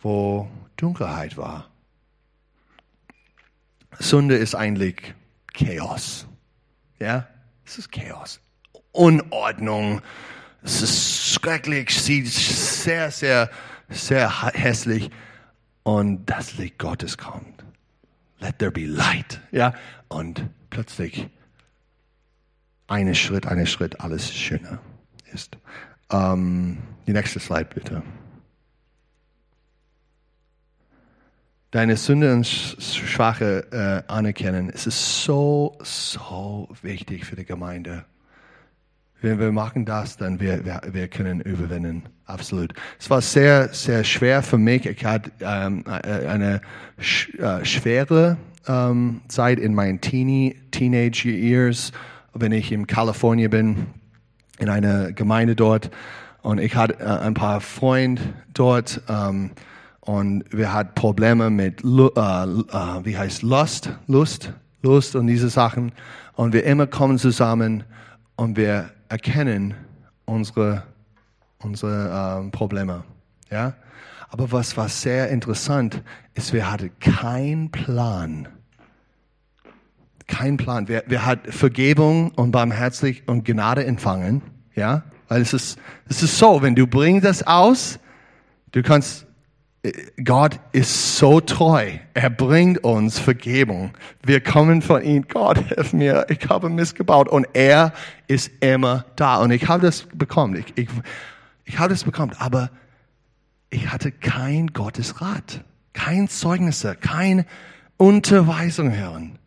wo 0.01 0.49
Dunkelheit 0.77 1.37
war. 1.37 1.71
Sünde 3.99 4.37
ist 4.37 4.55
eigentlich 4.55 5.15
Chaos. 5.55 6.27
Ja, 6.98 7.26
es 7.64 7.78
ist 7.78 7.92
Chaos. 7.92 8.40
Unordnung. 8.92 10.00
Es 10.62 10.82
ist 10.82 11.26
schrecklich, 11.35 11.90
sieht 11.90 12.28
sehr, 12.28 13.11
sehr, 13.11 13.50
sehr 13.88 14.52
hässlich. 14.52 15.11
Und 15.82 16.26
das 16.26 16.56
Licht 16.56 16.78
Gottes 16.78 17.18
kommt. 17.18 17.64
Let 18.40 18.59
there 18.59 18.72
be 18.72 18.87
light. 18.87 19.40
Ja, 19.52 19.74
und 20.09 20.44
plötzlich 20.70 21.28
eine 22.88 23.14
Schritt, 23.14 23.46
eine 23.46 23.66
Schritt, 23.66 24.00
alles 24.00 24.32
schöner 24.35 24.80
ist. 25.32 25.56
Ähm, 26.11 26.78
die 27.06 27.12
nächste 27.12 27.40
Slide 27.40 27.68
bitte. 27.72 28.02
Deine 31.77 31.99
Sünde 31.99 32.33
und 32.33 32.47
Schwache 32.47 33.67
äh, 33.71 34.11
anerkennen. 34.11 34.71
Es 34.73 34.87
ist 34.87 35.25
so, 35.25 35.77
so 35.83 36.71
wichtig 36.81 37.27
für 37.27 37.37
die 37.37 37.45
Gemeinde. 37.45 38.07
Wenn 39.21 39.39
wir 39.39 39.53
machen 39.53 39.85
das, 39.85 40.17
dann 40.17 40.41
wir, 40.41 40.65
wir, 40.65 40.81
wir 40.91 41.07
können 41.09 41.43
überwinden. 41.43 42.05
Absolut. 42.25 42.73
Es 42.99 43.11
war 43.11 43.21
sehr, 43.21 43.75
sehr 43.75 44.05
schwer 44.05 44.43
für 44.43 44.57
mich. 44.57 44.87
Ich 44.87 45.05
hatte 45.05 45.31
ähm, 45.41 45.85
äh, 45.87 46.27
eine 46.27 46.62
sch 46.99 47.35
äh, 47.35 47.62
schwere 47.67 48.39
ähm, 48.67 49.21
Zeit 49.29 49.59
in 49.59 49.75
meinen 49.75 50.01
Teenie, 50.01 50.57
Teenage 50.71 51.29
Years, 51.29 51.93
wenn 52.33 52.53
ich 52.53 52.73
in 52.73 52.87
Kalifornien 52.87 53.51
bin, 53.51 53.87
in 54.59 54.71
einer 54.71 55.12
Gemeinde 55.12 55.55
dort. 55.55 55.91
Und 56.41 56.59
ich 56.59 56.75
hatte 56.75 57.01
äh, 57.01 57.05
ein 57.05 57.35
paar 57.35 57.61
Freunde 57.61 58.23
dort. 58.55 59.03
Ähm, 59.11 59.51
und 60.07 60.45
wir 60.51 60.73
hatten 60.73 60.95
Probleme 60.95 61.51
mit, 61.51 61.85
äh, 61.85 61.87
äh, 61.88 63.05
wie 63.05 63.19
heißt 63.19 63.42
Lust, 63.42 63.90
Lust, 64.07 64.53
Lust 64.83 65.16
und 65.16 65.27
diese 65.27 65.49
Sachen. 65.49 65.92
Und 66.35 66.53
wir 66.53 66.64
immer 66.64 66.87
kommen 66.87 67.19
zusammen 67.19 67.83
und 68.37 68.57
wir 68.57 68.90
erkennen 69.09 69.75
unsere, 70.25 70.85
unsere 71.59 72.47
äh, 72.47 72.51
Probleme. 72.51 73.03
Ja? 73.51 73.75
Aber 74.29 74.53
was 74.53 74.77
war 74.77 74.88
sehr 74.88 75.29
interessant, 75.31 76.03
ist, 76.35 76.53
wir 76.53 76.71
hatten 76.71 76.90
keinen 77.01 77.71
Plan. 77.73 78.49
Kein 80.29 80.57
Plan. 80.57 80.87
Wir, 80.87 81.03
wir 81.09 81.27
hatten 81.27 81.51
Vergebung 81.51 82.31
und 82.31 82.53
barmherzig 82.53 83.25
und 83.27 83.45
Gnade 83.45 83.85
empfangen. 83.85 84.42
Ja? 84.77 85.03
Weil 85.27 85.42
es 85.42 85.53
ist, 85.53 85.81
es 86.09 86.23
ist 86.23 86.38
so, 86.38 86.62
wenn 86.62 86.77
du 86.77 86.87
bringst 86.87 87.25
das 87.25 87.45
aus, 87.45 87.99
du 88.71 88.83
kannst 88.83 89.26
Gott 90.22 90.59
ist 90.72 91.16
so 91.18 91.40
treu. 91.40 91.90
Er 92.14 92.31
bringt 92.31 92.85
uns 92.85 93.18
Vergebung. 93.18 93.92
Wir 94.22 94.40
kommen 94.40 94.83
von 94.83 95.03
ihm. 95.03 95.27
Gott, 95.29 95.59
hilf 95.59 95.92
mir. 95.92 96.27
Ich 96.29 96.49
habe 96.49 96.68
missgebaut. 96.68 97.29
Und 97.29 97.46
er 97.53 97.92
ist 98.27 98.51
immer 98.61 99.05
da. 99.16 99.37
Und 99.37 99.51
ich 99.51 99.68
habe 99.68 99.85
das 99.85 100.07
bekommen. 100.12 100.57
Ich, 100.57 100.77
ich, 100.77 100.88
ich 101.64 101.79
habe 101.79 101.90
das 101.90 102.05
bekommen. 102.05 102.33
Aber 102.38 102.70
ich 103.70 103.90
hatte 103.90 104.12
kein 104.12 104.68
Gottesrat. 104.68 105.64
Kein 105.92 106.29
Zeugnisse. 106.29 106.94
Keine 106.94 107.46
Unterweisung 107.96 108.94
hören. 108.94 109.38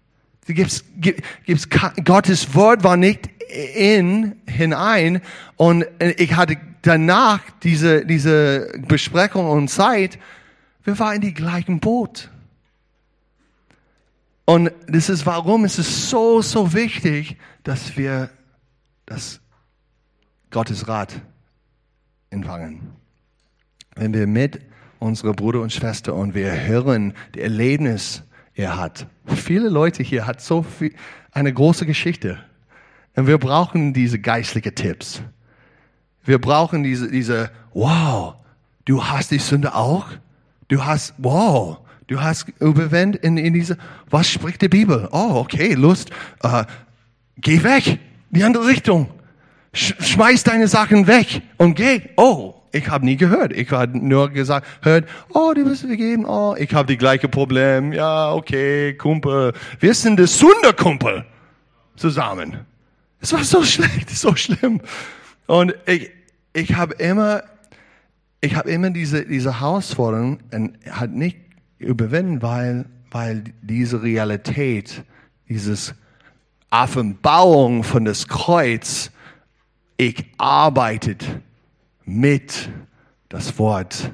Gibt's, 0.46 0.84
gibt's, 0.98 1.68
Gottes 2.04 2.56
Wort 2.56 2.84
war 2.84 2.98
nicht 2.98 3.30
in, 3.76 4.36
hinein. 4.48 5.22
Und 5.58 5.86
ich 6.18 6.36
hatte 6.36 6.58
danach 6.82 7.42
diese, 7.64 8.06
diese 8.06 8.72
Besprechung 8.88 9.50
und 9.50 9.70
Zeit, 9.70 10.20
wir 10.84 10.98
waren 11.00 11.16
in 11.16 11.22
die 11.22 11.34
gleichen 11.34 11.80
Boot. 11.80 12.30
Und 14.46 14.72
das 14.88 15.10
ist 15.10 15.26
warum 15.26 15.66
es 15.66 15.78
ist 15.78 16.10
so, 16.10 16.42
so 16.42 16.74
wichtig, 16.74 17.38
dass 17.64 17.98
wir 17.98 18.30
das 19.06 19.40
Gottes 20.50 20.88
Rat 20.88 21.22
empfangen. 22.32 22.82
Wenn 23.96 24.14
wir 24.14 24.26
mit 24.26 24.60
unserer 25.00 25.34
Bruder 25.34 25.62
und 25.62 25.72
Schwester 25.72 26.16
und 26.16 26.34
wir 26.34 26.52
hören 26.66 27.14
die 27.36 27.42
Erlebnis, 27.42 28.24
er 28.56 28.78
hat. 28.78 29.08
Viele 29.26 29.70
Leute 29.70 30.04
hier 30.04 30.26
hat 30.26 30.42
so 30.42 30.64
viel, 30.64 30.94
eine 31.32 31.54
große 31.54 31.86
Geschichte. 31.86 32.40
Und 33.16 33.28
wir 33.28 33.38
brauchen 33.38 33.94
diese 33.94 34.20
geistlichen 34.20 34.76
Tipps. 34.76 35.22
Wir 36.24 36.40
brauchen 36.40 36.84
diese, 36.84 37.10
diese, 37.10 37.50
wow, 37.74 38.36
du 38.86 39.04
hast 39.04 39.32
die 39.32 39.40
Sünde 39.40 39.76
auch? 39.76 40.08
Du 40.68 40.86
hast, 40.86 41.14
wow, 41.18 41.80
du 42.08 42.22
hast 42.22 42.48
überwendet 42.60 43.24
in, 43.24 43.38
in 43.38 43.54
diese, 43.54 43.78
was 44.10 44.30
spricht 44.30 44.62
die 44.62 44.70
Bibel? 44.70 45.08
Oh, 45.12 45.36
okay, 45.36 45.74
Lust, 45.74 46.12
äh, 46.44 46.66
geh 47.38 47.64
weg, 47.64 48.00
die 48.30 48.44
andere 48.44 48.68
Richtung. 48.68 49.10
Sch 49.74 49.94
schmeiß 50.00 50.44
deine 50.44 50.68
Sachen 50.68 51.06
weg 51.08 51.42
und 51.58 51.76
geh. 51.76 52.02
Oh, 52.18 52.56
ich 52.72 52.88
habe 52.90 53.06
nie 53.06 53.18
gehört. 53.18 53.54
Ich 53.54 53.72
habe 53.72 53.98
nur 53.98 54.30
gesagt, 54.30 54.68
hört, 54.82 55.08
oh, 55.34 55.54
du 55.56 55.64
bist 55.64 55.82
vergeben, 55.82 56.26
oh, 56.26 56.56
ich 56.58 56.74
habe 56.74 56.88
die 56.88 56.98
gleiche 56.98 57.28
Problem. 57.28 57.94
Ja, 57.94 58.32
okay, 58.32 58.94
Kumpel. 58.96 59.54
Wir 59.80 59.94
sind 59.94 60.20
das 60.20 60.38
Sunderkumpel 60.38 61.26
zusammen. 61.96 62.60
Es 63.22 63.34
war 63.34 63.44
so 63.44 63.64
schlecht, 63.64 64.10
so 64.10 64.36
schlimm. 64.36 64.82
Und 65.50 65.74
ich, 65.88 66.12
ich 66.54 66.76
habe 66.76 66.94
immer, 66.94 67.42
ich 68.40 68.56
habe 68.56 68.70
immer 68.70 68.92
diese, 68.92 69.26
diese 69.26 69.62
Herausforderung 69.62 70.38
und 70.54 70.78
hat 70.88 71.10
nicht 71.10 71.40
überwinden, 71.80 72.44
weil, 72.44 72.86
weil 73.10 73.46
diese 73.64 74.04
Realität, 74.04 75.04
dieses 75.48 75.96
Offenbarung 76.70 77.84
von 77.84 78.06
das 78.06 78.28
Kreuz, 78.28 79.10
ich 79.98 80.24
arbeitet 80.38 81.26
mit 82.06 82.70
das 83.30 83.58
Wort 83.58 84.12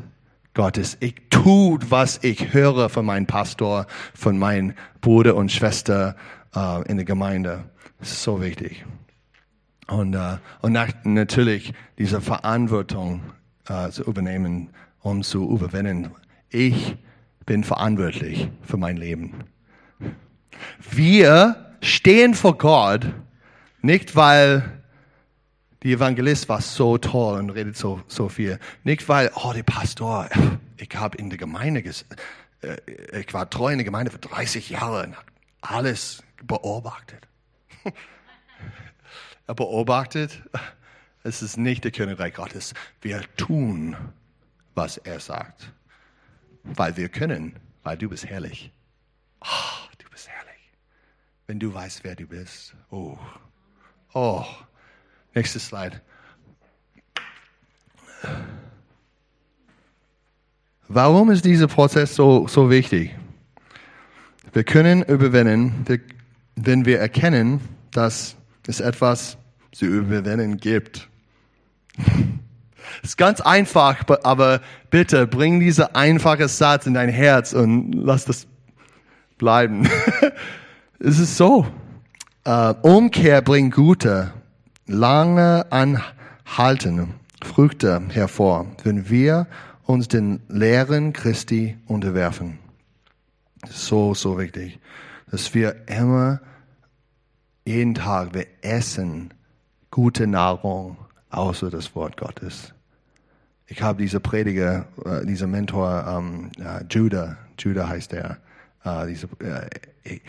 Gottes. 0.54 0.96
Ich 1.02 1.16
tut, 1.30 1.92
was 1.92 2.24
ich 2.24 2.54
höre 2.54 2.88
von 2.88 3.06
meinem 3.06 3.26
Pastor, 3.26 3.88
von 4.14 4.38
meinen 4.38 4.74
Bruder 5.02 5.36
und 5.36 5.52
Schwester 5.52 6.16
äh, 6.56 6.90
in 6.90 6.96
der 6.96 7.06
Gemeinde. 7.06 7.66
Das 8.00 8.12
ist 8.12 8.24
so 8.24 8.42
wichtig. 8.42 8.86
Und, 9.88 10.14
äh, 10.14 10.38
und 10.62 10.74
nach, 10.74 10.90
natürlich 11.04 11.74
diese 11.98 12.22
Verantwortung 12.22 13.22
äh, 13.68 13.90
zu 13.90 14.04
übernehmen, 14.04 14.70
um 15.02 15.24
zu 15.24 15.50
überwinden. 15.50 16.12
Ich 16.50 16.96
bin 17.46 17.64
verantwortlich 17.64 18.50
für 18.64 18.78
mein 18.78 18.98
Leben. 18.98 19.44
Wir 20.80 21.76
stehen 21.82 22.34
vor 22.34 22.58
Gott, 22.58 23.06
nicht 23.82 24.16
weil 24.16 24.82
die 25.84 25.94
Evangelist 25.94 26.50
war 26.50 26.62
so 26.62 26.98
toll 26.98 27.38
und 27.40 27.52
redet 27.52 27.78
so, 27.78 28.02
so 28.08 28.28
viel. 28.28 28.60
Nicht 28.84 29.08
weil, 29.08 29.30
oh, 29.36 29.54
der 29.54 29.62
Pastor, 29.62 30.28
ich 30.78 30.90
habe 30.96 31.18
in 31.18 31.30
der 31.30 31.38
Gemeinde, 31.38 31.84
äh, 32.62 33.20
ich 33.20 33.32
war 33.36 33.48
treu 33.50 33.72
in 33.72 33.78
der 33.78 33.86
Gemeinde 33.86 34.12
für 34.12 34.18
30 34.18 34.72
Jahre 34.72 35.04
und 35.04 35.16
habe 35.16 35.28
alles 35.62 36.24
beobachtet. 36.44 37.28
er 39.48 39.56
beobachtet, 39.56 40.42
es 41.24 41.42
ist 41.42 41.58
nicht 41.58 41.84
der 41.84 41.92
Königreich 41.92 42.34
Gottes. 42.34 42.74
Wir 43.02 43.22
tun, 43.36 43.96
was 44.76 44.98
er 44.98 45.20
sagt. 45.20 45.72
Weil 46.64 46.98
wir 46.98 47.10
können, 47.10 47.56
weil 47.84 47.98
du 47.98 48.10
bist 48.10 48.26
herrlich. 48.26 48.72
Oh, 49.42 49.90
du 49.98 50.10
bist 50.10 50.28
herrlich. 50.28 50.72
Wenn 51.48 51.60
du 51.60 51.74
weißt, 51.74 52.04
wer 52.04 52.16
du 52.16 52.28
bist. 52.28 52.76
Oh, 52.90 53.18
oh. 54.14 54.46
Nächstes 55.34 55.68
Slide. 55.68 56.02
Warum 60.88 61.32
ist 61.32 61.46
dieser 61.46 61.68
Prozess 61.68 62.16
so, 62.16 62.48
so 62.48 62.70
wichtig? 62.70 63.16
Wir 64.54 64.64
können 64.64 65.04
überwinden, 65.04 65.86
wenn 66.56 66.86
wir 66.86 67.00
erkennen, 67.00 67.60
dass 67.92 68.36
es 68.68 68.80
etwas 68.80 69.38
zu 69.72 69.86
überwinden 69.86 70.58
gibt. 70.58 71.10
Ist 73.04 73.18
ganz 73.18 73.42
einfach, 73.42 74.04
aber 74.24 74.62
bitte 74.90 75.28
bring 75.28 75.60
diesen 75.60 75.94
einfachen 75.96 76.48
Satz 76.48 76.86
in 76.86 76.94
dein 76.94 77.10
Herz 77.10 77.54
und 77.54 77.92
lass 77.94 78.26
das 78.26 78.48
bleiben. 79.38 79.88
es 81.00 81.20
ist 81.20 81.38
so. 81.38 81.68
Uh, 82.48 82.76
Umkehr 82.84 83.42
bringt 83.42 83.74
Gute 83.74 84.32
lange 84.86 85.66
anhaltende 85.72 87.08
Früchte 87.44 88.04
hervor, 88.10 88.68
wenn 88.84 89.10
wir 89.10 89.48
uns 89.84 90.08
den 90.08 90.42
Lehren 90.48 91.12
Christi 91.12 91.78
unterwerfen. 91.88 92.60
So, 93.70 94.14
so 94.14 94.38
wichtig, 94.38 94.80
dass 95.32 95.54
wir 95.56 95.88
immer 95.88 96.40
jeden 97.66 97.96
Tag, 97.96 98.34
wir 98.34 98.46
essen 98.62 99.34
gute 99.90 100.28
Nahrung 100.28 100.98
außer 101.30 101.70
das 101.70 101.96
Wort 101.96 102.16
Gottes. 102.18 102.74
Ich 103.68 103.82
habe 103.82 104.02
diese 104.02 104.20
Prediger, 104.20 104.88
äh, 105.04 105.26
dieser 105.26 105.48
Mentor, 105.48 106.06
ähm, 106.08 106.52
äh, 106.60 106.84
Judah, 106.90 107.38
Judah 107.58 107.90
heißt 107.90 108.14
er, 108.14 108.38
äh, 108.84 109.08
diese, 109.08 109.28
äh, 109.40 110.20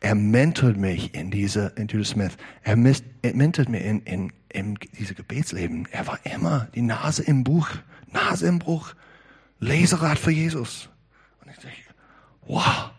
er 0.00 0.14
mentort 0.14 0.76
mich 0.76 1.14
in 1.14 1.30
diese, 1.30 1.72
in 1.76 1.88
Judas 1.88 2.10
Smith. 2.10 2.36
Er, 2.62 2.76
misst, 2.76 3.04
er 3.22 3.34
mentort 3.34 3.68
mich 3.68 3.84
in, 3.84 4.00
in, 4.02 4.32
in 4.50 4.78
diese 4.98 5.14
Gebetsleben. 5.14 5.88
Er 5.90 6.06
war 6.06 6.18
immer 6.24 6.68
die 6.74 6.82
Nase 6.82 7.24
im 7.24 7.42
Buch, 7.42 7.68
Nase 8.12 8.46
im 8.46 8.60
Bruch, 8.60 8.94
Leserad 9.58 10.18
für 10.18 10.30
Jesus. 10.30 10.88
Und 11.40 11.50
ich 11.50 11.56
dachte, 11.56 11.68
wow, 12.46 12.90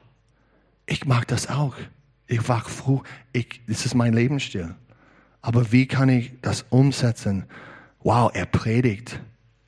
ich 0.88 1.06
mag 1.06 1.28
das 1.28 1.48
auch. 1.48 1.76
Ich 2.28 2.48
war 2.48 2.62
froh, 2.62 3.04
ich, 3.34 3.62
das 3.68 3.86
ist 3.86 3.96
mein 3.96 4.14
Lebensstil. 4.14 4.76
Aber 5.42 5.72
wie 5.72 5.86
kann 5.86 6.10
ich 6.10 6.32
das 6.42 6.66
umsetzen? 6.70 7.46
Wow, 8.02 8.32
er 8.34 8.46
predigt 8.46 9.20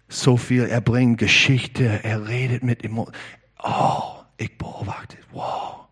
so 0.09 0.37
viel, 0.37 0.63
er 0.63 0.81
bringt 0.81 1.17
Geschichte, 1.19 1.99
er 2.03 2.27
redet 2.27 2.63
mit 2.63 2.83
Emotionen. 2.83 3.15
Oh, 3.61 4.01
ich 4.37 4.57
beobachte, 4.57 5.17
wow. 5.31 5.87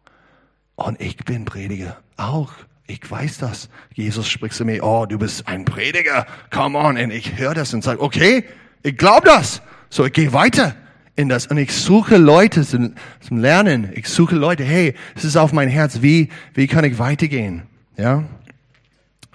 Und 0.76 1.00
ich 1.00 1.18
bin 1.18 1.46
Prediger 1.46 1.98
auch. 2.18 2.52
Ich 2.88 3.10
weiß 3.10 3.40
das. 3.40 3.70
Jesus 3.94 4.28
spricht 4.28 4.56
zu 4.56 4.64
mir, 4.64 4.84
oh, 4.84 5.06
du 5.06 5.18
bist 5.18 5.48
ein 5.48 5.66
Prediger. 5.66 6.28
Come 6.52 6.78
on. 6.78 6.98
Und 6.98 7.12
ich 7.12 7.38
höre 7.38 7.56
das 7.56 7.74
und 7.74 7.84
sage, 7.84 8.02
okay, 8.02 8.46
ich 8.84 8.98
glaube 8.98 9.26
das. 9.26 9.62
So, 9.90 10.06
ich 10.06 10.14
gehe 10.14 10.34
weiter 10.34 10.76
in 11.16 11.30
das. 11.30 11.48
Und 11.48 11.58
ich 11.58 11.72
suche 11.72 12.18
Leute 12.18 12.66
zum, 12.66 12.94
zum 13.20 13.38
Lernen. 13.38 13.90
Ich 13.94 14.08
suche 14.08 14.36
Leute, 14.36 14.64
hey, 14.64 14.96
es 15.16 15.24
ist 15.24 15.38
auf 15.38 15.54
mein 15.54 15.70
Herz. 15.70 16.02
Wie, 16.02 16.30
wie 16.54 16.68
kann 16.68 16.84
ich 16.84 17.00
weitergehen? 17.00 17.64
Ja? 17.98 18.24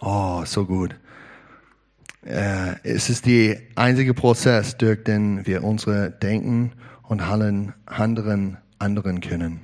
Oh, 0.00 0.44
so 0.44 0.66
gut. 0.66 0.94
Äh, 2.24 2.74
es 2.82 3.08
ist 3.08 3.26
der 3.26 3.58
einzige 3.76 4.14
Prozess, 4.14 4.76
durch 4.76 5.02
den 5.04 5.46
wir 5.46 5.64
unsere 5.64 6.10
Denken 6.10 6.72
und 7.02 7.26
Handeln 7.26 7.72
anderen, 7.86 8.58
anderen 8.78 9.20
können 9.20 9.60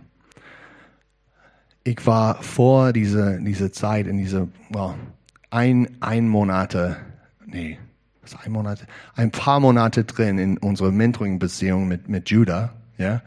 ich 1.86 2.04
war 2.04 2.42
vor 2.42 2.92
dieser, 2.92 3.38
dieser 3.38 3.72
Zeit, 3.72 4.06
in 4.08 4.18
dieser, 4.18 4.48
well, 4.70 4.94
ein, 5.50 5.88
ein 6.00 6.28
Monate, 6.28 6.96
nee, 7.46 7.78
was 8.32 8.44
ein 8.44 8.52
Monat, 8.52 8.86
ein 9.14 9.30
paar 9.30 9.60
Monate 9.60 10.04
drin 10.04 10.38
in 10.38 10.58
unserer 10.58 10.90
Mentoring-Beziehung 10.90 11.86
mit, 11.88 12.08
mit 12.08 12.30
Judah, 12.30 12.72
ja. 12.98 13.22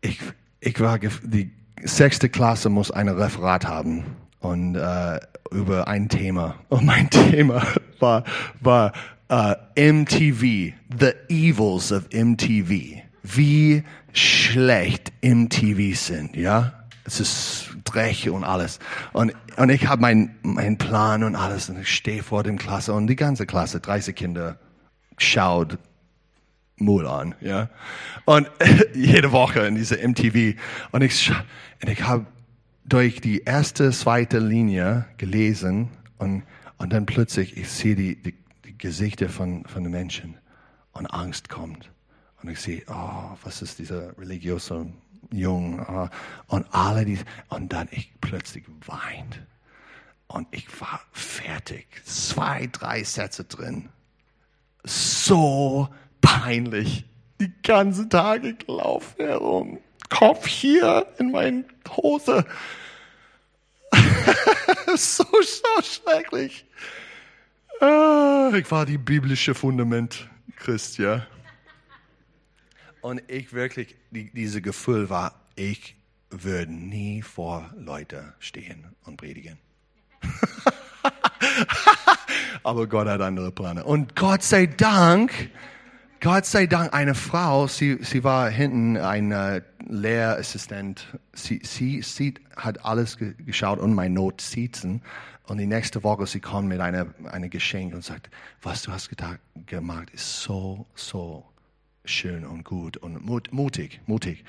Ich, 0.00 0.18
ich 0.60 0.80
war, 0.80 0.98
die 0.98 1.50
sechste 1.82 2.28
Klasse 2.28 2.68
muss 2.68 2.90
ein 2.90 3.08
Referat 3.08 3.66
haben 3.66 4.04
und 4.40 4.76
äh, 4.76 5.20
über 5.50 5.88
ein 5.88 6.08
Thema. 6.08 6.56
Und 6.68 6.86
mein 6.86 7.10
Thema 7.10 7.62
war, 7.98 8.24
war 8.60 8.92
uh, 9.30 9.54
MTV, 9.76 10.72
the 10.98 11.12
evils 11.28 11.92
of 11.92 12.08
MTV. 12.12 13.02
Wie 13.22 13.82
schlecht 14.12 15.12
MTV 15.22 15.94
sind, 15.94 16.36
ja? 16.36 16.80
es 17.10 17.18
ist 17.18 17.69
Dreck 17.84 18.28
und 18.30 18.44
alles. 18.44 18.78
Und, 19.12 19.34
und 19.56 19.70
ich 19.70 19.86
habe 19.86 20.02
meinen 20.02 20.36
mein 20.42 20.78
Plan 20.78 21.24
und 21.24 21.36
alles 21.36 21.68
und 21.68 21.80
ich 21.80 21.88
stehe 21.88 22.22
vor 22.22 22.42
dem 22.42 22.58
Klasse 22.58 22.92
und 22.92 23.06
die 23.06 23.16
ganze 23.16 23.46
Klasse, 23.46 23.80
30 23.80 24.14
Kinder, 24.14 24.58
schaut 25.18 25.78
Mool 26.80 27.06
an, 27.06 27.34
ja. 27.40 27.68
Und 28.24 28.50
jede 28.94 29.32
Woche 29.32 29.60
in 29.60 29.74
dieser 29.74 29.96
MTV. 29.96 30.58
Und 30.92 31.02
ich, 31.02 31.30
und 31.82 31.88
ich 31.88 32.02
habe 32.02 32.26
durch 32.84 33.20
die 33.20 33.42
erste, 33.42 33.90
zweite 33.90 34.38
Linie 34.38 35.06
gelesen 35.18 35.90
und, 36.18 36.42
und 36.78 36.92
dann 36.92 37.06
plötzlich, 37.06 37.56
ich 37.56 37.68
sehe 37.70 37.94
die, 37.94 38.16
die, 38.16 38.34
die 38.64 38.76
Gesichter 38.78 39.28
von, 39.28 39.64
von 39.66 39.82
den 39.82 39.92
Menschen 39.92 40.36
und 40.92 41.06
Angst 41.06 41.48
kommt. 41.48 41.90
Und 42.42 42.48
ich 42.48 42.60
sehe, 42.60 42.82
oh, 42.88 43.36
was 43.42 43.62
ist 43.62 43.78
dieser 43.78 44.16
religiöse 44.18 44.86
jung. 45.32 45.80
äh, 45.80 46.08
Und 46.48 46.66
alle 46.72 47.04
die, 47.04 47.18
und 47.48 47.72
dann 47.72 47.88
ich 47.90 48.12
plötzlich 48.20 48.64
weint. 48.86 49.40
Und 50.28 50.46
ich 50.52 50.80
war 50.80 51.00
fertig. 51.12 51.86
Zwei, 52.04 52.68
drei 52.70 53.02
Sätze 53.02 53.44
drin. 53.44 53.88
So 54.84 55.88
peinlich. 56.20 57.04
Die 57.40 57.52
ganzen 57.62 58.10
Tage 58.10 58.54
gelaufen 58.54 59.14
herum. 59.18 59.78
Kopf 60.08 60.46
hier 60.46 61.06
in 61.18 61.30
meine 61.30 61.64
Hose. 61.88 62.44
so, 64.96 65.24
so 65.24 65.82
schrecklich. 65.82 66.64
Ah, 67.80 68.50
Ich 68.54 68.70
war 68.70 68.84
die 68.86 68.98
biblische 68.98 69.54
Fundament 69.54 70.28
Christ, 70.56 70.98
ja. 70.98 71.26
Und 73.00 73.22
ich 73.28 73.52
wirklich, 73.52 73.96
die, 74.10 74.30
diese 74.32 74.60
Gefühl 74.60 75.10
war, 75.10 75.34
ich 75.56 75.96
würde 76.30 76.72
nie 76.72 77.22
vor 77.22 77.70
Leute 77.76 78.34
stehen 78.38 78.86
und 79.04 79.16
predigen. 79.16 79.58
Aber 82.62 82.86
Gott 82.86 83.08
hat 83.08 83.20
andere 83.20 83.50
Pläne. 83.52 83.84
Und 83.84 84.14
Gott 84.16 84.42
sei 84.42 84.66
Dank, 84.66 85.50
Gott 86.20 86.44
sei 86.44 86.66
Dank, 86.66 86.92
eine 86.92 87.14
Frau, 87.14 87.66
sie, 87.66 87.98
sie 88.02 88.22
war 88.22 88.50
hinten 88.50 88.96
eine 88.98 89.64
Lehrassistent. 89.88 91.06
Sie, 91.32 91.60
sie, 91.64 92.02
sie 92.02 92.34
hat 92.56 92.84
alles 92.84 93.16
ge 93.16 93.34
geschaut 93.38 93.78
und 93.78 93.94
meine 93.94 94.14
Notizen. 94.14 95.02
Und 95.44 95.58
die 95.58 95.66
nächste 95.66 96.04
Woche, 96.04 96.26
sie 96.26 96.40
kommt 96.40 96.68
mit 96.68 96.80
einer 96.80 97.06
eine 97.24 97.48
Geschenk 97.48 97.94
und 97.94 98.04
sagt, 98.04 98.30
was 98.62 98.82
du 98.82 98.92
hast 98.92 99.10
gemacht, 99.66 100.10
ist 100.10 100.42
so, 100.42 100.86
so 100.94 101.49
schön 102.04 102.44
und 102.44 102.64
gut 102.64 102.96
und 102.96 103.24
mut, 103.24 103.52
mutig, 103.52 104.00
mutig. 104.06 104.44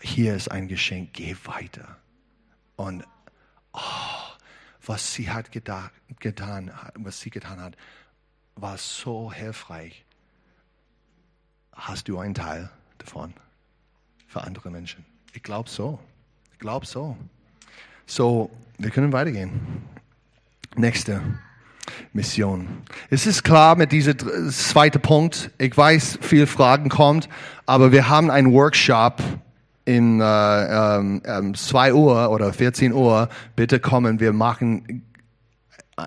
Hier 0.00 0.34
ist 0.34 0.50
ein 0.50 0.68
Geschenk, 0.68 1.12
geh 1.12 1.36
weiter. 1.44 1.98
Und 2.76 3.04
oh, 3.72 3.78
was 4.84 5.14
sie 5.14 5.30
hat 5.30 5.52
gedacht, 5.52 5.92
getan, 6.18 6.70
was 6.94 7.20
sie 7.20 7.30
getan 7.30 7.60
hat, 7.60 7.76
war 8.56 8.78
so 8.78 9.32
hilfreich. 9.32 10.04
Hast 11.72 12.08
du 12.08 12.18
einen 12.18 12.34
Teil 12.34 12.70
davon 12.98 13.34
für 14.26 14.42
andere 14.42 14.70
Menschen? 14.70 15.04
Ich 15.32 15.42
glaube 15.42 15.68
so. 15.68 15.98
Ich 16.52 16.58
glaube 16.58 16.86
so. 16.86 17.16
So, 18.06 18.50
wir 18.78 18.90
können 18.90 19.12
weitergehen. 19.12 19.82
Nächste 20.76 21.22
Mission. 22.12 22.68
Es 23.10 23.26
ist 23.26 23.42
klar 23.42 23.76
mit 23.76 23.92
diesem 23.92 24.16
zweiten 24.50 25.00
Punkt. 25.00 25.50
Ich 25.58 25.76
weiß, 25.76 26.18
viele 26.20 26.46
Fragen 26.46 26.88
kommt, 26.88 27.28
aber 27.66 27.92
wir 27.92 28.08
haben 28.08 28.30
einen 28.30 28.52
Workshop 28.52 29.22
in 29.84 30.20
äh, 30.20 30.24
ähm, 30.24 31.22
ähm, 31.24 31.54
2 31.54 31.94
Uhr 31.94 32.30
oder 32.30 32.52
14 32.52 32.92
Uhr. 32.92 33.28
Bitte 33.56 33.80
kommen, 33.80 34.20
wir 34.20 34.32
machen 34.32 35.02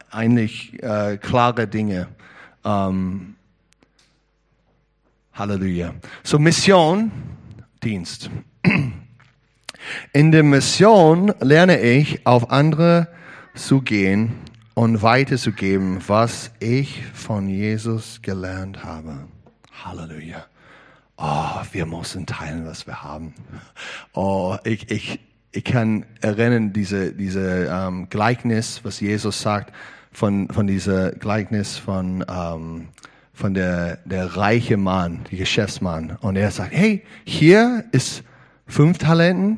eigentlich 0.09 0.82
äh, 0.82 1.17
klare 1.17 1.67
Dinge. 1.67 2.07
Ähm, 2.65 3.36
Halleluja. 5.34 5.93
So 6.23 6.39
Mission, 6.39 7.11
Dienst. 7.84 8.30
In 10.11 10.32
der 10.32 10.43
Mission 10.43 11.34
lerne 11.39 11.80
ich, 11.80 12.25
auf 12.25 12.49
andere 12.49 13.07
zu 13.53 13.82
gehen 13.82 14.34
und 14.78 15.01
weiterzugeben, 15.01 16.03
was 16.05 16.51
ich 16.59 17.03
von 17.11 17.49
Jesus 17.49 18.21
gelernt 18.21 18.84
habe. 18.84 19.28
Halleluja. 19.84 20.45
Oh, 21.17 21.63
wir 21.71 21.88
müssen 21.88 22.28
teilen, 22.28 22.63
was 22.67 22.86
wir 22.86 23.01
haben. 23.01 23.34
Oh, 24.13 24.55
ich, 24.63 24.91
ich, 24.91 25.19
ich 25.51 25.63
kann 25.63 26.05
erinnern, 26.21 26.73
diese, 26.73 27.11
diese 27.11 27.65
ähm, 27.71 28.07
Gleichnis, 28.11 28.82
was 28.84 28.99
Jesus 28.99 29.41
sagt, 29.41 29.73
von, 30.11 30.47
von 30.49 30.67
dieser 30.67 31.11
Gleichnis 31.13 31.78
von, 31.78 32.23
ähm, 32.30 32.89
von 33.34 33.55
der, 33.55 33.97
der 34.05 34.38
reiche 34.38 34.78
Mann, 34.78 35.21
der 35.32 35.39
Geschäftsmann. 35.39 36.19
Und 36.21 36.36
er 36.36 36.51
sagt, 36.51 36.71
hey, 36.71 37.03
hier 37.25 37.84
ist 37.93 38.23
fünf 38.67 38.99
Talenten 38.99 39.57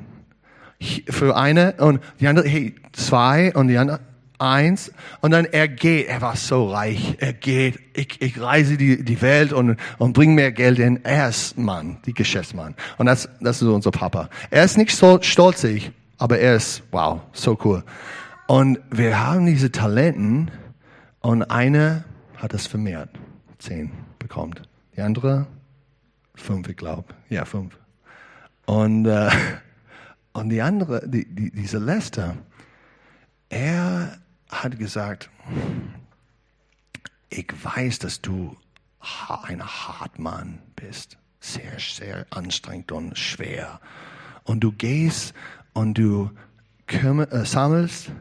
für 1.09 1.35
eine 1.35 1.73
und 1.73 1.99
die 2.21 2.27
andere, 2.29 2.47
hey, 2.47 2.73
zwei 2.93 3.53
und 3.53 3.67
die 3.67 3.77
andere 3.77 3.99
eins. 4.39 4.91
Und 5.21 5.31
dann 5.31 5.45
er 5.45 5.67
geht, 5.67 6.07
er 6.07 6.21
war 6.21 6.35
so 6.35 6.69
reich, 6.69 7.15
er 7.19 7.33
geht, 7.33 7.79
ich, 7.93 8.21
ich 8.21 8.39
reise 8.41 8.77
die, 8.77 9.03
die 9.03 9.21
Welt 9.21 9.53
und, 9.53 9.77
und 9.97 10.13
bring 10.13 10.33
mehr 10.35 10.51
Geld 10.51 10.79
in. 10.79 11.03
Er 11.03 11.29
ist 11.29 11.57
Mann, 11.57 11.97
die 12.05 12.13
Geschäftsmann. 12.13 12.75
Und 12.97 13.05
das, 13.05 13.29
das 13.41 13.61
ist 13.61 13.67
unser 13.67 13.91
Papa. 13.91 14.29
Er 14.49 14.63
ist 14.63 14.77
nicht 14.77 14.95
so 14.95 15.21
stolzig, 15.21 15.91
aber 16.17 16.39
er 16.39 16.55
ist, 16.55 16.83
wow, 16.91 17.21
so 17.33 17.57
cool. 17.63 17.83
Und 18.47 18.79
wir 18.89 19.25
haben 19.25 19.45
diese 19.45 19.71
Talenten 19.71 20.49
und 21.21 21.43
eine 21.43 22.05
hat 22.37 22.53
es 22.53 22.65
vermehrt, 22.65 23.09
zehn 23.59 23.91
bekommt. 24.17 24.61
Die 24.95 25.01
andere, 25.01 25.47
fünf, 26.35 26.67
ich 26.67 26.77
glaube. 26.77 27.13
Ja, 27.29 27.45
fünf. 27.45 27.77
Und, 28.65 29.05
äh, 29.05 29.29
und 30.33 30.49
die 30.49 30.61
andere, 30.61 31.07
die, 31.07 31.25
die, 31.25 31.51
diese 31.51 31.79
Lester, 31.79 32.35
er 33.49 34.17
hat 34.49 34.77
gesagt, 34.79 35.29
ich 37.29 37.47
weiß, 37.63 37.99
dass 37.99 38.21
du 38.21 38.57
ein 39.43 39.63
Hartmann 39.63 40.59
bist. 40.75 41.17
Sehr, 41.39 41.79
sehr 41.79 42.25
anstrengend 42.31 42.91
und 42.91 43.17
schwer. 43.17 43.79
Und 44.43 44.59
du 44.61 44.71
gehst 44.71 45.33
und 45.73 45.97
du 45.97 46.31
kümmer, 46.87 47.31
äh, 47.31 47.45
sammelst 47.45 48.11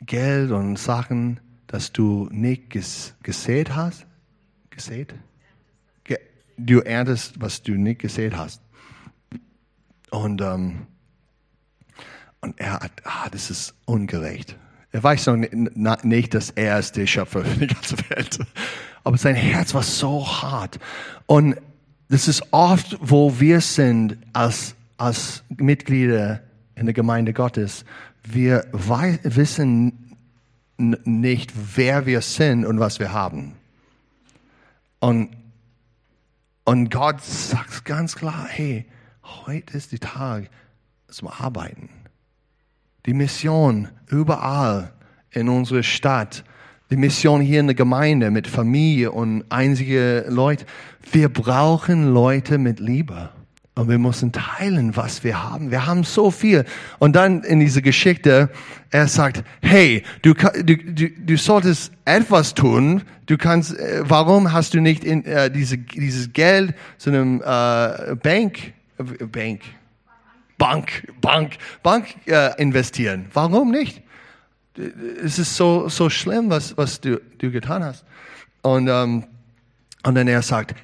Geld 0.00 0.50
und 0.52 0.78
Sachen, 0.78 1.40
dass 1.66 1.92
du 1.92 2.28
nicht 2.30 2.70
ges 2.70 3.14
gesät 3.22 3.74
hast. 3.74 4.06
Gesät? 4.70 5.14
Ge 6.04 6.18
du 6.56 6.80
erntest, 6.80 7.40
was 7.40 7.62
du 7.62 7.72
nicht 7.72 8.00
gesät 8.00 8.36
hast. 8.36 8.62
Und, 10.10 10.40
ähm, 10.40 10.86
und 12.40 12.60
er 12.60 12.74
hat, 12.74 12.92
ah, 13.04 13.28
das 13.30 13.50
ist 13.50 13.74
ungerecht. 13.86 14.56
Er 14.92 15.02
weiß 15.02 15.26
noch 15.26 15.36
nicht, 16.02 16.34
dass 16.34 16.50
er 16.50 16.78
ist 16.78 16.96
der 16.96 17.06
Schöpfer 17.06 17.44
für 17.44 17.66
die 17.66 17.74
ganze 17.74 17.96
Welt. 18.10 18.38
Aber 19.04 19.16
sein 19.16 19.34
Herz 19.34 19.72
war 19.74 19.82
so 19.82 20.26
hart. 20.26 20.78
Und 21.26 21.56
das 22.08 22.28
ist 22.28 22.52
oft, 22.52 22.98
wo 23.00 23.40
wir 23.40 23.62
sind 23.62 24.18
als, 24.34 24.74
als 24.98 25.42
Mitglieder 25.48 26.42
in 26.74 26.84
der 26.84 26.92
Gemeinde 26.92 27.32
Gottes. 27.32 27.86
Wir 28.22 28.66
wissen 28.72 30.16
nicht, 30.76 31.52
wer 31.76 32.04
wir 32.04 32.20
sind 32.20 32.66
und 32.66 32.78
was 32.78 32.98
wir 32.98 33.12
haben. 33.12 33.54
Und, 35.00 35.30
und 36.64 36.90
Gott 36.90 37.22
sagt 37.22 37.86
ganz 37.86 38.14
klar, 38.14 38.46
hey, 38.46 38.84
heute 39.46 39.76
ist 39.76 39.92
der 39.92 40.00
Tag 40.00 40.50
zum 41.08 41.28
Arbeiten. 41.28 41.88
Die 43.06 43.14
Mission 43.14 43.88
überall 44.08 44.92
in 45.30 45.48
unserer 45.48 45.82
Stadt, 45.82 46.44
die 46.90 46.96
Mission 46.96 47.40
hier 47.40 47.60
in 47.60 47.66
der 47.66 47.74
Gemeinde 47.74 48.30
mit 48.30 48.46
Familie 48.46 49.10
und 49.10 49.44
einzige 49.48 50.26
Leute. 50.28 50.66
Wir 51.10 51.28
brauchen 51.28 52.12
Leute 52.12 52.58
mit 52.58 52.80
Liebe. 52.80 53.30
Und 53.74 53.88
wir 53.88 53.98
müssen 53.98 54.32
teilen, 54.32 54.94
was 54.96 55.24
wir 55.24 55.42
haben. 55.42 55.70
Wir 55.70 55.86
haben 55.86 56.04
so 56.04 56.30
viel. 56.30 56.66
Und 56.98 57.16
dann 57.16 57.42
in 57.42 57.58
dieser 57.58 57.80
Geschichte, 57.80 58.50
er 58.90 59.08
sagt, 59.08 59.42
hey, 59.62 60.02
du, 60.20 60.34
du, 60.34 60.76
du, 60.76 61.08
du 61.08 61.36
solltest 61.38 61.90
etwas 62.04 62.52
tun. 62.52 63.02
Du 63.24 63.38
kannst, 63.38 63.74
äh, 63.78 64.02
warum 64.04 64.52
hast 64.52 64.74
du 64.74 64.80
nicht 64.80 65.04
in, 65.04 65.24
äh, 65.24 65.50
diese, 65.50 65.78
dieses 65.78 66.34
Geld 66.34 66.74
zu 66.98 67.08
einem 67.08 67.40
äh, 67.40 68.14
Bank, 68.16 68.74
äh, 68.98 69.24
Bank, 69.24 69.62
Bank, 70.62 71.12
Bank, 71.20 71.58
Bank 71.82 72.14
äh, 72.28 72.54
investieren. 72.62 73.26
Warum 73.32 73.72
nicht? 73.72 74.00
Es 75.24 75.40
ist 75.40 75.56
so, 75.56 75.88
so 75.88 76.08
schlimm, 76.08 76.50
was, 76.50 76.76
was 76.76 77.00
du, 77.00 77.20
du 77.38 77.50
getan 77.50 77.82
hast. 77.82 78.04
Und, 78.62 78.86
ähm, 78.86 79.24
und 80.04 80.14
dann 80.14 80.28
er 80.28 80.40
sagt, 80.42 80.76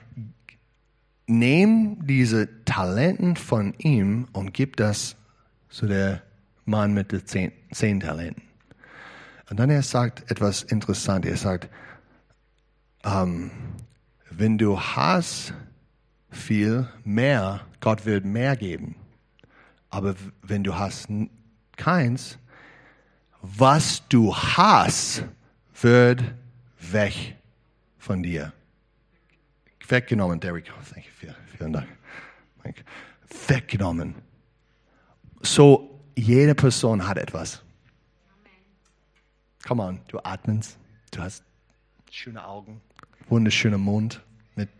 nehm 1.28 1.96
diese 2.04 2.64
Talenten 2.64 3.36
von 3.36 3.72
ihm 3.78 4.26
und 4.32 4.52
gib 4.52 4.74
das 4.78 5.14
zu 5.68 5.86
der 5.86 6.22
Mann 6.64 6.92
mit 6.92 7.12
den 7.12 7.24
zehn, 7.24 7.52
zehn 7.70 8.00
Talenten. 8.00 8.42
Und 9.48 9.60
dann 9.60 9.70
er 9.70 9.84
sagt 9.84 10.28
etwas 10.28 10.64
interessant. 10.64 11.24
Er 11.24 11.36
sagt, 11.36 11.70
ähm, 13.04 13.52
wenn 14.28 14.58
du 14.58 14.80
hast 14.80 15.54
viel 16.32 16.88
mehr, 17.04 17.60
Gott 17.80 18.06
wird 18.06 18.24
mehr 18.24 18.56
geben. 18.56 18.96
Aber 19.90 20.14
wenn 20.42 20.64
du 20.64 20.74
hast 20.74 21.08
keins, 21.76 22.38
was 23.40 24.06
du 24.08 24.34
hast, 24.34 25.24
wird 25.80 26.22
weg 26.78 27.36
von 27.98 28.22
dir. 28.22 28.52
Weggenommen, 29.86 30.38
Derek. 30.38 30.70
Oh, 30.70 30.82
thank 30.92 31.06
you. 31.06 31.12
Vielen, 31.18 31.36
vielen 31.56 31.72
Dank. 31.72 31.88
weggenommen. 33.48 34.14
So, 35.42 36.00
jede 36.16 36.54
Person 36.54 37.06
hat 37.06 37.16
etwas. 37.16 37.62
Come 39.66 39.82
on, 39.82 40.00
du 40.08 40.18
atmest, 40.20 40.78
du 41.10 41.20
hast 41.20 41.44
schöne 42.10 42.44
Augen, 42.44 42.80
wunderschöner 43.28 43.78
Mund 43.78 44.22
mit, 44.56 44.70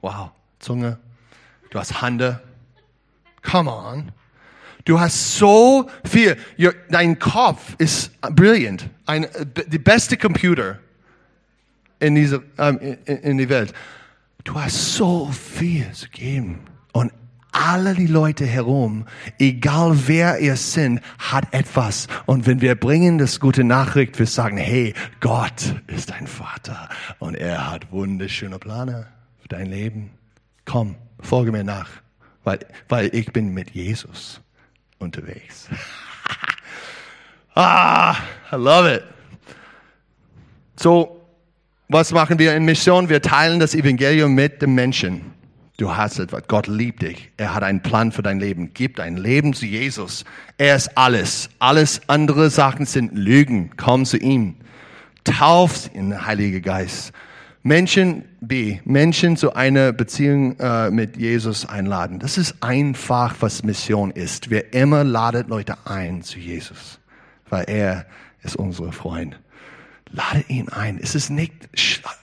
wow, 0.00 0.30
Zunge, 0.60 0.98
du 1.70 1.78
hast 1.78 2.00
Hände. 2.00 2.40
Come 3.42 3.70
on. 3.70 4.12
Du 4.88 4.98
hast 4.98 5.36
so 5.36 5.86
viel. 6.02 6.38
Dein 6.88 7.18
Kopf 7.18 7.74
ist 7.76 8.10
brilliant. 8.22 8.88
Ein, 9.04 9.26
die 9.66 9.78
beste 9.78 10.16
Computer 10.16 10.78
in 12.00 12.14
dieser, 12.14 12.40
ähm, 12.56 12.96
in, 13.04 13.16
in 13.18 13.36
die 13.36 13.50
Welt. 13.50 13.74
Du 14.44 14.54
hast 14.54 14.94
so 14.94 15.26
viel 15.26 15.92
zu 15.92 16.08
geben. 16.08 16.60
Und 16.92 17.12
alle 17.52 17.92
die 17.92 18.06
Leute 18.06 18.46
herum, 18.46 19.04
egal 19.38 19.92
wer 20.06 20.38
ihr 20.38 20.56
sind, 20.56 21.02
hat 21.18 21.52
etwas. 21.52 22.06
Und 22.24 22.46
wenn 22.46 22.62
wir 22.62 22.74
bringen 22.74 23.18
das 23.18 23.40
gute 23.40 23.64
Nachricht, 23.64 24.18
wir 24.18 24.24
sagen, 24.24 24.56
hey, 24.56 24.94
Gott 25.20 25.82
ist 25.88 26.08
dein 26.08 26.26
Vater 26.26 26.88
und 27.18 27.34
er 27.34 27.70
hat 27.70 27.92
wunderschöne 27.92 28.58
Pläne 28.58 29.06
für 29.42 29.48
dein 29.48 29.66
Leben. 29.66 30.12
Komm, 30.64 30.94
folge 31.20 31.52
mir 31.52 31.64
nach, 31.64 31.90
weil, 32.42 32.60
weil 32.88 33.14
ich 33.14 33.34
bin 33.34 33.52
mit 33.52 33.72
Jesus 33.72 34.40
unterwegs. 34.98 35.68
ah, 37.54 38.16
I 38.52 38.56
love 38.56 38.92
it. 38.92 39.04
So, 40.76 41.20
was 41.88 42.12
machen 42.12 42.38
wir 42.38 42.54
in 42.54 42.64
Mission? 42.64 43.08
Wir 43.08 43.22
teilen 43.22 43.60
das 43.60 43.74
Evangelium 43.74 44.34
mit 44.34 44.62
den 44.62 44.74
Menschen. 44.74 45.32
Du 45.78 45.96
hast 45.96 46.18
etwas. 46.18 46.42
Gott 46.48 46.66
liebt 46.66 47.02
dich. 47.02 47.30
Er 47.36 47.54
hat 47.54 47.62
einen 47.62 47.82
Plan 47.82 48.10
für 48.10 48.22
dein 48.22 48.40
Leben. 48.40 48.72
Gib 48.74 48.96
dein 48.96 49.16
Leben 49.16 49.54
zu 49.54 49.64
Jesus. 49.64 50.24
Er 50.58 50.74
ist 50.74 50.98
alles. 50.98 51.50
Alles 51.60 52.00
andere 52.08 52.50
Sachen 52.50 52.84
sind 52.84 53.16
Lügen. 53.16 53.70
Komm 53.76 54.04
zu 54.04 54.16
ihm. 54.16 54.56
Tauf 55.22 55.88
in 55.94 56.10
den 56.10 56.26
Heiligen 56.26 56.62
Geist. 56.62 57.12
Menschen, 57.68 58.24
B, 58.40 58.78
Menschen 58.86 59.36
zu 59.36 59.52
einer 59.52 59.92
Beziehung 59.92 60.58
äh, 60.58 60.90
mit 60.90 61.18
Jesus 61.18 61.66
einladen. 61.66 62.18
Das 62.18 62.38
ist 62.38 62.62
einfach, 62.62 63.36
was 63.40 63.62
Mission 63.62 64.10
ist. 64.10 64.48
Wir 64.48 64.72
immer 64.72 65.04
laden 65.04 65.48
Leute 65.48 65.76
ein 65.84 66.22
zu 66.22 66.38
Jesus, 66.38 66.98
weil 67.50 67.66
er 67.68 68.06
ist 68.42 68.56
unser 68.56 68.90
Freund. 68.90 69.38
Lade 70.10 70.46
ihn 70.48 70.70
ein. 70.70 70.98
Es 70.98 71.14
ist 71.14 71.28
nicht 71.28 71.52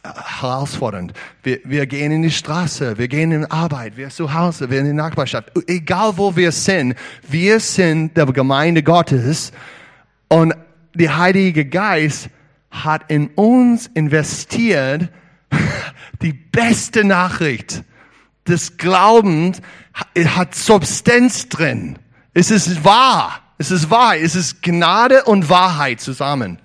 herausfordernd. 0.04 1.14
Wir, 1.44 1.60
wir 1.64 1.86
gehen 1.86 2.12
in 2.12 2.24
die 2.24 2.32
Straße, 2.32 2.98
wir 2.98 3.08
gehen 3.08 3.32
in 3.32 3.46
Arbeit, 3.46 3.98
wir 3.98 4.10
zu 4.10 4.34
Hause, 4.34 4.72
wir 4.72 4.80
in 4.80 4.86
die 4.86 4.94
Nachbarschaft. 4.94 5.52
Egal 5.68 6.18
wo 6.18 6.36
wir 6.36 6.52
sind, 6.52 6.96
wir 7.30 7.60
sind 7.60 8.18
der 8.18 8.26
Gemeinde 8.26 8.82
Gottes 8.82 9.52
und 10.28 10.56
der 10.96 11.18
Heilige 11.20 11.66
Geist 11.66 12.30
hat 12.72 13.12
in 13.12 13.28
uns 13.36 13.86
investiert 13.94 15.12
die 16.26 16.34
beste 16.34 17.04
Nachricht 17.04 17.84
des 18.48 18.78
Glaubens 18.78 19.62
hat 20.16 20.56
Substanz 20.56 21.50
drin. 21.50 22.00
Es 22.34 22.50
ist 22.50 22.84
wahr. 22.84 23.42
Es 23.60 23.70
ist 23.70 23.92
wahr. 23.92 24.18
Es 24.18 24.34
ist 24.34 24.64
Gnade 24.64 25.26
und 25.26 25.50
Wahrheit 25.50 26.02
zusammen. 26.02 26.60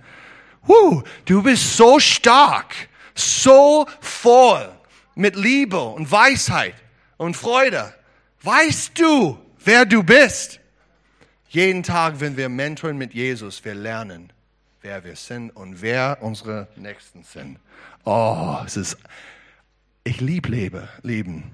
Huh, 0.67 1.03
du 1.27 1.43
bist 1.43 1.77
so 1.77 2.01
stark, 2.01 2.75
so 3.15 3.87
voll 4.01 4.73
mit 5.15 5.37
Liebe 5.37 5.79
und 5.79 6.11
Weisheit 6.11 6.75
und 7.19 7.37
Freude. 7.37 7.93
Weißt 8.43 8.99
du, 8.99 9.39
wer 9.63 9.85
du 9.85 10.03
bist? 10.03 10.59
Jeden 11.49 11.83
Tag, 11.83 12.21
wenn 12.21 12.39
wir 12.39 12.49
mentoren 12.49 12.97
mit 12.97 13.13
Jesus, 13.13 13.63
wir 13.63 13.75
lernen, 13.75 14.33
wer 14.81 15.05
wir 15.05 15.17
sind 15.17 15.51
und 15.51 15.83
wer 15.83 16.19
unsere 16.23 16.69
Nächsten 16.77 17.25
sind. 17.25 17.59
Oh, 18.05 18.57
es 18.65 18.77
ist, 18.77 18.97
ich 20.05 20.21
lieb 20.21 20.49
Lebe, 20.49 20.89
Leben. 21.03 21.53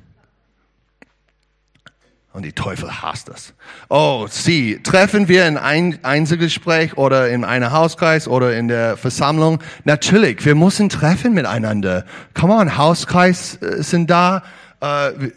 Und 2.36 2.42
die 2.44 2.52
Teufel 2.52 3.00
hasst 3.00 3.30
das. 3.30 3.54
Oh, 3.88 4.26
sie, 4.28 4.82
treffen 4.82 5.26
wir 5.26 5.48
in 5.48 5.56
ein 5.56 6.04
Einzelgespräch 6.04 6.98
oder 6.98 7.30
in 7.30 7.44
einem 7.44 7.72
Hauskreis 7.72 8.28
oder 8.28 8.54
in 8.54 8.68
der 8.68 8.98
Versammlung? 8.98 9.62
Natürlich, 9.84 10.44
wir 10.44 10.54
müssen 10.54 10.90
treffen 10.90 11.32
miteinander. 11.32 12.04
Come 12.34 12.52
on, 12.52 12.76
Hauskreis 12.76 13.56
äh, 13.62 13.82
sind 13.82 14.10
da. 14.10 14.42
Äh, 14.82 15.30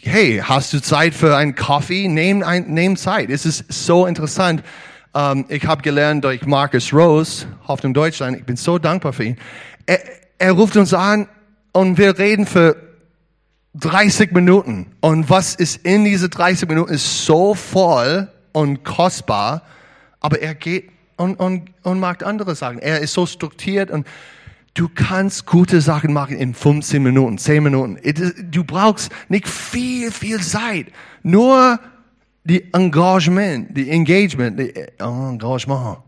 hey, 0.00 0.42
hast 0.42 0.72
du 0.72 0.80
Zeit 0.80 1.12
für 1.12 1.36
einen 1.36 1.54
Kaffee? 1.54 2.08
Nehm, 2.08 2.42
ein, 2.42 2.72
nehm 2.72 2.96
Zeit. 2.96 3.28
Es 3.28 3.44
ist 3.44 3.70
so 3.70 4.06
interessant. 4.06 4.62
Ähm, 5.14 5.44
ich 5.48 5.66
habe 5.66 5.82
gelernt 5.82 6.24
durch 6.24 6.46
Marcus 6.46 6.90
Rose, 6.90 7.46
Hoffnung 7.66 7.92
Deutschland. 7.92 8.38
Ich 8.38 8.44
bin 8.46 8.56
so 8.56 8.78
dankbar 8.78 9.12
für 9.12 9.24
ihn. 9.24 9.36
Er, 9.84 10.00
er 10.38 10.52
ruft 10.52 10.78
uns 10.78 10.94
an 10.94 11.28
und 11.78 11.96
wir 11.96 12.18
reden 12.18 12.44
für 12.44 12.76
30 13.74 14.32
Minuten. 14.32 14.86
Und 15.00 15.30
was 15.30 15.54
ist 15.54 15.86
in 15.86 16.04
diese 16.04 16.28
30 16.28 16.68
Minuten 16.68 16.92
ist 16.92 17.24
so 17.24 17.54
voll 17.54 18.26
und 18.50 18.82
kostbar, 18.82 19.62
aber 20.18 20.42
er 20.42 20.56
geht 20.56 20.90
und, 21.16 21.38
und, 21.38 21.70
und 21.84 22.00
macht 22.00 22.24
andere 22.24 22.56
Sachen. 22.56 22.80
Er 22.80 22.98
ist 22.98 23.12
so 23.12 23.26
strukturiert 23.26 23.92
und 23.92 24.08
du 24.74 24.88
kannst 24.92 25.46
gute 25.46 25.80
Sachen 25.80 26.12
machen 26.12 26.36
in 26.36 26.52
15 26.52 27.00
Minuten, 27.00 27.38
10 27.38 27.62
Minuten. 27.62 27.96
Du 28.50 28.64
brauchst 28.64 29.12
nicht 29.28 29.46
viel, 29.46 30.10
viel 30.10 30.40
Zeit. 30.40 30.86
Nur 31.22 31.78
die 32.42 32.74
Engagement, 32.74 33.76
die 33.76 33.88
Engagement, 33.88 34.58
die 34.58 34.74
Engagement. 34.98 35.98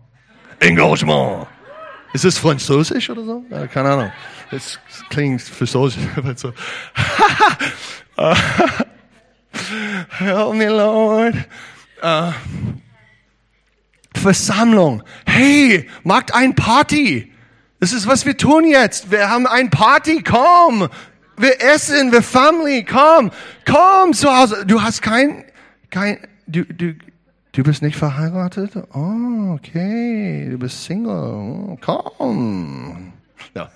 Engagement. 0.59 1.47
Ist 2.13 2.25
es 2.25 2.39
Französisch 2.39 3.09
oder 3.09 3.25
so? 3.25 3.45
Keine 3.73 3.91
Ahnung. 3.91 4.13
Es 4.51 4.79
klingt 5.09 5.43
französisch. 5.43 6.03
so. 6.37 6.53
Help 10.19 10.55
me, 10.55 10.69
Lord. 10.69 11.35
Uh, 12.03 12.33
Versammlung. 14.15 15.03
Hey, 15.27 15.89
macht 16.03 16.35
ein 16.35 16.55
Party. 16.55 17.33
Das 17.79 17.93
ist, 17.93 18.07
was 18.07 18.27
wir 18.27 18.37
tun 18.37 18.65
jetzt. 18.67 19.11
Wir 19.11 19.31
haben 19.31 19.47
ein 19.47 19.71
Party. 19.71 20.23
Komm. 20.23 20.89
Wir 21.37 21.63
essen, 21.63 22.13
wir 22.13 22.23
Family. 22.23 22.85
Komm. 22.85 23.31
Komm 23.65 24.13
zu 24.13 24.29
Hause. 24.35 24.67
Du 24.67 24.83
hast 24.83 25.01
kein, 25.01 25.45
kein, 25.91 26.19
du, 26.47 26.65
du, 26.65 26.95
Du 27.53 27.65
bist 27.65 27.83
nicht 27.83 27.97
verheiratet? 27.97 28.77
Oh, 28.95 29.55
okay. 29.55 30.49
Du 30.51 30.59
bist 30.59 30.85
Single. 30.85 31.11
Oh, 31.11 31.79
komm. 31.81 33.13
Ja. 33.55 33.71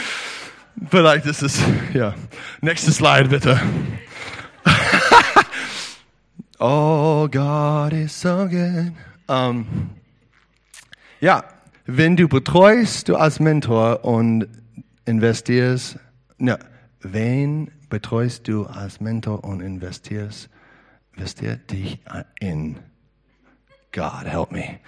Vielleicht 0.90 1.26
ist 1.26 1.42
es, 1.42 1.60
ja. 1.92 2.14
Nächste 2.60 2.92
Slide 2.92 3.28
bitte. 3.28 3.60
oh, 6.58 7.28
God 7.28 7.92
is 7.92 8.18
so 8.18 8.46
good. 8.48 8.92
Um, 9.28 9.90
ja, 11.20 11.44
wenn 11.86 12.16
du 12.16 12.28
betreust, 12.28 13.08
du 13.08 13.16
als 13.16 13.40
Mentor 13.40 14.04
und 14.04 14.48
investierst, 15.04 15.98
ja, 16.38 16.58
wen 17.00 17.70
betreust 17.88 18.48
du 18.48 18.66
als 18.66 19.00
Mentor 19.00 19.44
und 19.44 19.60
investierst, 19.60 20.48
investiert 21.14 21.70
dich 21.70 22.00
in 22.40 22.78
God 23.92 24.24
help 24.24 24.50
me. 24.50 24.80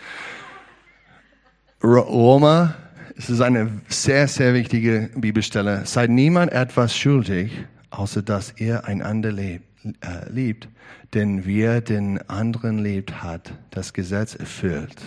Roma, 1.82 2.74
es 3.16 3.30
ist 3.30 3.40
eine 3.40 3.80
sehr, 3.88 4.26
sehr 4.28 4.54
wichtige 4.54 5.10
Bibelstelle. 5.14 5.86
Seid 5.86 6.10
niemand 6.10 6.52
etwas 6.52 6.96
schuldig, 6.96 7.52
außer 7.90 8.22
dass 8.22 8.54
ihr 8.58 8.84
einander 8.86 9.30
lebt, 9.30 9.64
äh, 10.04 10.28
liebt. 10.30 10.68
Denn 11.12 11.46
wer 11.46 11.80
den 11.80 12.18
anderen 12.28 12.78
liebt, 12.82 13.22
hat 13.22 13.54
das 13.70 13.92
Gesetz 13.92 14.34
erfüllt. 14.34 15.00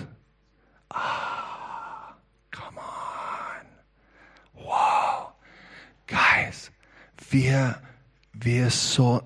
Ah, 0.90 2.16
come 2.52 2.80
on. 2.80 4.64
Wow. 4.64 5.34
Guys, 6.08 6.72
wir, 7.30 7.76
wir 8.34 8.70
so, 8.70 9.22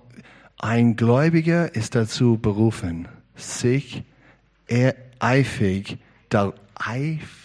ein 0.57 0.95
Gläubiger 0.95 1.75
ist 1.75 1.93
dazu 1.93 2.37
berufen, 2.37 3.07
sich 3.35 4.03
eifrig, 5.19 5.97
dar, 6.29 6.53
eifrig 6.75 7.40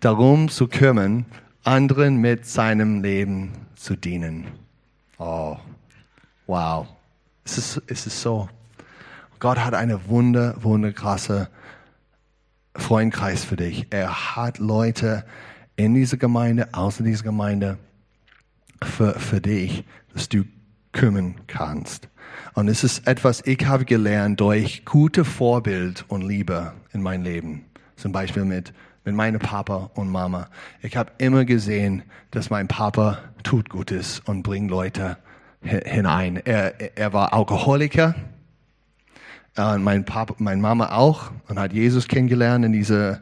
darum 0.00 0.48
zu 0.48 0.68
kümmern, 0.68 1.26
anderen 1.62 2.16
mit 2.16 2.46
seinem 2.46 3.02
Leben 3.02 3.52
zu 3.74 3.96
dienen. 3.96 4.46
Oh, 5.18 5.56
wow. 6.46 6.86
Es 7.44 7.58
ist, 7.58 7.82
es 7.86 8.06
ist 8.06 8.20
so. 8.20 8.48
Gott 9.38 9.58
hat 9.58 9.74
eine 9.74 10.08
wunder, 10.08 10.56
wunderkrasse 10.62 11.48
Freundkreis 12.76 13.44
für 13.44 13.56
dich. 13.56 13.86
Er 13.90 14.36
hat 14.36 14.58
Leute 14.58 15.24
in 15.76 15.94
dieser 15.94 16.16
Gemeinde, 16.16 16.68
außer 16.72 17.04
dieser 17.04 17.24
Gemeinde, 17.24 17.78
für, 18.82 19.18
für 19.18 19.40
dich, 19.40 19.84
dass 20.12 20.28
du 20.28 20.44
kümmern 20.92 21.34
kannst. 21.46 22.08
Und 22.54 22.68
es 22.68 22.84
ist 22.84 23.06
etwas, 23.06 23.42
ich 23.46 23.66
habe 23.66 23.84
gelernt 23.84 24.40
durch 24.40 24.84
gute 24.84 25.24
Vorbild 25.24 26.04
und 26.08 26.22
Liebe 26.22 26.72
in 26.92 27.02
mein 27.02 27.22
Leben. 27.22 27.64
Zum 27.96 28.12
Beispiel 28.12 28.44
mit, 28.44 28.72
mit 29.04 29.14
meinem 29.14 29.40
Papa 29.40 29.90
und 29.94 30.10
Mama. 30.10 30.48
Ich 30.82 30.96
habe 30.96 31.12
immer 31.18 31.44
gesehen, 31.44 32.02
dass 32.30 32.50
mein 32.50 32.68
Papa 32.68 33.18
tut 33.42 33.68
Gutes 33.68 34.20
und 34.20 34.42
bringt 34.42 34.70
Leute 34.70 35.18
hinein. 35.62 36.36
Er, 36.44 36.96
er 36.96 37.12
war 37.12 37.32
Alkoholiker. 37.32 38.14
Und 39.56 39.84
mein 39.84 40.04
Papa, 40.04 40.34
meine 40.38 40.60
Mama 40.60 40.92
auch 40.92 41.30
und 41.48 41.58
hat 41.58 41.72
Jesus 41.72 42.08
kennengelernt 42.08 42.64
in 42.64 42.72
dieser, 42.72 43.20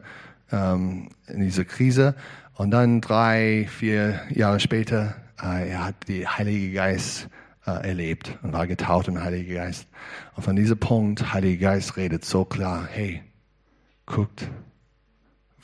ähm, 0.51 1.09
in 1.27 1.41
dieser 1.41 1.65
Krise. 1.65 2.15
Und 2.55 2.71
dann 2.71 3.01
drei, 3.01 3.67
vier 3.69 4.19
Jahre 4.29 4.59
später, 4.59 5.15
äh, 5.41 5.69
er 5.69 5.85
hat 5.85 5.95
die 6.07 6.27
Heilige 6.27 6.73
Geist 6.73 7.29
äh, 7.65 7.87
erlebt 7.87 8.37
und 8.41 8.53
war 8.53 8.65
getauft 8.65 9.07
im 9.07 9.23
Heiligen 9.23 9.53
Geist. 9.53 9.87
Und 10.35 10.43
von 10.43 10.55
diesem 10.55 10.77
Punkt, 10.79 11.33
Heiliger 11.33 11.71
Geist 11.71 11.97
redet 11.97 12.25
so 12.25 12.45
klar, 12.45 12.87
hey, 12.91 13.21
guckt, 14.05 14.49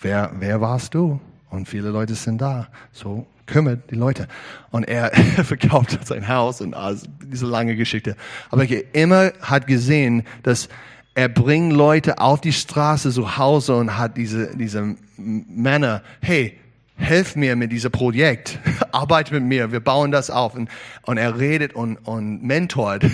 wer, 0.02 0.32
wer 0.40 0.62
warst 0.62 0.94
du? 0.94 1.20
Und 1.50 1.68
viele 1.68 1.90
Leute 1.90 2.16
sind 2.16 2.40
da. 2.40 2.68
So 2.92 3.26
kümmert 3.46 3.90
die 3.92 3.96
Leute. 3.96 4.28
Und 4.72 4.84
er 4.88 5.12
verkauft 5.44 5.98
sein 6.06 6.28
Haus 6.28 6.62
und 6.62 6.74
also 6.74 7.08
diese 7.24 7.46
lange 7.46 7.76
Geschichte. 7.76 8.16
Aber 8.50 8.66
er 8.70 8.84
immer 8.94 9.32
hat 9.42 9.68
gesehen, 9.68 10.24
dass 10.44 10.70
er 11.16 11.28
bringt 11.28 11.74
Leute 11.74 12.20
auf 12.20 12.40
die 12.40 12.54
Straße 12.54 13.12
zu 13.12 13.38
Hause 13.38 13.76
und 13.76 13.98
hat 13.98 14.16
diese, 14.16 14.56
diese 14.56 14.96
Männer, 15.18 16.04
hey, 16.22 16.58
helf 16.96 17.36
mir 17.36 17.56
mit 17.56 17.72
diesem 17.72 17.92
Projekt, 17.92 18.60
arbeite 18.92 19.34
mit 19.34 19.44
mir, 19.44 19.72
wir 19.72 19.80
bauen 19.80 20.12
das 20.12 20.30
auf. 20.30 20.54
Und, 20.54 20.70
und 21.04 21.18
er 21.18 21.40
redet 21.40 21.74
und, 21.74 21.98
und 21.98 22.44
mentort 22.44 23.06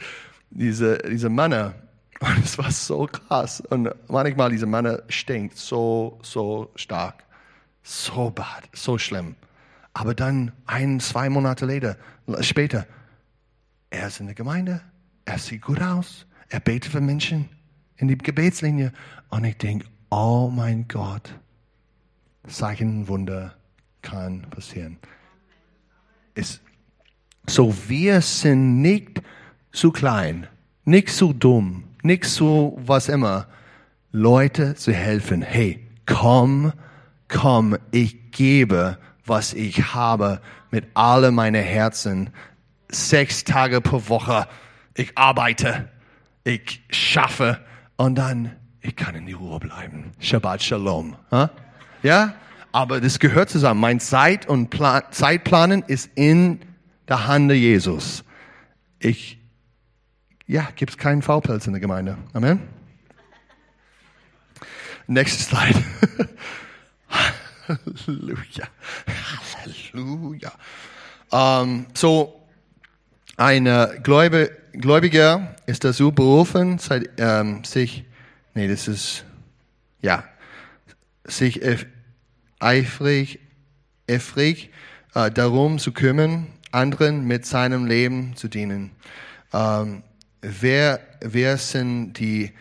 diese, 0.50 0.98
diese 0.98 1.30
Männer. 1.30 1.74
Und 2.20 2.44
es 2.44 2.58
war 2.58 2.70
so 2.70 3.06
krass. 3.06 3.60
Und 3.60 3.90
manchmal 4.08 4.50
diese 4.50 4.66
Männer 4.66 5.02
stinkt 5.08 5.56
so, 5.56 6.18
so 6.22 6.70
stark. 6.74 7.24
So 7.82 8.30
bad, 8.30 8.68
so 8.72 8.98
schlimm. 8.98 9.36
Aber 9.94 10.14
dann 10.14 10.52
ein, 10.66 11.00
zwei 11.00 11.28
Monate 11.28 11.64
later, 11.66 11.96
später, 12.40 12.86
er 13.90 14.08
ist 14.08 14.20
in 14.20 14.26
der 14.26 14.34
Gemeinde, 14.34 14.80
er 15.24 15.38
sieht 15.38 15.62
gut 15.62 15.80
aus, 15.80 16.26
er 16.48 16.60
betet 16.60 16.92
für 16.92 17.00
Menschen 17.00 17.48
in 17.96 18.08
die 18.08 18.18
Gebetslinie. 18.18 18.92
Und 19.30 19.44
ich 19.44 19.56
denke, 19.56 19.86
oh 20.10 20.50
mein 20.54 20.86
Gott, 20.88 21.34
Zeichen, 22.46 23.08
Wunder 23.08 23.54
kann 24.02 24.42
passieren. 24.50 24.98
Ist, 26.34 26.60
so 27.46 27.74
wir 27.88 28.20
sind 28.20 28.80
nicht 28.80 29.22
zu 29.72 29.90
klein, 29.90 30.46
nicht 30.84 31.08
zu 31.08 31.32
dumm, 31.32 31.87
nicht 32.08 32.24
zu 32.24 32.76
was 32.84 33.08
immer, 33.08 33.46
Leute 34.10 34.74
zu 34.74 34.92
helfen. 34.92 35.42
Hey, 35.42 35.86
komm, 36.06 36.72
komm, 37.28 37.76
ich 37.92 38.32
gebe, 38.32 38.98
was 39.24 39.52
ich 39.52 39.94
habe, 39.94 40.40
mit 40.70 40.86
alle 40.94 41.30
meine 41.30 41.58
Herzen. 41.60 42.30
Sechs 42.90 43.44
Tage 43.44 43.82
pro 43.82 44.08
Woche. 44.08 44.48
Ich 44.94 45.16
arbeite, 45.18 45.90
ich 46.44 46.82
schaffe 46.90 47.60
und 47.96 48.16
dann, 48.16 48.56
ich 48.80 48.96
kann 48.96 49.14
in 49.14 49.26
die 49.26 49.34
Ruhe 49.34 49.60
bleiben. 49.60 50.12
Shabbat 50.18 50.62
Shalom. 50.62 51.14
Ja? 52.02 52.34
Aber 52.72 53.02
das 53.02 53.18
gehört 53.18 53.50
zusammen. 53.50 53.80
Mein 53.80 54.00
Zeit 54.00 54.48
und 54.48 54.70
Plan, 54.70 55.02
Zeitplanen 55.10 55.84
ist 55.86 56.10
in 56.14 56.60
der 57.06 57.26
Hand 57.26 57.52
Jesus. 57.52 58.24
Ich, 58.98 59.37
ja, 60.48 60.68
gibt 60.74 60.92
es 60.92 60.98
keinen 60.98 61.22
Faulpelz 61.22 61.66
in 61.66 61.74
der 61.74 61.80
Gemeinde. 61.80 62.16
Amen. 62.32 62.60
Nächstes 65.06 65.46
Slide. 65.46 65.84
Halleluja. 67.68 68.68
Halleluja. 69.92 70.52
Um, 71.30 71.86
so, 71.92 72.48
ein 73.36 73.66
äh, 73.66 74.00
Gläubige, 74.02 74.56
Gläubiger 74.72 75.54
ist 75.66 75.84
dazu 75.84 76.12
berufen, 76.12 76.80
ähm, 77.18 77.62
sich, 77.64 78.04
nee, 78.54 78.68
das 78.68 78.88
ist, 78.88 79.24
ja, 80.00 80.24
sich 81.24 81.60
eifrig, 82.58 83.40
eifrig 84.08 84.70
äh, 85.14 85.30
darum 85.30 85.78
zu 85.78 85.92
kümmern, 85.92 86.46
anderen 86.72 87.26
mit 87.26 87.44
seinem 87.44 87.84
Leben 87.84 88.34
zu 88.34 88.48
dienen. 88.48 88.92
Ähm, 89.52 90.02
wer, 90.42 91.00
wer 91.20 91.56
sind 91.56 92.14
die, 92.14 92.52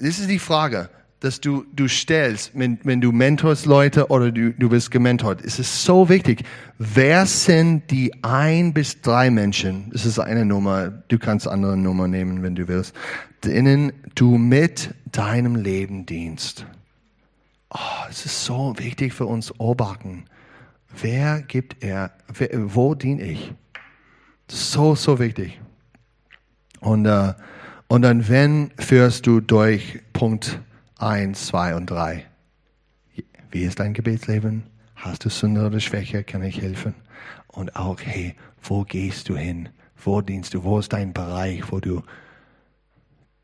das 0.00 0.18
ist 0.18 0.30
die 0.30 0.38
Frage, 0.38 0.88
dass 1.20 1.40
du, 1.40 1.64
du 1.74 1.88
stellst, 1.88 2.52
wenn, 2.54 2.78
wenn 2.84 3.00
du 3.00 3.10
mentorst 3.10 3.66
Leute 3.66 4.06
oder 4.08 4.30
du, 4.30 4.52
du 4.52 4.68
bist 4.68 4.90
gementort. 4.90 5.44
Es 5.44 5.58
ist 5.58 5.82
so 5.82 6.08
wichtig. 6.08 6.44
Wer 6.78 7.26
sind 7.26 7.90
die 7.90 8.12
ein 8.22 8.72
bis 8.72 9.00
drei 9.00 9.30
Menschen? 9.30 9.90
Das 9.92 10.06
ist 10.06 10.20
eine 10.20 10.44
Nummer. 10.44 10.90
Du 11.08 11.18
kannst 11.18 11.48
andere 11.48 11.76
Nummer 11.76 12.06
nehmen, 12.06 12.42
wenn 12.42 12.54
du 12.54 12.68
willst. 12.68 12.94
Denen 13.44 13.92
du 14.14 14.38
mit 14.38 14.94
deinem 15.10 15.56
Leben 15.56 16.06
dienst. 16.06 16.66
Oh, 17.70 18.06
es 18.08 18.24
ist 18.24 18.44
so 18.44 18.74
wichtig 18.78 19.12
für 19.12 19.26
uns 19.26 19.52
Obachten. 19.58 20.24
Wer 21.00 21.42
gibt 21.42 21.82
er? 21.82 22.12
Wer, 22.32 22.50
wo 22.74 22.94
diene 22.94 23.22
ich? 23.22 23.52
So, 24.48 24.94
so 24.94 25.18
wichtig. 25.18 25.60
Und, 26.80 27.06
äh, 27.06 27.34
und 27.88 28.02
dann, 28.02 28.28
wenn 28.28 28.70
führst 28.78 29.26
du 29.26 29.40
durch 29.40 30.00
Punkt 30.12 30.60
eins, 30.98 31.46
zwei 31.46 31.74
und 31.74 31.86
drei. 31.86 32.26
Wie 33.50 33.62
ist 33.62 33.80
dein 33.80 33.94
Gebetsleben? 33.94 34.64
Hast 34.94 35.24
du 35.24 35.30
Sünde 35.30 35.66
oder 35.66 35.80
Schwäche? 35.80 36.24
Kann 36.24 36.42
ich 36.42 36.60
helfen? 36.60 36.94
Und 37.46 37.76
auch, 37.76 38.00
hey, 38.00 38.34
wo 38.62 38.84
gehst 38.84 39.28
du 39.28 39.36
hin? 39.36 39.68
Wo 39.96 40.20
dienst 40.20 40.54
du? 40.54 40.64
Wo 40.64 40.78
ist 40.78 40.92
dein 40.92 41.12
Bereich, 41.12 41.72
wo 41.72 41.80
du 41.80 42.02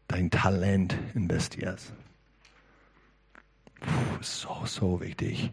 dein 0.08 0.30
Talent 0.30 0.96
investierst? 1.14 1.92
Puh, 3.80 4.22
so, 4.22 4.62
so 4.66 5.00
wichtig. 5.00 5.52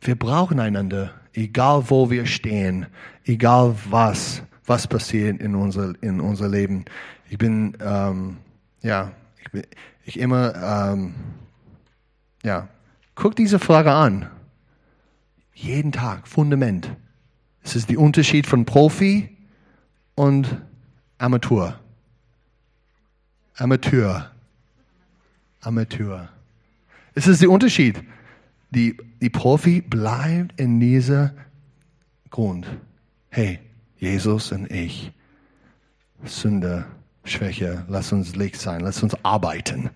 Wir 0.00 0.16
brauchen 0.16 0.60
einander, 0.60 1.14
egal 1.32 1.84
wo 1.88 2.10
wir 2.10 2.26
stehen, 2.26 2.86
egal 3.24 3.74
was, 3.88 4.42
was 4.66 4.86
passiert 4.86 5.40
in 5.40 5.54
unser, 5.54 5.94
in 6.02 6.20
unser 6.20 6.48
Leben. 6.48 6.84
Ich 7.28 7.38
bin, 7.38 7.76
ähm, 7.80 8.36
ja, 8.82 9.12
ich, 9.42 9.50
bin, 9.50 9.62
ich 10.04 10.18
immer, 10.18 10.54
ähm, 10.92 11.14
ja, 12.42 12.68
guck 13.14 13.34
diese 13.34 13.58
Frage 13.58 13.92
an. 13.92 14.30
Jeden 15.54 15.90
Tag, 15.90 16.28
Fundament. 16.28 16.90
Es 17.62 17.74
ist 17.74 17.90
der 17.90 17.98
Unterschied 17.98 18.46
von 18.46 18.64
Profi 18.64 19.36
und 20.14 20.62
Amateur. 21.18 21.80
Amateur. 23.56 24.30
Amateur. 25.62 26.28
Es 27.14 27.26
ist 27.26 27.42
der 27.42 27.50
Unterschied. 27.50 28.02
Die, 28.70 28.96
die 29.20 29.30
Profi 29.30 29.80
bleibt 29.80 30.60
in 30.60 30.78
dieser 30.78 31.34
Grund. 32.30 32.66
Hey, 33.30 33.58
Jesus 33.98 34.52
und 34.52 34.70
ich, 34.70 35.10
Sünde, 36.24 36.84
Schwäche, 37.26 37.84
lass 37.88 38.12
uns 38.12 38.36
Licht 38.36 38.60
sein, 38.60 38.80
lass 38.80 39.02
uns 39.02 39.16
arbeiten. 39.24 39.90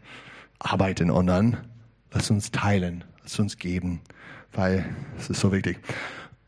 Arbeiten 0.59 1.11
und 1.11 1.27
dann 1.27 1.57
lass 2.13 2.31
uns 2.31 2.51
teilen, 2.51 3.05
lass 3.23 3.39
uns 3.39 3.59
geben, 3.59 4.01
weil 4.53 4.85
es 5.19 5.31
ist 5.31 5.41
so 5.41 5.53
wichtig. 5.53 5.79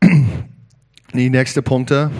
Die 1.13 1.29
nächste 1.29 1.61
Punkte. 1.61 2.11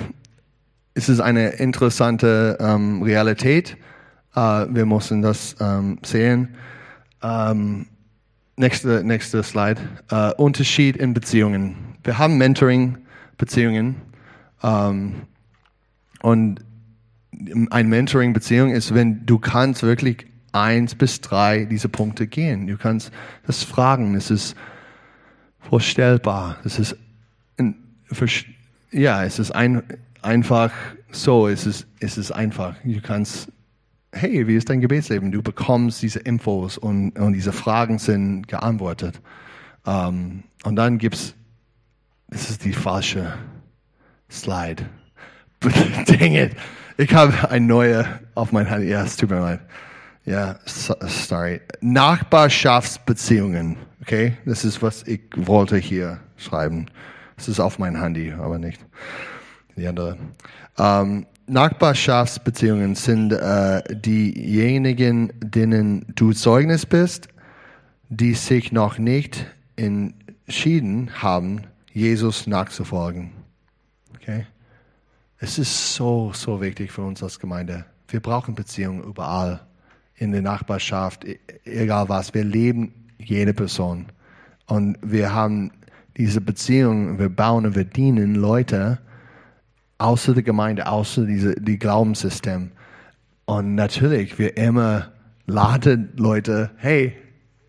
Es 0.95 1.09
ist 1.09 1.19
eine 1.19 1.49
interessante 1.49 2.57
ähm, 2.59 3.01
Realität. 3.01 3.77
Äh, 4.35 4.39
wir 4.69 4.85
müssen 4.85 5.21
das 5.21 5.55
ähm, 5.59 5.99
sehen. 6.03 6.55
Ähm, 7.21 7.87
Nächste, 8.55 9.03
nächste 9.03 9.41
Slide. 9.41 9.81
Uh, 10.11 10.31
Unterschied 10.37 10.95
in 10.97 11.15
Beziehungen. 11.15 11.75
Wir 12.03 12.19
haben 12.19 12.37
Mentoring-Beziehungen. 12.37 13.95
Ähm, 14.61 15.23
und 16.21 16.59
ein 17.69 17.87
Mentoring-Beziehung 17.89 18.71
ist, 18.71 18.93
wenn 18.93 19.25
du 19.25 19.39
kannst 19.39 19.83
wirklich 19.83 20.27
eins 20.51 20.95
bis 20.95 21.21
drei 21.21 21.65
diese 21.65 21.89
Punkte 21.89 22.27
gehen. 22.27 22.67
Du 22.67 22.77
kannst 22.77 23.11
das 23.45 23.63
fragen. 23.63 24.15
Es 24.15 24.29
ist 24.29 24.55
vorstellbar. 25.59 26.57
Es 26.63 26.79
ist, 26.79 26.95
ja, 28.91 29.23
es 29.23 29.39
ist 29.39 29.51
ein, 29.51 29.83
einfach 30.21 30.71
so. 31.11 31.47
Es 31.47 31.65
ist, 31.65 31.87
es 31.99 32.17
ist 32.17 32.31
einfach. 32.31 32.75
Du 32.83 33.01
kannst 33.01 33.49
hey, 34.13 34.47
wie 34.47 34.55
ist 34.55 34.69
dein 34.69 34.81
Gebetsleben? 34.81 35.31
Du 35.31 35.41
bekommst 35.41 36.01
diese 36.01 36.19
Infos 36.19 36.77
und, 36.77 37.17
und 37.19 37.33
diese 37.33 37.51
Fragen 37.51 37.99
sind 37.99 38.47
geantwortet. 38.47 39.19
Um, 39.85 39.93
ähm, 39.93 40.43
und 40.63 40.77
dann 40.77 40.97
gibt's, 40.97 41.35
das 42.29 42.49
ist 42.49 42.63
die 42.63 42.71
falsche 42.71 43.33
Slide. 44.31 44.85
dang 46.07 46.35
it. 46.35 46.55
Ich 46.97 47.11
habe 47.13 47.49
ein 47.49 47.65
neues 47.65 48.05
auf 48.35 48.51
mein 48.51 48.67
Handy. 48.67 48.89
Ja, 48.89 49.03
es 49.03 49.17
tut 49.17 49.31
mir 49.31 49.39
leid. 49.39 49.61
Ja, 50.25 50.59
so, 50.65 50.93
sorry. 51.01 51.59
Nachbarschaftsbeziehungen. 51.81 53.77
Okay, 54.01 54.37
das 54.45 54.63
ist, 54.63 54.81
was 54.83 55.01
ich 55.07 55.21
wollte 55.35 55.77
hier 55.77 56.19
schreiben. 56.37 56.85
Es 57.35 57.47
ist 57.47 57.59
auf 57.59 57.79
mein 57.79 57.99
Handy, 57.99 58.31
aber 58.31 58.59
nicht 58.59 58.79
die 59.75 59.87
andere. 59.87 60.17
Ähm, 60.77 61.25
Nachbarschaftsbeziehungen 61.47 62.93
sind 62.95 63.31
äh, 63.31 63.81
diejenigen, 63.89 65.33
denen 65.39 66.05
du 66.15 66.31
Zeugnis 66.31 66.85
bist, 66.85 67.27
die 68.09 68.35
sich 68.35 68.71
noch 68.71 68.99
nicht 68.99 69.47
entschieden 69.75 71.09
haben, 71.21 71.61
Jesus 71.91 72.45
nachzufolgen. 72.45 73.31
Okay? 74.15 74.45
Es 75.43 75.59
ist 75.59 75.95
so, 75.95 76.31
so 76.33 76.61
wichtig 76.61 76.89
für 76.89 77.01
uns 77.01 77.21
als 77.21 77.37
Gemeinde. 77.37 77.83
Wir 78.07 78.21
brauchen 78.21 78.55
Beziehungen 78.55 79.03
überall 79.03 79.59
in 80.15 80.31
der 80.31 80.41
Nachbarschaft, 80.41 81.25
e-, 81.25 81.37
egal 81.65 82.07
was. 82.07 82.33
Wir 82.33 82.45
leben 82.45 83.09
jede 83.17 83.53
Person. 83.53 84.05
Und 84.67 84.97
wir 85.01 85.33
haben 85.33 85.71
diese 86.15 86.39
Beziehungen, 86.39 87.19
wir 87.19 87.27
bauen 87.27 87.65
und 87.65 87.75
wir 87.75 87.83
dienen 87.83 88.35
Leute 88.35 88.99
außer 89.97 90.33
der 90.33 90.43
Gemeinde, 90.43 90.87
außer 90.87 91.25
diese, 91.25 91.55
die 91.55 91.77
Glaubenssystem. 91.77 92.71
Und 93.43 93.75
natürlich, 93.75 94.39
wir 94.39 94.55
immer 94.55 95.11
laden 95.45 96.13
Leute, 96.15 96.71
hey, 96.77 97.17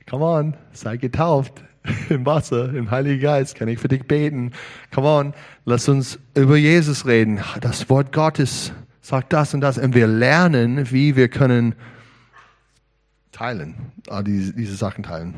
come 0.08 0.24
on, 0.24 0.56
sei 0.70 0.96
getauft 0.96 1.64
im 2.08 2.24
Wasser, 2.24 2.72
im 2.72 2.90
Heiligen 2.92 3.20
Geist, 3.20 3.56
kann 3.56 3.66
ich 3.66 3.80
für 3.80 3.88
dich 3.88 4.06
beten. 4.06 4.52
Come 4.94 5.08
on, 5.08 5.34
lass 5.64 5.88
uns 5.88 6.18
über 6.34 6.56
Jesus 6.56 7.06
reden. 7.06 7.40
Das 7.60 7.88
Wort 7.88 8.12
Gottes 8.12 8.72
sagt 9.00 9.32
das 9.32 9.54
und 9.54 9.60
das. 9.60 9.78
Und 9.78 9.94
wir 9.94 10.06
lernen, 10.06 10.90
wie 10.90 11.16
wir 11.16 11.28
können 11.28 11.74
teilen, 13.32 13.92
ah, 14.08 14.22
diese, 14.22 14.52
diese 14.52 14.76
Sachen 14.76 15.04
teilen. 15.04 15.34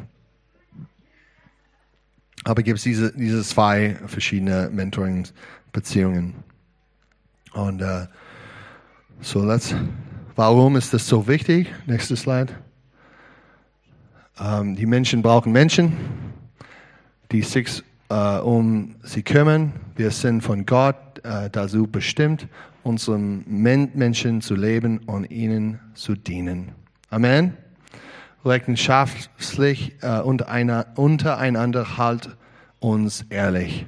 Aber 2.45 2.63
gibt 2.63 2.79
es 2.79 2.85
diese, 2.85 3.13
diese 3.13 3.43
zwei 3.43 3.97
verschiedene 4.07 4.71
Mentoring-Beziehungen. 4.71 6.35
Und 7.55 7.83
uh, 7.83 8.07
so 9.21 9.45
let's, 9.45 9.75
warum 10.37 10.77
ist 10.77 10.95
das 10.95 11.09
so 11.09 11.27
wichtig? 11.27 11.73
Nächstes 11.87 12.21
Slide. 12.21 12.53
Um, 14.39 14.47
ähm, 14.47 14.77
die 14.77 14.87
Menschen 14.87 15.23
brauchen 15.23 15.51
Menschen, 15.51 15.97
die 17.33 17.41
sich 17.41 17.83
uh, 18.11 18.41
um 18.43 18.97
sie 19.03 19.23
kümmern. 19.23 19.73
Wir 19.97 20.11
sind 20.11 20.43
von 20.43 20.67
Gott 20.67 20.97
uh, 21.27 21.49
dazu 21.51 21.87
bestimmt, 21.87 22.49
unseren 22.83 23.45
Menschen 23.47 24.41
zu 24.41 24.55
leben 24.55 24.99
und 25.07 25.31
ihnen 25.31 25.81
zu 25.95 26.15
dienen. 26.15 26.73
Amen 27.11 27.57
rechenschaftlich 28.47 29.97
äh, 30.03 30.21
untereinander 30.21 31.99
halt 31.99 32.37
uns 32.79 33.23
ehrlich. 33.29 33.87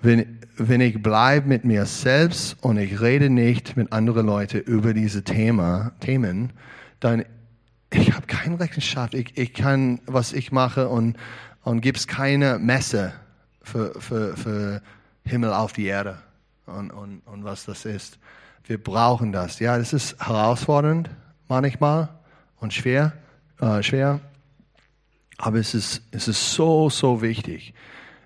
Wenn, 0.00 0.38
wenn 0.56 0.80
ich 0.80 1.02
bleibe 1.02 1.48
mit 1.48 1.64
mir 1.64 1.86
selbst 1.86 2.56
und 2.62 2.78
ich 2.78 3.00
rede 3.00 3.30
nicht 3.30 3.76
mit 3.76 3.92
anderen 3.92 4.26
Leuten 4.26 4.60
über 4.60 4.94
diese 4.94 5.22
Thema, 5.22 5.92
Themen, 6.00 6.52
dann 7.00 7.24
ich 7.90 8.14
habe 8.14 8.26
keine 8.26 8.58
Rechenschaft. 8.58 9.14
Ich, 9.14 9.36
ich 9.36 9.52
kann, 9.52 10.00
was 10.06 10.32
ich 10.32 10.50
mache 10.50 10.88
und, 10.88 11.16
und 11.62 11.82
gibt 11.82 11.98
es 11.98 12.06
keine 12.06 12.58
Messe 12.58 13.12
für, 13.62 14.00
für, 14.00 14.36
für 14.36 14.82
Himmel 15.24 15.52
auf 15.52 15.72
die 15.72 15.86
Erde 15.86 16.18
und, 16.66 16.90
und, 16.90 17.20
und 17.26 17.44
was 17.44 17.64
das 17.64 17.84
ist. 17.84 18.18
Wir 18.64 18.82
brauchen 18.82 19.32
das. 19.32 19.58
Ja, 19.58 19.78
das 19.78 19.92
ist 19.92 20.16
herausfordernd 20.24 21.10
manchmal 21.48 22.08
und 22.60 22.72
schwer 22.72 23.12
äh, 23.62 23.82
schwer. 23.82 24.20
Aber 25.38 25.58
es 25.58 25.74
ist, 25.74 26.02
es 26.10 26.28
ist 26.28 26.52
so, 26.52 26.90
so 26.90 27.22
wichtig. 27.22 27.74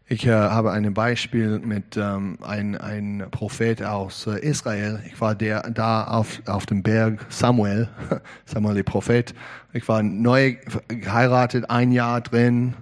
Ich 0.09 0.26
äh, 0.26 0.30
habe 0.30 0.70
ein 0.72 0.95
Beispiel 0.95 1.59
mit 1.59 1.97
ähm, 1.97 2.39
ein, 2.43 2.76
ein 2.76 3.26
Prophet 3.30 3.82
aus 3.82 4.26
äh, 4.26 4.39
Israel. 4.39 5.03
Ich 5.07 5.20
war 5.20 5.34
der, 5.34 5.62
da 5.70 6.05
auf, 6.05 6.41
auf 6.47 6.66
dem 6.66 6.82
Berg 6.82 7.26
Samuel, 7.28 7.89
Samuel 8.45 8.76
der 8.76 8.82
Prophet. 8.84 9.34
Ich 9.72 9.89
war 9.89 10.03
neu 10.03 10.57
geheiratet, 10.89 11.70
ein 11.70 11.91
Jahr 11.93 12.20
drin 12.20 12.74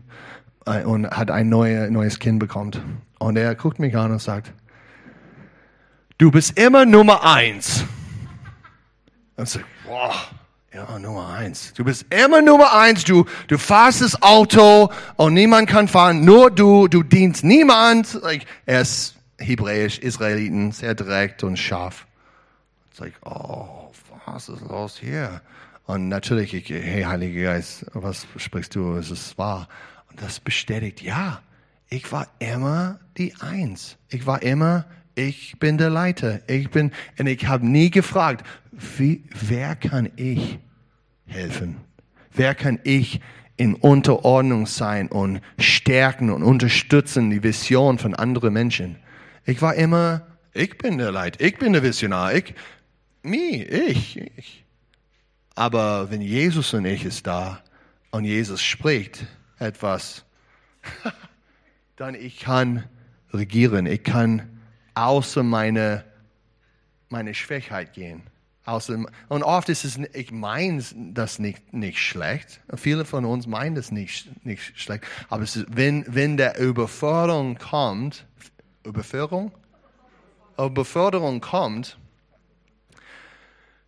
und 0.64 1.10
hat 1.10 1.30
ein 1.30 1.48
neue, 1.48 1.90
neues 1.90 2.18
Kind 2.18 2.38
bekommen. 2.38 3.02
Und 3.18 3.36
er 3.36 3.54
guckt 3.54 3.78
mich 3.78 3.96
an 3.96 4.12
und 4.12 4.20
sagt, 4.20 4.52
du 6.18 6.30
bist 6.30 6.58
immer 6.58 6.86
Nummer 6.86 7.24
eins. 7.24 7.84
Und 9.36 9.48
so, 9.48 9.60
boah, 9.86 10.14
ja, 10.72 10.98
Nummer 10.98 11.28
eins. 11.28 11.72
Du 11.74 11.84
bist 11.84 12.06
immer 12.12 12.42
Nummer 12.42 12.74
eins. 12.74 13.04
Du, 13.04 13.26
du 13.46 13.58
fahrst 13.58 14.00
das 14.00 14.20
Auto 14.22 14.90
und 15.16 15.34
niemand 15.34 15.68
kann 15.68 15.86
fahren. 15.86 16.24
Nur 16.24 16.50
du. 16.50 16.88
Du 16.88 17.02
dienst 17.02 17.44
niemand. 17.44 18.14
Like, 18.22 18.46
er 18.66 18.80
ist 18.80 19.16
hebräisch, 19.38 19.98
Israeliten, 19.98 20.72
sehr 20.72 20.94
direkt 20.94 21.44
und 21.44 21.58
scharf. 21.58 22.06
It's 22.90 23.00
like, 23.00 23.14
oh, 23.24 23.92
was 24.26 24.48
ist 24.48 24.62
los 24.62 24.98
hier? 24.98 25.40
Und 25.86 26.08
natürlich, 26.08 26.54
ich, 26.54 26.70
hey, 26.70 27.02
Heiliger 27.02 27.42
Geist, 27.52 27.86
was 27.92 28.26
sprichst 28.36 28.74
du? 28.74 28.96
Es 28.96 29.10
ist 29.10 29.36
wahr. 29.36 29.68
Das 30.16 30.40
bestätigt, 30.40 31.02
ja, 31.02 31.42
ich 31.88 32.10
war 32.12 32.28
immer 32.38 33.00
die 33.16 33.34
Eins. 33.40 33.96
Ich 34.08 34.26
war 34.26 34.42
immer, 34.42 34.86
ich 35.14 35.58
bin 35.58 35.78
der 35.78 35.90
Leiter. 35.90 36.40
Ich 36.48 36.70
bin, 36.70 36.92
und 37.18 37.26
ich 37.26 37.46
habe 37.46 37.66
nie 37.66 37.90
gefragt, 37.90 38.46
wie, 38.72 39.24
wer 39.40 39.76
kann 39.76 40.10
ich 40.16 40.58
helfen? 41.26 41.76
Wer 42.32 42.54
kann 42.54 42.80
ich 42.84 43.20
in 43.56 43.74
Unterordnung 43.74 44.66
sein 44.66 45.08
und 45.08 45.40
stärken 45.58 46.30
und 46.30 46.42
unterstützen 46.42 47.30
die 47.30 47.42
Vision 47.42 47.98
von 47.98 48.14
anderen 48.14 48.52
Menschen? 48.52 48.96
Ich 49.44 49.62
war 49.62 49.74
immer, 49.74 50.26
ich 50.52 50.78
bin 50.78 50.98
der 50.98 51.12
Leit, 51.12 51.40
ich 51.40 51.58
bin 51.58 51.72
der 51.72 51.82
Visionar, 51.82 52.34
ich, 52.34 52.54
mir, 53.22 53.70
ich, 53.70 54.18
ich. 54.36 54.64
Aber 55.54 56.10
wenn 56.10 56.20
Jesus 56.20 56.74
und 56.74 56.84
ich 56.84 57.04
ist 57.04 57.26
da 57.26 57.62
und 58.10 58.24
Jesus 58.24 58.62
spricht 58.62 59.26
etwas, 59.58 60.24
dann 61.96 62.14
ich 62.14 62.40
kann 62.40 62.88
regieren, 63.32 63.86
ich 63.86 64.02
kann 64.02 64.60
außer 64.94 65.42
meine, 65.42 66.04
meine 67.08 67.34
Schwächheit 67.34 67.92
gehen. 67.92 68.22
Außerdem, 68.66 69.08
und 69.28 69.42
oft 69.42 69.68
ist 69.68 69.84
es, 69.84 69.98
ich 70.14 70.32
meine 70.32 70.82
das 71.12 71.38
nicht, 71.38 71.74
nicht 71.74 71.98
schlecht. 71.98 72.60
Viele 72.76 73.04
von 73.04 73.26
uns 73.26 73.46
meinen 73.46 73.74
das 73.74 73.90
nicht, 73.90 74.44
nicht 74.46 74.78
schlecht. 74.80 75.04
Aber 75.28 75.42
ist, 75.42 75.66
wenn, 75.68 76.04
wenn 76.08 76.38
der 76.38 76.58
Überforderung 76.58 77.58
kommt, 77.58 78.26
Überforderung? 78.84 79.52
Überforderung 80.58 81.40
kommt, 81.40 81.98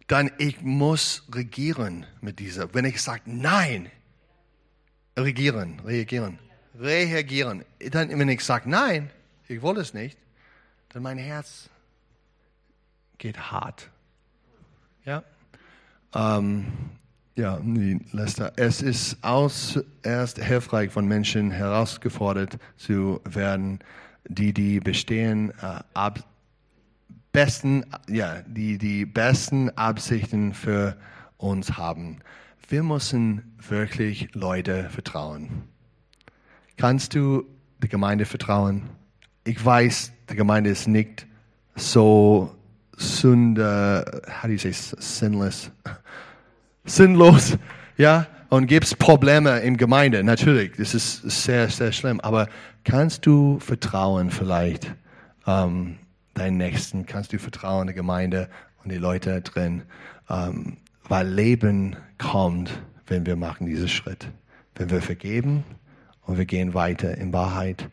dann 0.08 0.30
ich 0.38 0.60
muss 0.60 1.26
regieren 1.32 2.06
mit 2.20 2.38
dieser. 2.38 2.74
Wenn 2.74 2.84
ich 2.84 3.00
sage, 3.00 3.22
nein, 3.24 3.90
regieren, 5.16 5.80
reagieren, 5.84 6.38
reagieren. 6.78 7.64
Dann, 7.90 8.16
wenn 8.18 8.28
ich 8.28 8.44
sage, 8.44 8.68
nein, 8.68 9.10
ich 9.48 9.62
will 9.62 9.76
es 9.78 9.94
nicht, 9.94 10.18
dann 10.90 11.02
mein 11.02 11.18
Herz 11.18 11.70
geht 13.18 13.38
hart 13.50 13.90
ja. 15.06 15.22
Ähm, 16.14 16.66
ja, 17.36 17.60
Lester. 18.12 18.52
Es 18.56 18.82
ist 18.82 19.18
erst 20.02 20.38
hilfreich 20.38 20.90
von 20.90 21.06
Menschen 21.06 21.50
herausgefordert 21.50 22.58
zu 22.76 23.20
werden, 23.24 23.78
die 24.28 24.52
die 24.52 24.80
bestehen 24.80 25.50
äh, 25.62 25.80
ab, 25.94 26.24
besten, 27.32 27.84
ja, 28.08 28.42
die 28.46 28.78
die 28.78 29.06
besten 29.06 29.70
Absichten 29.70 30.54
für 30.54 30.96
uns 31.36 31.76
haben. 31.76 32.20
Wir 32.68 32.82
müssen 32.82 33.54
wirklich 33.68 34.34
Leute 34.34 34.90
vertrauen. 34.90 35.62
Kannst 36.76 37.14
du 37.14 37.44
der 37.80 37.88
Gemeinde 37.88 38.24
vertrauen? 38.24 38.90
Ich 39.44 39.64
weiß, 39.64 40.12
die 40.28 40.34
Gemeinde 40.34 40.70
ist 40.70 40.88
nicht 40.88 41.28
so 41.76 42.52
Sünde, 42.96 44.20
how 44.26 44.42
do 44.42 44.48
you 44.48 44.58
say 44.58 44.72
sinless? 44.72 45.70
Sinnlos, 46.84 47.56
ja? 47.96 48.26
Und 48.48 48.66
gibt's 48.66 48.96
Probleme 48.96 49.60
in 49.60 49.76
Gemeinde, 49.76 50.24
natürlich, 50.24 50.72
das 50.76 50.92
ist 50.92 51.22
sehr, 51.22 51.68
sehr 51.68 51.92
schlimm. 51.92 52.18
Aber 52.20 52.48
kannst 52.82 53.26
du 53.26 53.60
vertrauen 53.60 54.30
vielleicht 54.32 54.92
ähm, 55.46 55.98
deinen 56.34 56.56
Nächsten? 56.56 57.06
Kannst 57.06 57.32
du 57.32 57.38
vertrauen 57.38 57.86
der 57.86 57.94
Gemeinde 57.94 58.48
und 58.82 58.90
die 58.90 58.98
Leute 58.98 59.40
drin? 59.40 59.82
Ähm, 60.28 60.78
weil 61.09 61.28
Leben 61.28 61.96
kommt, 62.18 62.70
wenn 63.07 63.26
wir 63.26 63.36
machen 63.36 63.66
diesen 63.66 63.88
Schritt. 63.88 64.28
Wenn 64.74 64.90
wir 64.90 65.00
vergeben 65.00 65.64
und 66.22 66.38
wir 66.38 66.44
gehen 66.44 66.74
weiter 66.74 67.16
in 67.16 67.32
Wahrheit, 67.32 67.88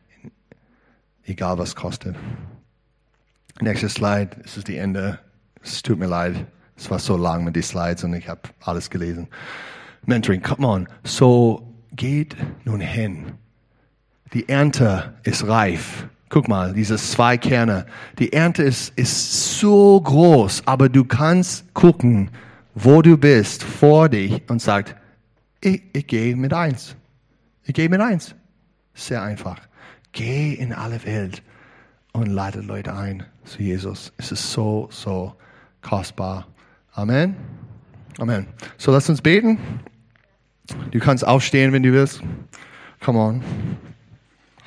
egal 1.26 1.58
was 1.58 1.76
kostet. 1.76 2.16
Nächstes 3.62 3.94
Slide, 3.94 4.32
es 4.44 4.58
ist 4.58 4.68
die 4.68 4.78
Ende. 4.78 5.20
Es 5.62 5.82
tut 5.82 6.00
mir 6.00 6.08
leid, 6.08 6.46
es 6.76 6.90
war 6.90 7.00
so 7.00 7.16
lang 7.16 7.44
mit 7.44 7.56
den 7.56 7.64
Slides 7.64 8.04
und 8.04 8.14
ich 8.14 8.28
habe 8.28 8.42
alles 8.62 8.90
gelesen. 8.90 9.28
Mentoring, 10.06 10.42
come 10.42 10.68
on. 10.68 10.88
So 11.04 11.74
geht 11.96 12.36
nun 12.66 12.82
hin. 12.82 13.34
Die 14.34 14.50
Ernte 14.50 15.14
ist 15.24 15.48
reif. 15.48 16.08
Guck 16.30 16.48
mal, 16.48 16.74
diese 16.74 16.98
zwei 16.98 17.38
Kerne. 17.38 17.86
Die 18.18 18.34
Ernte 18.34 18.64
ist, 18.64 18.98
ist 18.98 19.60
so 19.60 20.02
groß, 20.02 20.64
aber 20.66 20.90
du 20.90 21.06
kannst 21.06 21.72
gucken, 21.76 22.32
wo 22.76 23.02
du 23.02 23.18
bist, 23.18 23.64
vor 23.64 24.10
dich 24.10 24.42
und 24.50 24.62
sagt, 24.62 24.96
ich, 25.62 25.84
ich 25.94 26.08
gehe 26.08 26.36
mit 26.36 26.54
eins. 26.54 26.96
Ich 27.64 27.74
gehe 27.74 27.90
mit 27.90 28.02
eins. 28.02 28.36
Sehr 28.94 29.22
einfach. 29.22 29.60
Geh 30.12 30.54
in 30.54 30.74
alle 30.74 31.04
Welt 31.06 31.42
und 32.12 32.28
lade 32.28 32.62
Leute 32.62 32.94
ein 32.94 33.26
zu 33.44 33.62
Jesus. 33.62 34.14
Es 34.18 34.32
ist 34.32 34.52
so, 34.52 34.88
so 34.92 35.36
kostbar. 35.82 36.48
Amen. 36.94 37.36
Amen. 38.20 38.48
So, 38.78 38.92
lass 38.92 39.10
uns 39.10 39.22
beten. 39.22 39.58
Du 40.92 41.00
kannst 41.00 41.26
aufstehen, 41.26 41.74
wenn 41.74 41.84
du 41.84 41.92
willst. 41.92 42.22
Come 43.04 43.20
on. 43.20 43.44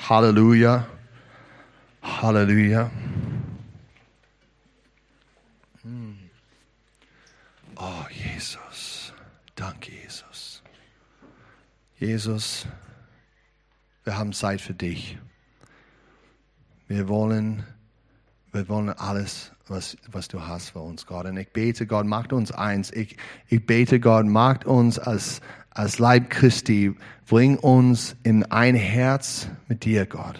Halleluja. 0.09 0.86
Halleluja. 2.02 2.90
Oh, 7.79 8.07
Jesus. 8.11 9.12
Danke, 9.55 9.93
Jesus. 9.93 10.62
Jesus, 11.99 12.66
wir 14.05 14.16
haben 14.16 14.33
Zeit 14.33 14.62
für 14.62 14.72
dich. 14.72 15.18
Wir 16.89 17.09
wollen, 17.09 17.64
wir 18.53 18.68
wollen 18.68 18.89
alles, 18.91 19.53
was, 19.66 19.97
was 20.11 20.29
du 20.29 20.47
hast 20.47 20.70
für 20.70 20.79
uns, 20.79 21.07
Gott. 21.07 21.27
Und 21.27 21.37
ich 21.37 21.53
bete, 21.53 21.87
Gott, 21.87 22.07
macht 22.07 22.33
uns 22.33 22.51
eins. 22.51 22.91
Ich, 22.93 23.16
ich 23.49 23.66
bete, 23.66 24.01
Gott, 24.01 24.24
macht 24.24 24.64
uns 24.64 24.99
als, 24.99 25.43
als 25.70 25.99
Leib 25.99 26.31
Christi, 26.31 26.95
bring 27.27 27.59
uns 27.59 28.16
in 28.22 28.45
ein 28.45 28.74
Herz 28.74 29.49
mit 29.68 29.85
dir, 29.85 30.07
Gott. 30.07 30.39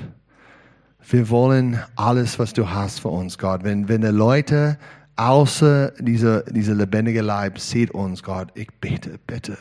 Wir 1.09 1.29
wollen 1.29 1.83
alles, 1.97 2.39
was 2.39 2.55
du 2.55 2.71
hast 2.71 3.01
für 3.01 3.09
uns, 3.09 3.37
Gott. 3.37 3.63
Wenn, 3.63 3.89
wenn 3.89 4.01
die 4.01 4.09
Leute 4.09 4.79
außer 5.17 5.93
dieser, 5.99 6.43
dieser 6.43 6.75
lebendige 6.75 7.23
Leib 7.23 7.59
sieht 7.59 7.91
uns, 7.91 8.23
Gott, 8.23 8.49
ich 8.55 8.69
bete, 8.81 9.19
bitte. 9.27 9.57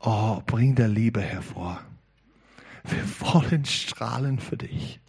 Oh, 0.00 0.40
bring 0.46 0.74
der 0.74 0.88
Liebe 0.88 1.20
hervor. 1.20 1.80
Wir 2.84 3.04
wollen 3.20 3.64
strahlen 3.64 4.38
für 4.38 4.56
dich. 4.56 5.00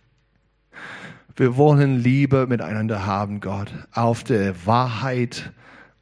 Wir 1.36 1.56
wollen 1.56 1.98
Liebe 1.98 2.48
miteinander 2.48 3.06
haben, 3.06 3.40
Gott, 3.40 3.72
auf 3.94 4.24
der 4.24 4.66
Wahrheit 4.66 5.54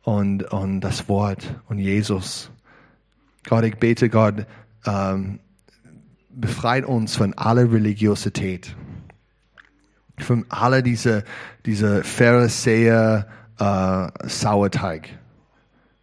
und, 0.02 0.44
und 0.52 0.82
das 0.82 1.08
Wort 1.10 1.62
und 1.68 1.78
Jesus. 1.78 2.50
Gott, 3.48 3.64
ich 3.66 3.78
bete, 3.78 4.10
Gott, 4.10 4.48
ähm, 4.86 5.40
befreit 6.30 6.86
uns 6.86 7.16
von 7.16 7.34
aller 7.34 7.72
Religiosität 7.72 8.76
von 10.20 10.46
alle 10.50 10.84
diese, 10.84 11.24
diese 11.66 12.04
Pharisäer 12.04 13.28
äh, 13.60 14.08
Sauerteig. 14.28 15.10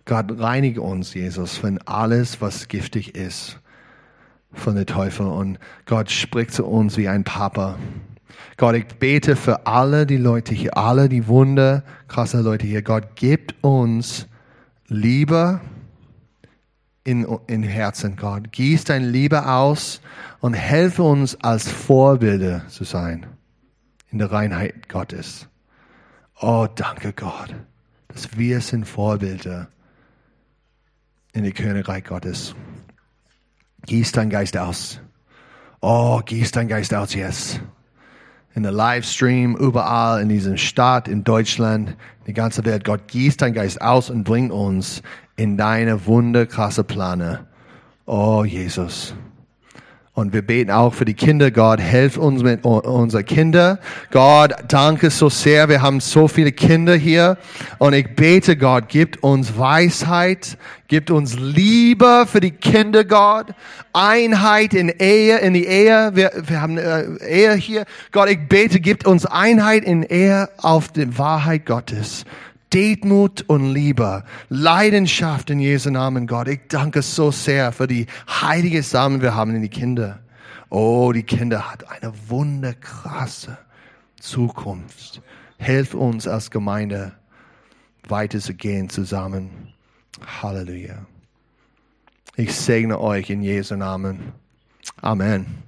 Gott 0.06 0.38
reinige 0.38 0.82
uns, 0.82 1.14
Jesus, 1.14 1.56
von 1.56 1.78
alles, 1.86 2.40
was 2.40 2.68
giftig 2.68 3.14
ist, 3.14 3.58
von 4.52 4.74
der 4.74 4.86
Teufel. 4.86 5.26
Und 5.26 5.58
Gott 5.86 6.10
spricht 6.10 6.52
zu 6.52 6.66
uns 6.66 6.96
wie 6.96 7.08
ein 7.08 7.24
Papa. 7.24 7.78
Gott, 8.56 8.74
ich 8.74 8.86
bete 8.86 9.34
für 9.36 9.66
alle 9.66 10.06
die 10.06 10.16
Leute 10.16 10.54
hier, 10.54 10.76
alle 10.76 11.08
die 11.08 11.26
Wunder, 11.26 11.82
krasse 12.08 12.40
Leute 12.40 12.66
hier. 12.66 12.82
Gott, 12.82 13.16
gibt 13.16 13.54
uns 13.62 14.26
Liebe 14.88 15.60
in, 17.04 17.26
in 17.46 17.62
Herzen, 17.62 18.16
Gott. 18.16 18.52
Gieß 18.52 18.84
dein 18.84 19.04
Liebe 19.04 19.48
aus 19.48 20.00
und 20.40 20.54
helfe 20.54 21.02
uns 21.02 21.36
als 21.36 21.70
Vorbilder 21.70 22.66
zu 22.68 22.84
sein 22.84 23.26
in 24.10 24.18
der 24.18 24.30
Reinheit 24.30 24.88
Gottes. 24.88 25.48
Oh, 26.40 26.66
danke 26.74 27.12
Gott, 27.12 27.54
dass 28.08 28.36
wir 28.36 28.60
sind 28.60 28.86
Vorbilder 28.86 29.68
in 31.32 31.44
der 31.44 31.52
Königreich 31.52 32.04
Gottes. 32.04 32.54
Gieß 33.86 34.12
dein 34.12 34.30
Geist 34.30 34.56
aus. 34.56 35.00
Oh, 35.80 36.20
gieß 36.24 36.52
dein 36.52 36.68
Geist 36.68 36.94
aus 36.94 37.14
jetzt. 37.14 37.60
In 38.54 38.62
der 38.62 38.72
Livestream, 38.72 39.56
überall 39.56 40.22
in 40.22 40.28
diesem 40.28 40.56
Stadt, 40.56 41.08
in 41.08 41.24
Deutschland, 41.24 41.90
in 41.90 42.24
der 42.26 42.34
ganzen 42.34 42.64
Welt. 42.64 42.84
Gott, 42.84 43.08
gieß 43.08 43.36
dein 43.36 43.52
Geist 43.52 43.80
aus 43.80 44.10
und 44.10 44.24
bring 44.24 44.50
uns 44.50 45.02
in 45.36 45.56
deine 45.56 46.06
wunderkrasse 46.06 46.84
Plane. 46.84 47.46
Oh, 48.06 48.44
Jesus. 48.44 49.14
Und 50.16 50.32
wir 50.32 50.42
beten 50.42 50.70
auch 50.70 50.94
für 50.94 51.04
die 51.04 51.14
Kinder. 51.14 51.50
Gott, 51.50 51.80
helf 51.80 52.16
uns 52.16 52.44
mit 52.44 52.64
unseren 52.64 53.24
Kindern. 53.24 53.78
Gott, 54.12 54.52
danke 54.68 55.10
so 55.10 55.28
sehr. 55.28 55.68
Wir 55.68 55.82
haben 55.82 55.98
so 55.98 56.28
viele 56.28 56.52
Kinder 56.52 56.94
hier. 56.94 57.36
Und 57.78 57.94
ich 57.94 58.14
bete, 58.14 58.56
Gott, 58.56 58.88
gibt 58.88 59.24
uns 59.24 59.58
Weisheit, 59.58 60.56
gibt 60.86 61.10
uns 61.10 61.36
Liebe 61.36 62.26
für 62.28 62.38
die 62.38 62.52
Kinder, 62.52 63.02
Gott. 63.02 63.46
Einheit 63.92 64.72
in 64.72 64.88
Ehe, 64.88 65.38
in 65.38 65.52
die 65.52 65.66
Ehe. 65.66 66.12
Wir, 66.14 66.30
wir 66.46 66.60
haben 66.60 66.78
äh, 66.78 67.06
Ehe 67.26 67.54
hier. 67.54 67.84
Gott, 68.12 68.30
ich 68.30 68.38
bete, 68.48 68.78
gibt 68.78 69.08
uns 69.08 69.26
Einheit 69.26 69.82
in 69.82 70.04
Ehe 70.04 70.48
auf 70.58 70.92
die 70.92 71.18
Wahrheit 71.18 71.66
Gottes. 71.66 72.24
Demut 72.74 73.42
und 73.42 73.72
Liebe, 73.72 74.24
Leidenschaft 74.48 75.48
in 75.48 75.60
Jesu 75.60 75.90
Namen, 75.90 76.26
Gott. 76.26 76.48
Ich 76.48 76.62
danke 76.66 77.02
so 77.02 77.30
sehr 77.30 77.70
für 77.70 77.86
die 77.86 78.06
heilige 78.28 78.82
Samen, 78.82 79.22
wir 79.22 79.36
haben 79.36 79.54
in 79.54 79.62
die 79.62 79.68
Kinder. 79.68 80.18
Oh, 80.70 81.12
die 81.12 81.22
Kinder 81.22 81.70
hat 81.70 81.88
eine 81.88 82.12
wunderkrasse 82.28 83.58
Zukunft. 84.18 85.22
Hilf 85.56 85.94
uns 85.94 86.26
als 86.26 86.50
Gemeinde 86.50 87.12
weiterzugehen 88.08 88.88
zusammen. 88.88 89.72
Halleluja. 90.42 91.06
Ich 92.34 92.52
segne 92.56 92.98
euch 92.98 93.30
in 93.30 93.42
Jesu 93.42 93.76
Namen. 93.76 94.32
Amen. 95.00 95.63